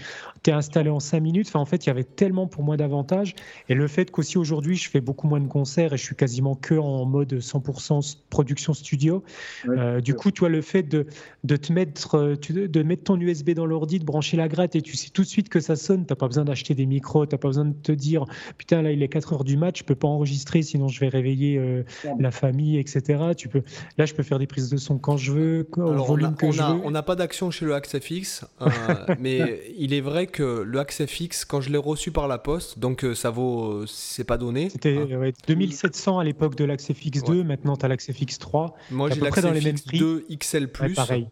[0.46, 1.48] es installé en 5 minutes.
[1.48, 3.34] Enfin, en fait, il y avait tellement pour moi d'avantages.
[3.68, 6.54] Et le fait qu'aussi aujourd'hui, je fais beaucoup moins de concerts et je suis quasiment
[6.54, 9.22] que en mode 100% production studio.
[9.68, 11.06] Euh, du coup, toi, le fait de,
[11.44, 14.82] de te mettre, euh, de mettre ton USB dans l'ordi, de brancher la gratte et
[14.82, 17.26] tu sais tout de suite que ça sonne, tu n'as pas besoin d'acheter des micros,
[17.26, 18.24] tu n'as pas besoin de te dire
[18.56, 21.08] putain, là, il est 4 heures du match, je peux pas enregistrer, sinon je vais
[21.08, 21.84] réveiller euh,
[22.18, 23.32] la famille, etc.
[23.36, 23.62] Tu peux,
[23.96, 26.62] là, je peux faire des prises de son quand je veux, au volume que je
[26.62, 26.80] veux.
[26.84, 28.68] On n'a pas d'action chez le AxeFX, euh,
[29.20, 33.04] mais il est vrai que le AxeFX, quand je l'ai reçu par la poste, donc
[33.04, 34.70] euh, ça vaut, c'est pas donné.
[34.70, 35.06] C'était
[35.46, 36.20] 2700 hein.
[36.20, 38.74] à l'époque de l'AxeFX 2, maintenant tu as l'AxeFX 3.
[38.90, 40.68] Moi, j'ai l'AxeFX 2 XL+.
[40.68, 41.28] pareil.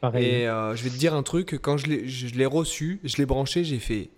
[0.00, 0.24] Pareil.
[0.24, 3.78] Et je vais te dire un truc, quand je l'ai reçu, je l'ai branché, j'ai
[3.78, 4.10] fait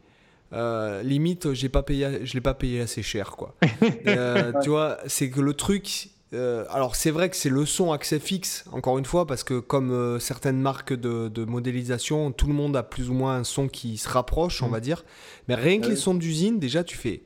[0.52, 3.54] euh, limite, j'ai pas payé, je l'ai pas payé assez cher, quoi.
[4.06, 6.10] Euh, tu vois, c'est que le truc.
[6.32, 9.58] Euh, alors c'est vrai que c'est le son accès fixe, encore une fois, parce que
[9.58, 13.96] comme certaines marques de, modélisation, tout le monde a plus ou moins un son qui
[13.96, 14.72] se rapproche, on mm.
[14.72, 15.04] va dire.
[15.48, 17.22] Mais rien que les sons d'usine, déjà tu fais,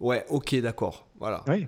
[0.00, 1.44] ouais, ok, d'accord, voilà.
[1.46, 1.66] Oui.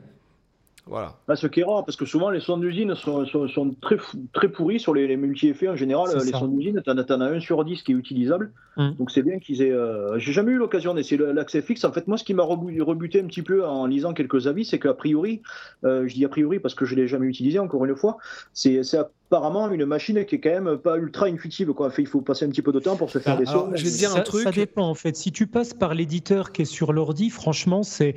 [0.86, 1.15] Voilà.
[1.27, 3.97] Bah, ce qui est rare, parce que souvent les sons d'usine sont, sont, très,
[4.35, 6.09] très pourris sur les, multi-effets en général.
[6.24, 8.52] Les sons d'usine, tu en, as un sur 10 qui est utilisable.
[8.77, 8.94] Hum.
[8.98, 9.73] Donc c'est bien qu'ils aient.
[9.73, 11.85] Euh, j'ai jamais eu l'occasion d'essayer l'accès fixe.
[11.85, 14.78] En fait, moi, ce qui m'a rebuté un petit peu en lisant quelques avis, c'est
[14.78, 15.40] qu'a priori,
[15.85, 18.19] euh, je dis a priori parce que je ne l'ai jamais utilisé encore une fois,
[18.52, 21.73] c'est apparemment une machine qui est quand même pas ultra intuitive.
[21.73, 21.90] Quoi.
[21.97, 23.70] il faut passer un petit peu de temps pour se faire des sons.
[23.74, 24.43] Je vais te dire un truc.
[24.43, 25.16] Ça dépend en fait.
[25.16, 28.15] Si tu passes par l'éditeur qui est sur l'ordi, franchement, c'est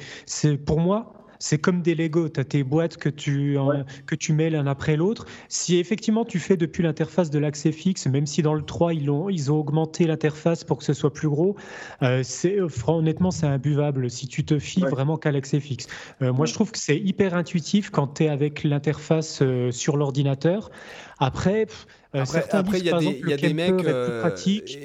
[0.66, 3.58] pour moi c'est comme des Lego, tu as tes boîtes que tu,
[4.06, 5.26] que tu mêles l'un après l'autre.
[5.50, 9.10] Si effectivement tu fais depuis l'interface de l'accès fixe, même si dans le 3 ils
[9.10, 11.56] ont, ils ont augmenté l'interface pour que ce soit plus gros,
[12.02, 15.88] euh, c'est, euh, honnêtement c'est imbuvable si tu te fies vraiment qu'à l'accès fixe.
[16.22, 20.72] Euh, moi je trouve que c'est hyper intuitif quand tu es avec l'interface sur l'ordinateur.
[21.20, 21.68] Après,
[22.14, 23.86] après, il y a des, y a des mecs.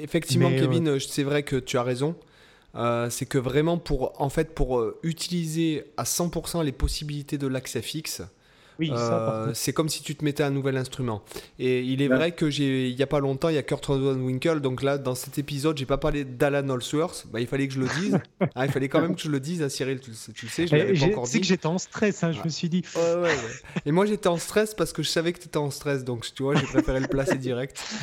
[0.01, 2.15] effectivement, Kevin, c'est vrai que tu as raison.
[2.75, 7.45] Euh, c'est que vraiment pour en fait pour euh, utiliser à 100% les possibilités de
[7.45, 8.23] l'accès fixe,
[8.81, 11.23] euh, c'est comme si tu te mettais un nouvel instrument.
[11.59, 13.87] Et il est vrai que j'ai, il y a pas longtemps, il y a Kurt
[13.89, 14.61] Winkle.
[14.61, 17.27] Donc là, dans cet épisode, j'ai pas parlé d'Alan Allsworth.
[17.31, 18.19] Bah, il fallait que je le dise.
[18.55, 19.99] Ah, il fallait quand même que je le dise à Cyril.
[19.99, 21.39] Tu, tu le sais, je l'avais pas encore dit.
[21.39, 22.23] Que j'étais en stress.
[22.23, 22.83] Hein, je me suis dit.
[23.85, 26.03] Et moi, j'étais en stress parce que je savais que tu étais en stress.
[26.03, 27.83] Donc tu vois, j'ai préféré le placer direct.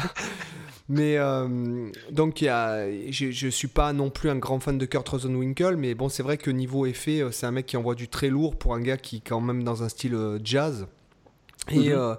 [0.90, 4.84] Mais euh, donc, y a, je ne suis pas non plus un grand fan de
[4.86, 7.94] Kurt Rosenwinkel, mais bon, c'est vrai que niveau effet, euh, c'est un mec qui envoie
[7.94, 10.86] du très lourd pour un gars qui est quand même dans un style euh, jazz.
[11.70, 12.16] Et mhm.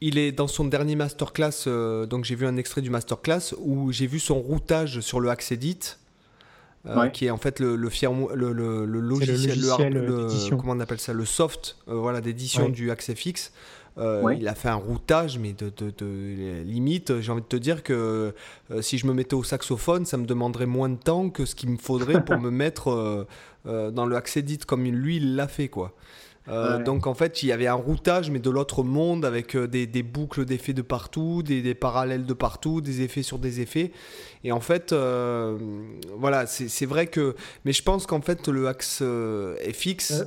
[0.00, 1.66] il est dans son dernier masterclass,
[2.08, 5.52] donc j'ai vu un extrait du masterclass où j'ai vu son routage sur le Axe
[5.52, 5.96] Edit.
[7.12, 7.88] qui est en fait le, le,
[8.34, 13.52] le, le, logiciel, le, comment on appelle ça, le soft, voilà, d'édition du AxeFX.
[13.98, 17.82] Euh, il a fait un routage, mais de, de, limite, j'ai envie de te dire
[17.82, 18.32] que
[18.70, 21.54] euh, si je me mettais au saxophone, ça me demanderait moins de temps que ce
[21.54, 23.26] qu'il me faudrait pour me mettre
[23.66, 25.94] euh, dans le Accedit comme lui, il l'a fait, quoi.
[26.46, 30.44] Donc en fait, il y avait un routage, mais de l'autre monde, avec des, boucles
[30.44, 33.92] d'effets de partout, des, parallèles de partout, des effets sur des effets.
[34.42, 34.92] Et en fait,
[36.18, 37.36] voilà, c'est vrai que.
[37.64, 39.02] Mais je pense qu'en fait, le axe
[39.72, 40.24] FX,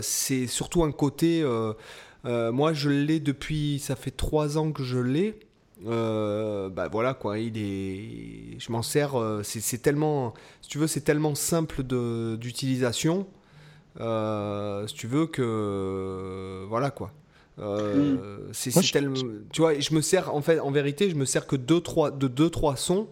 [0.00, 1.44] c'est surtout un côté.
[2.24, 5.38] Euh, moi, je l'ai depuis, ça fait trois ans que je l'ai.
[5.86, 9.14] Euh, bah voilà quoi, il est, je m'en sers.
[9.14, 11.82] Euh, c'est tellement, si tu veux, c'est tellement simple
[12.36, 13.26] d'utilisation.
[13.98, 17.12] Si tu veux que, voilà quoi.
[17.58, 18.18] Mm.
[18.52, 19.16] C'est tellement,
[19.52, 22.10] tu vois, je me sers en fait, en vérité, je me sers que deux trois,
[22.10, 23.08] de deux trois sons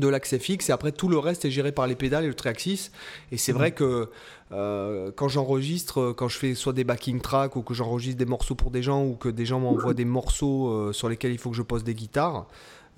[0.00, 2.34] de l'accès fixe et après tout le reste est géré par les pédales et le
[2.34, 2.90] triaxis
[3.30, 4.08] et c'est vrai que
[4.52, 8.56] euh, quand j'enregistre quand je fais soit des backing tracks ou que j'enregistre des morceaux
[8.56, 11.50] pour des gens ou que des gens m'envoient des morceaux euh, sur lesquels il faut
[11.50, 12.46] que je pose des guitares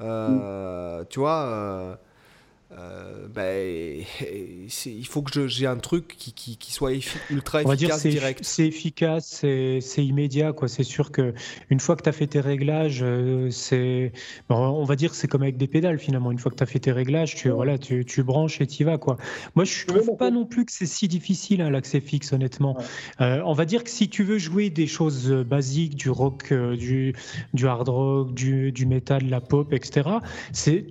[0.01, 1.99] euh, tu vois
[2.79, 4.05] euh, ben,
[4.87, 6.93] il faut que j'ai un truc qui, qui, soit
[7.31, 8.41] ultra efficace, dire direct.
[8.43, 9.45] C'est efficace,
[9.81, 10.55] c'est immédiat.
[10.67, 11.35] C'est sûr que
[11.71, 14.13] une fois que tu as fait tes réglages, euh, c'est
[14.49, 16.33] on va dire c'est comme avec des pédales finalement.
[16.33, 18.85] Une fois que tu as fait tes réglages, tu, voilà, tu, tu branches et tu
[18.85, 18.99] vas.
[18.99, 19.17] Quoi.
[19.55, 22.77] Moi, je trouve pas non plus que c'est si difficile hein, l'accès fixe, honnêtement.
[23.21, 27.15] Euh, on va dire que si tu veux jouer des choses basiques, du rock, du,
[27.53, 30.09] du hard rock, du, du metal, la pop, etc.,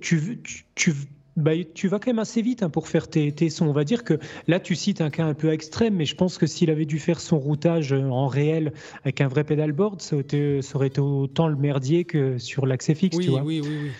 [0.00, 0.94] tu, tu
[1.36, 3.66] bah, tu vas quand même assez vite hein, pour faire tes, sons.
[3.66, 4.18] On va dire que
[4.48, 6.98] là, tu cites un cas un peu extrême, mais je pense que s'il avait dû
[6.98, 8.72] faire son routage euh, en réel
[9.02, 13.16] avec un vrai pedalboard, ça, ça aurait été autant le merdier que sur l'accès fixe.
[13.16, 13.42] Oui, tu vois.
[13.42, 13.90] oui, oui, oui.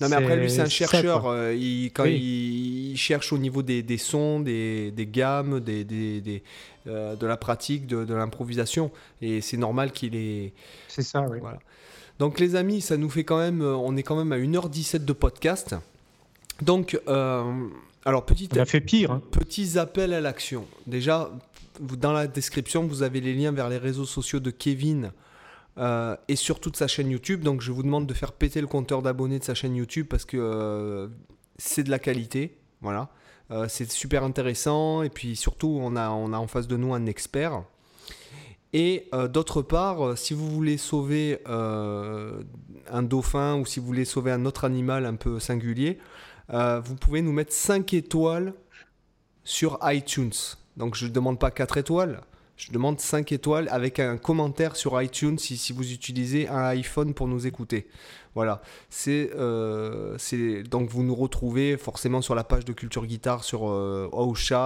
[0.00, 1.26] Non, mais après, lui, c'est un chercheur.
[1.26, 6.42] Euh, il, quand il, cherche au niveau des, des sons, des, des gammes, des, des
[6.86, 8.92] euh, de la pratique, de, de l'improvisation.
[9.20, 10.52] Et c'est normal qu'il ait.
[10.86, 11.38] C'est ça, oui.
[11.40, 11.58] Voilà.
[12.20, 13.60] Donc, les amis, ça nous fait quand même.
[13.60, 15.74] On est quand même à 1h17 de podcast.
[16.62, 19.10] Donc, alors petit, a fait pire.
[19.10, 19.22] Hein.
[19.30, 20.66] Petits appels à l'action.
[20.86, 21.30] Déjà,
[21.80, 25.12] dans la description, vous avez les liens vers les réseaux sociaux de Kevin
[25.78, 27.42] euh, et surtout de sa chaîne YouTube.
[27.42, 30.24] Donc je vous demande de faire péter le compteur d'abonnés de sa chaîne YouTube parce
[30.24, 31.08] que euh,
[31.56, 32.58] c'est de la qualité.
[32.80, 33.08] Voilà.
[33.50, 36.94] Euh, c'est super intéressant et puis surtout on a, on a en face de nous
[36.94, 37.62] un expert.
[38.74, 44.44] Et d'autre part, si vous voulez sauver un dauphin ou si vous voulez sauver un
[44.44, 45.98] autre animal un peu singulier,
[46.48, 48.54] vous pouvez nous mettre 5 étoiles
[49.44, 50.32] sur iTunes.
[50.76, 52.20] Donc je ne demande pas 4 étoiles,
[52.58, 57.14] je demande 5 étoiles avec un commentaire sur iTunes si, si vous utilisez un iPhone
[57.14, 57.86] pour nous écouter.
[58.34, 58.62] Voilà.
[58.90, 60.16] C'est, euh,
[60.70, 64.08] donc vous nous retrouvez forcément sur la page de Culture Guitare sur euh,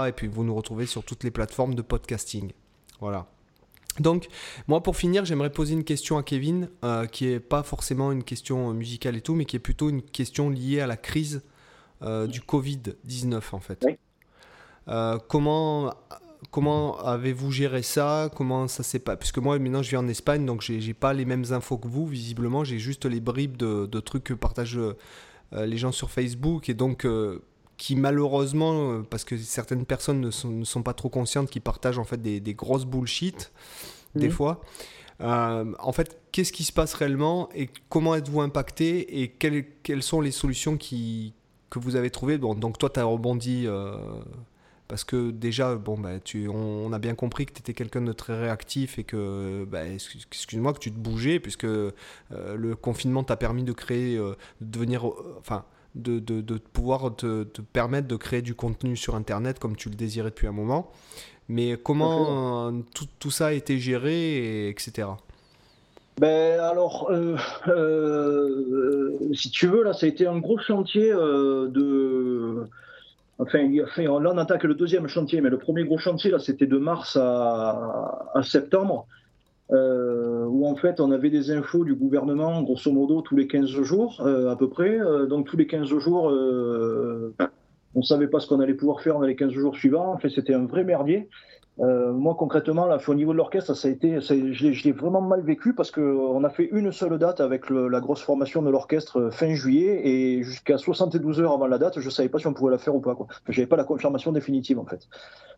[0.06, 2.52] et puis vous nous retrouvez sur toutes les plateformes de podcasting.
[3.00, 3.26] Voilà.
[4.00, 4.28] Donc,
[4.68, 8.24] moi, pour finir, j'aimerais poser une question à Kevin, euh, qui n'est pas forcément une
[8.24, 11.42] question musicale et tout, mais qui est plutôt une question liée à la crise
[12.02, 13.86] euh, du Covid-19, en fait.
[15.28, 15.92] comment
[16.50, 18.28] comment avez-vous géré ça?
[18.34, 21.24] Comment ça s'est pas Puisque moi, maintenant, je vis en Espagne, donc j'ai pas les
[21.24, 22.64] mêmes infos que vous, visiblement.
[22.64, 24.78] J'ai juste les bribes de, trucs que partagent
[25.54, 27.42] euh, les gens sur Facebook et donc euh,
[27.76, 32.04] qui malheureusement, euh, parce que certaines personnes ne sont, pas trop conscientes, qui partagent en
[32.04, 33.52] fait des, grosses bullshit
[34.14, 34.60] des fois.
[35.20, 40.20] en fait, qu'est-ce qui se passe réellement et comment êtes-vous impacté et quelles, quelles, sont
[40.20, 41.34] les solutions qui,
[41.80, 43.66] que vous avez trouvées bon, Donc toi, tu as rebondi
[44.92, 48.12] parce que déjà, bon, bah, tu, on, a bien compris que tu étais quelqu'un de
[48.12, 51.92] très réactif et que, bah, excuse-moi, que tu te bougeais, puisque euh,
[52.30, 57.16] le confinement t'a permis de créer, euh, de devenir, euh, enfin, de, de, de, pouvoir
[57.16, 60.52] te, te, permettre de créer du contenu sur Internet comme tu le désirais depuis un
[60.52, 60.92] moment.
[61.48, 65.08] Mais comment tout, tout, ça a été géré, et, etc.
[66.20, 67.10] Ben alors,
[69.34, 72.68] si tu veux, là, ça a été un gros chantier de
[73.42, 76.78] Enfin, là, on attaque le deuxième chantier, mais le premier gros chantier, là, c'était de
[76.78, 79.06] mars à, septembre,
[79.72, 83.68] euh, où en fait, on avait des infos du gouvernement, grosso modo, tous les 15
[83.82, 84.98] jours, euh, à peu près.
[84.98, 86.24] Euh, donc, tous les 15 jours,
[87.94, 90.12] on ne savait pas ce qu'on allait pouvoir faire dans les 15 jours suivants.
[90.12, 91.28] En fait, c'était un vrai merdier.
[91.80, 95.74] Euh, moi, concrètement, au niveau de l'orchestre, ça a été, je l'ai vraiment mal vécu
[95.74, 99.54] parce qu'on a fait une seule date avec la grosse formation de l'orchestre euh, fin
[99.54, 102.78] juillet et jusqu'à 72 heures avant la date, je savais pas si on pouvait la
[102.78, 103.16] faire ou pas.
[103.48, 105.08] Je n'avais pas la confirmation définitive en fait.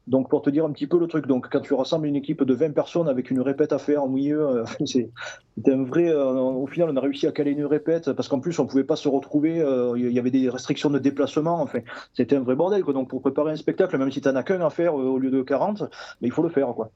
[0.06, 2.44] Donc, pour te dire un petit peu le truc, donc quand tu rassembles une équipe
[2.44, 4.64] de 20 personnes avec une répète à faire en milieu, euh,
[5.66, 6.12] un vrai.
[6.12, 8.96] au final, on a réussi à caler une répète parce qu'en plus, on pouvait pas
[8.96, 9.64] se retrouver.
[9.96, 11.60] Il y avait des restrictions de déplacement.
[11.62, 11.78] Enfin,
[12.12, 12.82] c'était un vrai bordel.
[12.84, 15.30] Donc, pour préparer un spectacle, même si tu n'en as qu'un à faire au lieu
[15.30, 15.84] de 40,
[16.20, 16.90] mais il faut le faire, quoi.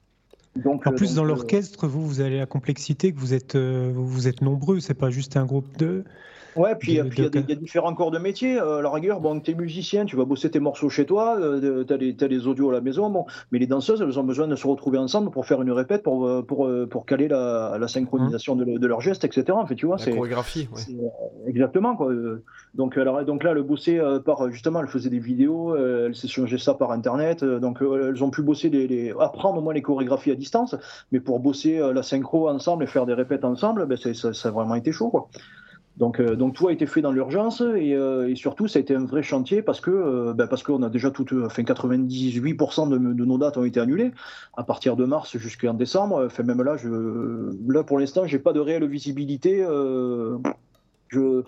[0.55, 3.55] Donc, en plus, euh, dans euh, l'orchestre, vous, vous avez la complexité que vous êtes,
[3.55, 6.03] euh, vous êtes nombreux, c'est pas juste un groupe de.
[6.55, 8.59] Ouais, puis il y, a différents corps de métier.
[8.59, 11.37] Euh, à la rigueur, bon, tu es musicien, tu vas bosser tes morceaux chez toi,
[11.39, 14.47] euh, tu as, les audios à la maison, bon, mais les danseuses, elles ont besoin
[14.47, 17.87] de se retrouver ensemble pour faire une répète, pour, euh, pour, pour caler la, la
[17.87, 19.51] synchronisation de, de, leurs gestes, etc.
[19.51, 20.67] En fait, tu vois, la chorégraphie,
[21.47, 21.95] Exactement.
[21.95, 22.13] Quoi.
[22.73, 26.73] Donc, alors, donc là, le bosser par, justement, elle faisait des vidéos, elle s'échangeait ça
[26.73, 30.75] par Internet, donc elles ont pu bosser, les, apprendre au moins les chorégraphies à distance,
[31.11, 34.51] mais pour bosser la synchro ensemble et faire des répètes ensemble, ben, ça, ça a
[34.51, 35.09] vraiment été chaud.
[35.09, 35.29] Quoi.
[35.99, 38.81] Donc, euh, donc tout a été fait dans l'urgence et, euh, et, surtout ça a
[38.81, 42.89] été un vrai chantier parce que euh, ben parce qu'on a déjà tout, enfin 98%
[42.89, 44.13] de, de, nos dates ont été annulées
[44.55, 46.23] à partir de mars jusqu'en décembre.
[46.25, 49.65] Enfin même là, je, là pour l'instant, j'ai pas de réelle visibilité.
[51.09, 51.43] je,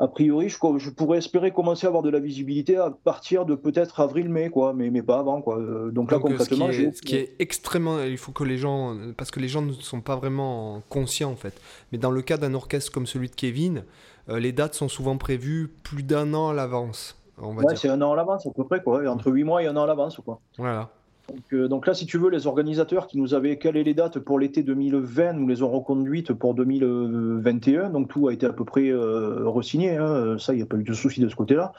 [0.00, 4.00] a priori, je, pourrais espérer commencer à avoir de la visibilité à partir de peut-être
[4.00, 5.58] avril-mai, quoi, mais, mais pas avant, quoi.
[5.58, 8.56] Euh, donc là, concrètement, ce qui, est, ce qui est extrêmement, il faut que les
[8.56, 11.60] gens, parce que les gens ne sont pas vraiment conscients en fait.
[11.92, 13.84] Mais dans le cas d'un orchestre comme celui de Kevin,
[14.30, 17.20] euh, les dates sont souvent prévues plus d'un an à l'avance.
[17.38, 19.06] Ouais, c'est un an à l'avance à peu près, quoi.
[19.06, 20.40] Entre 8 mois et un an à l'avance, quoi.
[20.56, 20.90] Voilà.
[21.52, 24.38] Euh, donc, là, si tu veux, les organisateurs qui nous avaient calé les dates pour
[24.38, 27.90] l'été 2020 nous les ont reconduites pour 2021.
[27.90, 29.96] Donc tout a été à peu près euh, resigné.
[29.96, 30.36] Hein.
[30.38, 31.72] Ça, il n'y a pas eu de souci de ce côté-là.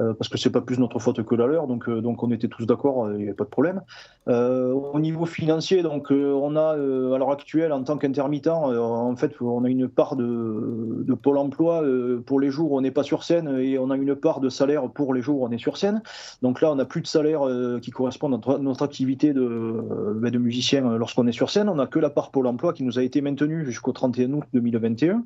[0.00, 2.30] Euh, parce que c'est pas plus notre faute que la leur, donc, euh, donc on
[2.30, 3.82] était tous d'accord, il n'y avait pas de problème.
[4.28, 9.32] Euh, au niveau financier, donc on a à l'heure actuelle en tant qu'intermittent, en fait,
[9.40, 11.82] on a une part de, de Pôle Emploi
[12.24, 14.48] pour les jours où on n'est pas sur scène et on a une part de
[14.48, 16.02] salaire pour les jours où on est sur scène.
[16.40, 17.42] Donc là, on n'a plus de salaire
[17.82, 21.68] qui correspond à notre, activité de, de musicien lorsqu'on est sur scène.
[21.68, 24.44] On n'a que la part Pôle Emploi qui nous a été maintenue jusqu'au 31 août
[24.54, 25.24] 2021.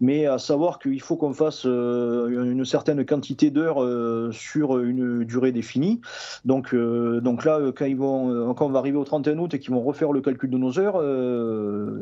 [0.00, 5.52] Mais à savoir qu'il faut qu'on fasse une certaine quantité d'heures euh, sur une durée
[5.52, 6.00] définie.
[6.44, 9.54] Donc, euh, donc là, quand, ils vont, euh, quand on va arriver au 31 août
[9.54, 10.96] et qu'ils vont refaire le calcul de nos heures,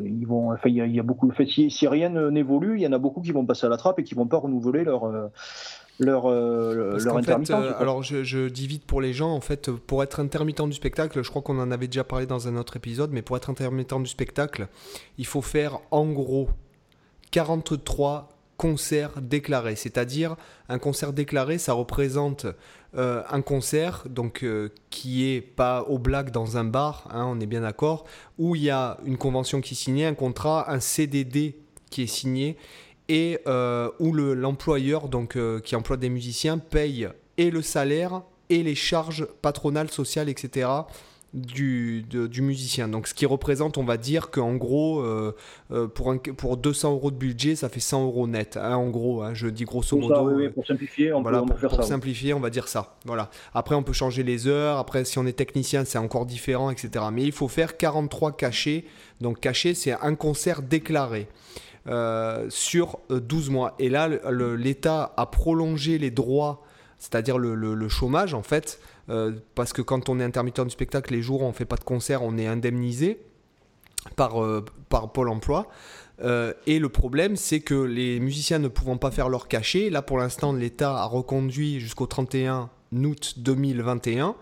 [0.04, 2.98] ils vont, enfin, il y, a, beaucoup, si, si rien n'évolue, il y en a
[2.98, 5.10] beaucoup qui vont passer à la trappe et qui vont pas renouveler leur
[5.98, 7.64] leur, leur intermittence.
[7.78, 11.22] alors je, je, dis vite pour les gens, en fait, pour être intermittent du spectacle,
[11.22, 13.94] je crois qu'on en avait déjà parlé dans un autre épisode, mais pour être intermittent
[13.94, 14.68] du spectacle,
[15.16, 16.48] il faut faire en gros
[17.30, 19.76] 43 concert déclaré.
[19.76, 20.36] C'est-à-dire,
[20.68, 22.46] un concert déclaré, ça représente
[22.96, 27.40] euh, un concert donc euh, qui est pas au black dans un bar, hein, on
[27.40, 28.04] est bien d'accord,
[28.38, 31.56] où il y a une convention qui est signée, un contrat, un CDD
[31.90, 32.56] qui est signé,
[33.08, 37.08] et euh, où l'employeur donc qui emploie des musiciens paye
[37.38, 40.68] et le salaire et les charges patronales, sociales, etc
[41.36, 42.88] du, du, musicien.
[42.88, 45.36] Donc ce qui représente, on va dire qu'en gros, euh,
[45.70, 48.56] euh, pour, un, pour 200 euros de budget, ça fait 100 euros net.
[48.56, 50.30] Hein, en gros, hein, je dis grosso modo.
[50.30, 52.96] oui, pour simplifier, on voilà, peut, pour, pour simplifier, on va dire ça.
[53.04, 53.30] Voilà.
[53.54, 54.78] Après, on peut changer les heures.
[54.78, 57.04] Après, si on est technicien, c'est encore différent, etc.
[57.12, 58.84] Mais il faut faire 43 cachets.
[59.20, 61.28] Donc cachet, c'est un concert déclaré.
[61.88, 63.76] Euh, sur 12 mois.
[63.78, 66.64] Et là, l'État a prolongé les droits,
[66.98, 71.12] c'est-à-dire le, le, chômage, en fait, euh, parce que quand on est intermittent du spectacle,
[71.12, 73.20] les jours où on ne fait pas de concert, on est indemnisé
[74.16, 75.68] par, euh, par Pôle emploi.
[76.22, 80.02] Euh, et le problème, c'est que les musiciens ne pouvant pas faire leur cachet, là
[80.02, 84.34] pour l'instant, l'État a reconduit jusqu'au 31 août 2021.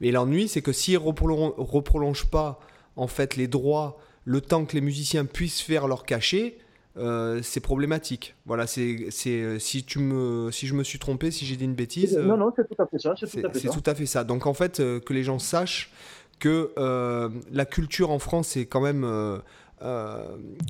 [0.00, 2.60] Mais l'ennui, c'est que s'ils ne reprolongent pas
[2.96, 6.58] en fait les droits le temps que les musiciens puissent faire leur cachet,
[6.98, 8.34] euh, c'est problématique.
[8.46, 11.74] Voilà, c'est, c'est si tu me, si je me suis trompé, si j'ai dit une
[11.74, 12.16] bêtise.
[12.16, 13.14] Non, non, c'est tout à fait ça.
[13.16, 14.24] C'est, tout, à fait ça.
[14.24, 15.92] Donc en fait, euh, que les gens sachent
[16.38, 19.04] que euh, la culture en France c'est quand même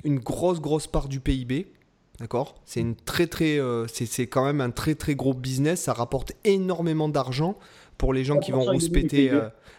[0.05, 1.73] une grosse grosse part du PIB.
[2.21, 2.57] D'accord?
[2.65, 5.83] C'est une très très, c'est, c'est quand même un très très gros business.
[5.83, 7.57] Ça rapporte énormément d'argent
[7.99, 9.31] pour les gens qui vont rouspéter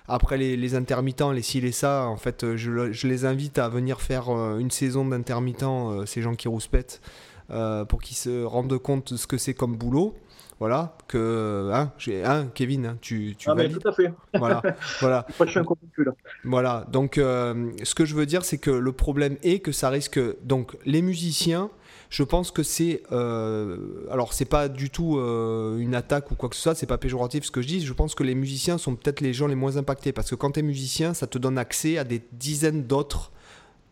[0.09, 4.01] après les, intermittents, les ci, les ça, en fait, euh, je, les invite à venir
[4.01, 6.99] faire euh, une saison d'intermittents, euh, ces gens qui rouspètent,
[7.47, 10.15] pour qu'ils se rendent compte de ce que c'est comme boulot.
[10.59, 11.93] Voilà, que hein,
[12.25, 14.11] hein Kevin, hein, tu, tu ah mais tout à fait.
[14.33, 14.61] Voilà,
[14.99, 15.25] voilà.
[15.39, 15.63] je suis un
[15.99, 16.11] là.
[16.43, 20.19] Voilà, donc ce que je veux dire, c'est que le problème est que ça risque
[20.43, 21.69] donc les musiciens
[22.09, 23.03] je pense que c'est.
[23.11, 23.77] Euh,
[24.11, 26.97] alors, c'est pas du tout euh, une attaque ou quoi que ce soit, c'est pas
[26.97, 27.85] péjoratif ce que je dis.
[27.85, 30.51] Je pense que les musiciens sont peut-être les gens les moins impactés parce que quand
[30.51, 33.31] tu es musicien, ça te donne accès à des dizaines d'autres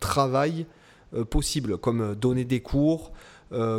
[0.00, 0.66] travails
[1.14, 3.12] euh, possibles, comme donner des cours.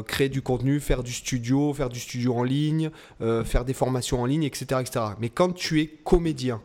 [0.08, 2.90] créer du contenu, faire du studio, faire du studio en ligne,
[3.20, 5.06] faire des formations en ligne, etc., etc.
[5.20, 6.60] Mais quand tu es comédien,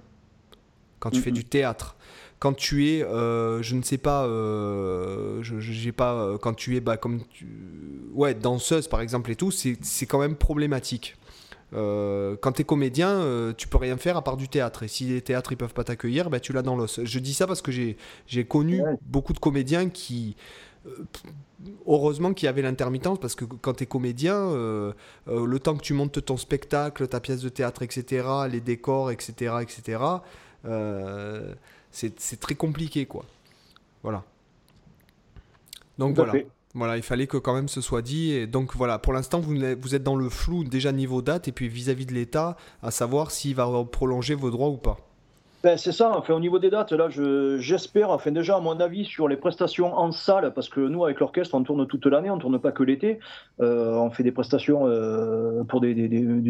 [1.00, 1.96] quand tu fais du théâtre,
[2.44, 6.80] quand tu es, euh, je ne sais pas, euh, j'ai pas, euh, quand tu es,
[6.80, 7.22] bah, comme,
[8.12, 11.16] ouais, danseuse par exemple et tout, c'est quand même problématique.
[11.72, 14.82] quand tu es comédien, tu peux rien faire à part du théâtre.
[14.82, 17.00] Et si les théâtres ils peuvent pas t'accueillir, bah, tu l'as dans l'os.
[17.02, 20.36] Je dis ça parce que j'ai connu beaucoup de comédiens qui,
[21.86, 24.50] heureusement qu'il y avait l'intermittence parce que quand tu es comédien,
[25.26, 29.54] le temps que tu montes ton spectacle, ta pièce de théâtre, etc., les décors, etc.,
[29.62, 29.98] etc.,
[31.94, 33.24] c'est très compliqué, quoi.
[34.02, 34.24] Voilà.
[35.98, 36.32] Donc voilà.
[36.76, 38.32] Voilà, il fallait que quand même ce soit dit.
[38.32, 41.52] Et donc voilà, pour l'instant, vous, vous êtes dans le flou déjà niveau date et
[41.52, 44.98] puis vis-à-vis de l'État, à savoir s'il va prolonger vos droits ou pas.
[45.64, 47.08] Ben, c'est ça, enfin, au niveau des dates, là,
[47.58, 51.20] j'espère, enfin, déjà, à mon avis, sur les prestations en salle, parce que nous, avec
[51.20, 53.18] l'orchestre, on tourne toute l'année, on ne tourne pas que l'été.
[53.62, 55.94] Euh, on fait des prestations euh, pour des,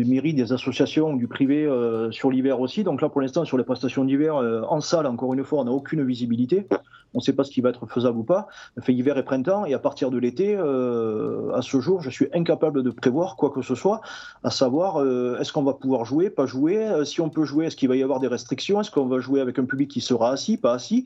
[0.05, 2.83] mairies, des associations, du privé euh, sur l'hiver aussi.
[2.83, 5.71] Donc là, pour l'instant, sur les prestations d'hiver, en salle, encore une fois, on n'a
[5.71, 6.67] aucune visibilité
[7.15, 8.49] on ne sait pas ce qui va être faisable ou pas.
[8.81, 12.27] fait hiver et printemps, et à partir de l'été, euh, à ce jour, je suis
[12.35, 14.01] incapable de prévoir quoi que ce soit,
[14.43, 17.67] à savoir euh, est-ce qu'on va pouvoir jouer, pas jouer, euh, si on peut jouer,
[17.67, 20.01] est-ce qu'il va y avoir des restrictions, est-ce qu'on va jouer avec un public qui
[20.01, 21.05] sera assis, pas assis,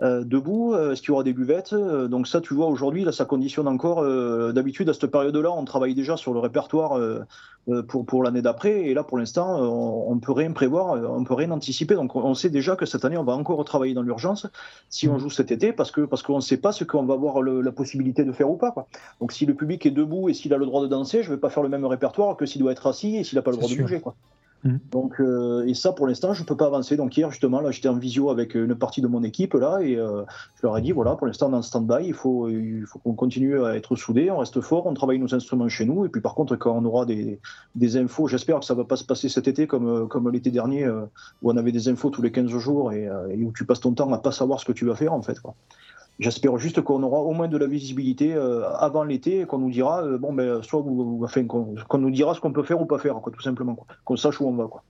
[0.00, 1.74] debout, est-ce qu'il y aura des buvettes.
[1.74, 4.02] donc ça, tu vois, aujourd'hui, là, ça conditionne encore.
[4.52, 6.98] D'habitude, à cette période-là, on travaille déjà sur le répertoire
[7.88, 11.34] pour, pour l'année d'après, et là, pour l'instant, on, ne peut rien prévoir, on peut
[11.34, 11.94] rien anticiper.
[11.94, 14.46] Donc on sait déjà que cette année, on va encore travailler dans l'urgence.
[14.88, 15.18] Si on mmh.
[15.18, 17.72] joue cette été parce que parce qu'on ne sait pas ce qu'on va avoir la
[17.72, 18.72] possibilité de faire ou pas.
[18.72, 18.86] Quoi.
[19.20, 21.34] Donc si le public est debout et s'il a le droit de danser, je ne
[21.34, 23.50] vais pas faire le même répertoire que s'il doit être assis et s'il n'a pas
[23.50, 24.00] le droit de bouger.
[24.00, 24.14] Quoi.
[24.62, 24.76] Mmh.
[24.90, 26.96] Donc, euh, et ça, pour l'instant, je ne peux pas avancer.
[26.96, 29.96] Donc, hier, justement, là, j'étais en visio avec une partie de mon équipe, là, et
[29.96, 30.22] euh,
[30.56, 33.64] je leur ai dit voilà, pour l'instant, dans stand-by, il faut, il faut qu'on continue
[33.64, 36.04] à être soudés, on reste fort, on travaille nos instruments chez nous.
[36.04, 37.40] Et puis, par contre, quand on aura des,
[37.74, 40.50] des infos, j'espère que ça ne va pas se passer cet été comme, comme l'été
[40.50, 41.06] dernier, euh,
[41.42, 43.08] où on avait des infos tous les 15 jours et,
[43.42, 45.38] où tu passes ton temps à pas savoir ce que tu vas faire, en fait.
[46.20, 49.70] J'espère juste qu'on aura au moins de la visibilité euh, avant l'été et qu'on nous
[49.70, 50.84] dira, euh, bon, ben, soit
[51.22, 54.16] enfin, qu'on nous dira ce qu'on peut faire ou pas faire, quoi, tout simplement, qu'on
[54.16, 54.66] sache où on va.
[54.66, 54.82] Quoi.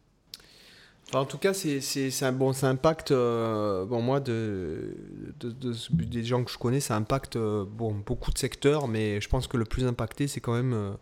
[1.15, 4.97] en tout cas, c'est un bon, ça impacte, euh, bon, moi, de,
[5.41, 9.57] des gens que je connais, ça impacte bon, beaucoup de secteurs, mais je pense que
[9.57, 10.97] le plus impacté, c'est quand même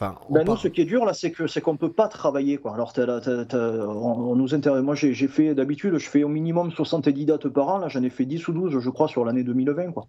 [0.00, 2.58] Enfin, ben nous, ce qui est dur là, c'est que c'est qu'on peut pas travailler
[2.58, 2.72] quoi.
[2.72, 4.80] Alors, on, nous intéresse.
[4.80, 7.78] Moi, j'ai fait d'habitude, je fais au minimum 70 dates par an.
[7.78, 10.06] Là, j'en ai fait 10 ou 12, je crois, sur l'année 2020 quoi.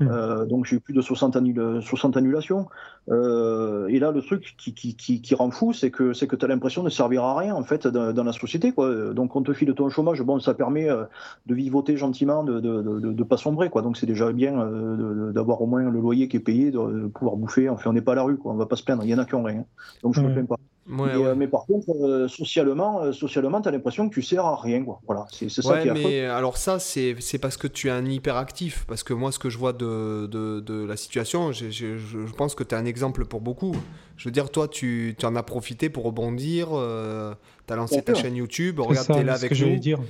[0.00, 0.08] Mm.
[0.10, 1.36] Euh, donc j'ai eu plus de 60,
[1.82, 2.66] 60 annulations.
[3.10, 6.44] Euh, et là, le truc qui, qui, qui, rend fou, c'est que c'est que tu
[6.44, 8.72] as l'impression de servir à rien en fait dans, la société.
[8.72, 9.12] Quoi.
[9.12, 11.04] Donc on te file ton chômage, bon, ça permet euh,
[11.46, 13.68] de vivoter gentiment, de ne de, pas sombrer.
[13.68, 13.82] Quoi.
[13.82, 14.52] Donc c'est déjà bien
[15.32, 17.68] d'avoir au moins le loyer qui est payé, de pouvoir bouffer.
[17.68, 18.52] Enfin, on n'est pas à la rue, quoi.
[18.52, 19.04] on va pas se plaindre.
[19.04, 19.64] Il y en a qui ont rien.
[20.02, 20.56] Donc je ne me plains pas.
[20.98, 24.56] Euh, mais, par contre, euh, socialement, euh, socialement tu as l'impression que tu sers à
[24.56, 24.82] rien.
[24.82, 25.00] Quoi.
[25.06, 28.84] Voilà, c'est ça qui est mais alors ça, c'est parce que tu es un hyperactif.
[28.86, 32.54] Parce que moi, ce que je vois de, de, de la situation, je, je, pense
[32.54, 33.74] que tu es un exemple pour beaucoup.
[34.16, 36.68] Je veux dire, toi, tu, tu en as profité pour rebondir.
[36.68, 38.80] tu as lancé ta chaîne YouTube.
[38.80, 39.76] Regarde, tu es là avec nous.
[39.76, 40.00] Dire.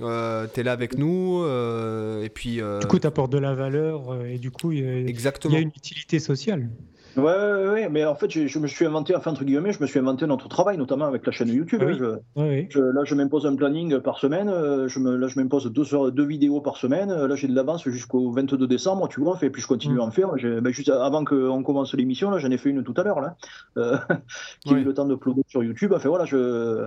[0.00, 4.24] Euh, tu es là avec nous et puis du coup tu apportes de la valeur
[4.24, 6.70] et du coup il y, a une utilité sociale
[7.16, 9.86] Ouais, ouais, ouais, mais en fait, je, me suis inventé, enfin, entre guillemets, je me
[9.86, 11.82] suis inventé notre travail, notamment avec la chaîne YouTube.
[11.88, 14.48] Je, là, je m'impose un planning par semaine.
[14.48, 17.12] Euh, je me, là, je m'impose deux, deux vidéos par semaine.
[17.12, 20.00] Là, j'ai de l'avance jusqu'au 22 décembre, tu vois, et puis je continue mm.
[20.00, 20.30] à en faire.
[20.62, 23.36] Ben, juste avant qu'on commence l'émission, là, j'en ai fait une tout à l'heure, là,
[23.76, 23.96] euh,
[24.64, 25.92] qui a eu le temps de uploader sur YouTube.
[25.94, 26.86] Enfin, voilà, je,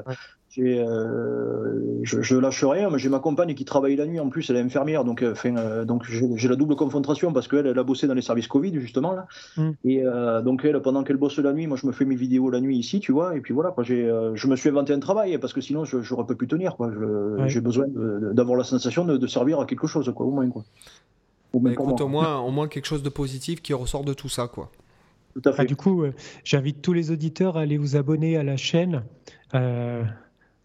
[0.57, 4.49] euh, je, je, lâche rien, mais j'ai ma compagne qui travaille la nuit en plus,
[4.49, 7.83] elle est infirmière, donc, euh, euh donc j'ai la double confrontation parce qu'elle elle a
[7.83, 9.27] bossé dans les services Covid justement là.
[9.55, 9.69] Mm.
[9.85, 12.49] Et euh, donc elle, pendant qu'elle bosse la nuit, moi je me fais mes vidéos
[12.49, 14.99] la nuit ici, tu vois, et puis voilà, quoi, euh, je me suis inventé un
[14.99, 16.75] travail parce que sinon je n'aurais pas pu tenir.
[17.47, 20.49] J'ai besoin d'avoir la sensation de, de, servir à quelque chose, quoi, au moins.
[20.49, 20.63] Quoi.
[21.53, 24.47] Bah, écoute, au moins, au moins quelque chose de positif qui ressort de tout ça,
[24.47, 24.69] quoi.
[25.33, 25.61] Tout à fait.
[25.61, 26.03] Ah, du coup,
[26.43, 29.03] j'invite tous les auditeurs à aller vous abonner à la chaîne.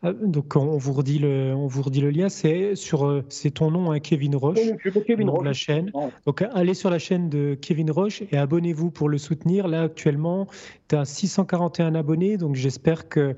[0.03, 3.51] Ah, donc on vous redit le, on vous redit le lien, c'est sur, euh, c'est
[3.51, 4.59] ton nom, hein, Kevin Roche,
[5.07, 5.45] Kevin Roche.
[5.45, 5.91] la chaîne.
[6.27, 9.69] Donc allez sur la chaîne de Kevin Roche et abonnez-vous pour le soutenir.
[9.69, 10.47] Là actuellement,
[10.89, 13.37] tu as 641 abonnés, donc j'espère que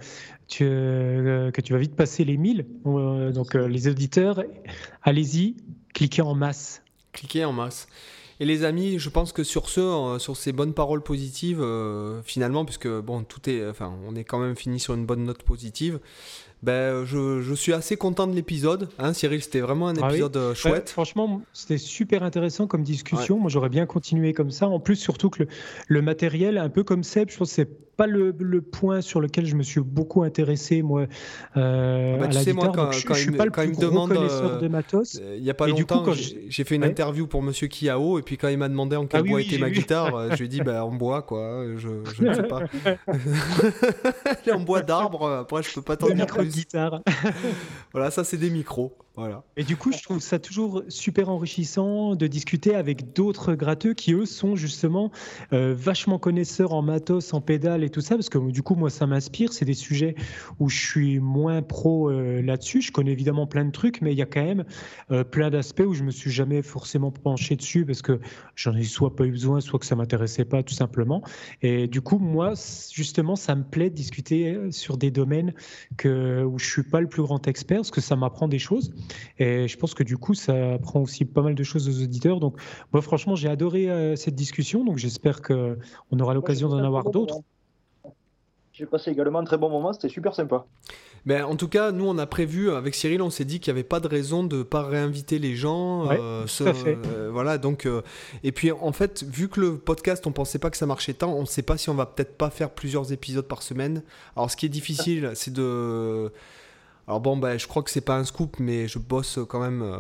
[0.49, 2.67] tu, euh, que tu vas vite passer les 1000.
[2.87, 4.43] Euh, donc les auditeurs,
[5.03, 5.57] allez-y,
[5.95, 6.83] cliquez en masse.
[7.13, 7.87] Cliquez en masse.
[8.41, 11.65] Et les amis, je pense que sur ce, sur ces bonnes paroles positives,
[12.25, 15.43] finalement, puisque bon, tout est, enfin, on est quand même fini sur une bonne note
[15.43, 15.99] positive
[16.63, 18.89] ben, je, je, suis assez content de l'épisode.
[18.99, 20.91] Hein, Cyril, c'était vraiment un ah épisode euh, chouette.
[20.91, 23.39] franchement, c'était super intéressant comme discussion.
[23.39, 24.69] Moi, j'aurais bien continué comme ça.
[24.69, 25.49] En plus, surtout que le,
[25.87, 29.21] le matériel, un peu comme Seb, je pense que c'est pas le, le, point sur
[29.21, 31.07] lequel je me suis beaucoup intéressé, moi,
[31.57, 32.55] euh, ah bah, à la guitare.
[32.55, 35.21] Moi, quand, je, quand suis pas le plus demande, connaisseur euh, de matos.
[35.37, 38.49] Il n'y a pas longtemps, j'ai fait une interview pour Monsieur Kiao, et puis quand
[38.49, 40.85] il m'a demandé en quel ah bois était ma guitare, je lui ai dit, bah,
[40.85, 41.65] en bois, quoi.
[41.77, 42.63] Je, je ne sais pas.
[44.53, 46.48] en bois d'arbre, après, je peux pas t'en dire plus.
[47.93, 48.97] Voilà, ça, c'est des micros.
[49.57, 54.13] Et du coup, je trouve ça toujours super enrichissant de discuter avec d'autres gratteux qui,
[54.13, 55.11] eux, sont justement
[55.53, 58.91] euh, vachement connaisseurs en matos, en pédales et tout ça, parce que du coup, moi,
[58.91, 59.53] ça m'inspire.
[59.53, 60.15] C'est des sujets
[60.61, 62.81] où je suis moins pro euh, là-dessus.
[62.81, 64.65] Je connais évidemment plein de trucs, mais il y a quand même
[65.11, 68.21] euh, plein d'aspects où je me suis jamais forcément penché dessus parce que
[68.55, 71.23] j'en ai soit pas eu besoin, soit que ça m'intéressait pas, tout simplement.
[71.63, 72.53] Et du coup, moi,
[72.93, 75.53] justement, ça me plaît de discuter sur des domaines
[76.05, 78.93] où je suis pas le plus grand expert, parce que ça m'apprend des choses.
[79.39, 82.41] Et je pense que du coup, ça apprend aussi pas mal de choses aux auditeurs.
[82.41, 82.57] Donc,
[82.93, 84.85] moi, franchement, j'ai adoré euh, cette discussion.
[84.85, 85.77] Donc, j'espère qu'on
[86.19, 87.41] aura l'occasion d'en avoir d'autres.
[88.73, 90.65] J'ai passé également un très bon moment, c'était super sympa.
[91.27, 93.73] Mais ben, en tout cas, nous, on a prévu, avec Cyril, on s'est dit qu'il
[93.75, 96.09] n'y avait pas de raison de ne pas réinviter les gens.
[96.13, 97.89] Euh, euh, voilà, donc.
[98.45, 101.33] et puis, en fait, vu que le podcast, on pensait pas que ça marchait tant,
[101.33, 104.05] on ne sait pas si on va peut-être pas faire plusieurs épisodes par semaine.
[104.37, 106.31] Alors, ce qui est difficile, c'est de
[107.09, 109.81] alors bon, bah, je crois que c'est pas un scoop, mais je bosse quand même,
[109.81, 109.97] euh,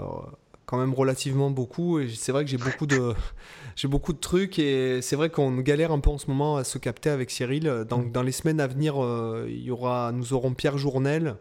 [0.66, 2.00] quand même relativement beaucoup.
[2.00, 3.14] Et c'est vrai que j'ai beaucoup de,
[3.76, 6.64] j'ai beaucoup de trucs et c'est vrai qu'on galère un peu en ce moment à
[6.64, 7.86] se capter avec Cyril.
[7.88, 8.12] Donc mm.
[8.12, 11.36] dans les semaines à venir, euh, il y aura, nous aurons Pierre Journel,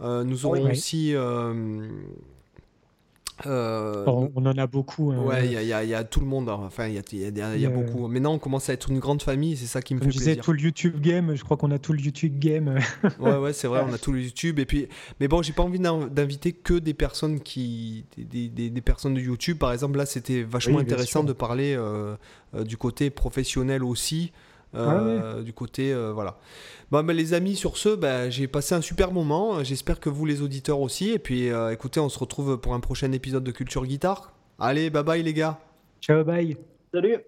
[0.00, 1.14] euh, nous aurons aussi.
[3.46, 5.10] Euh, on, en a beaucoup.
[5.12, 5.22] Hein.
[5.22, 6.48] Ouais, il y, y, a tout le monde.
[6.48, 6.60] Hein.
[6.64, 8.08] Enfin, il y a, y a, beaucoup.
[8.08, 9.56] Maintenant, on commence à être une grande famille.
[9.56, 10.20] C'est ça qui me fait plaisir.
[10.20, 11.34] Je disais tout le YouTube game.
[11.34, 12.78] Je crois qu'on a tout le YouTube game.
[13.20, 13.84] ouais, ouais, c'est vrai.
[13.88, 14.58] On a tout le YouTube.
[14.58, 14.88] Et puis,
[15.20, 19.20] mais bon, j'ai pas envie d'inviter que des personnes qui, des, des, des, personnes de
[19.20, 19.58] YouTube.
[19.58, 22.16] Par exemple, là, c'était vachement intéressant de parler euh,
[22.54, 24.32] euh, du côté professionnel aussi.
[24.74, 26.38] Ah du côté, voilà.
[26.90, 29.62] Bon, bah, les amis, sur ce, bah, j'ai passé un super moment.
[29.62, 31.10] J'espère que vous, les auditeurs aussi.
[31.10, 34.32] Et puis, euh, écoutez, on se retrouve pour un prochain épisode de Culture Guitare.
[34.58, 35.58] Allez, bye bye, les gars.
[36.00, 36.56] Ciao, bye.
[36.92, 37.18] Salut.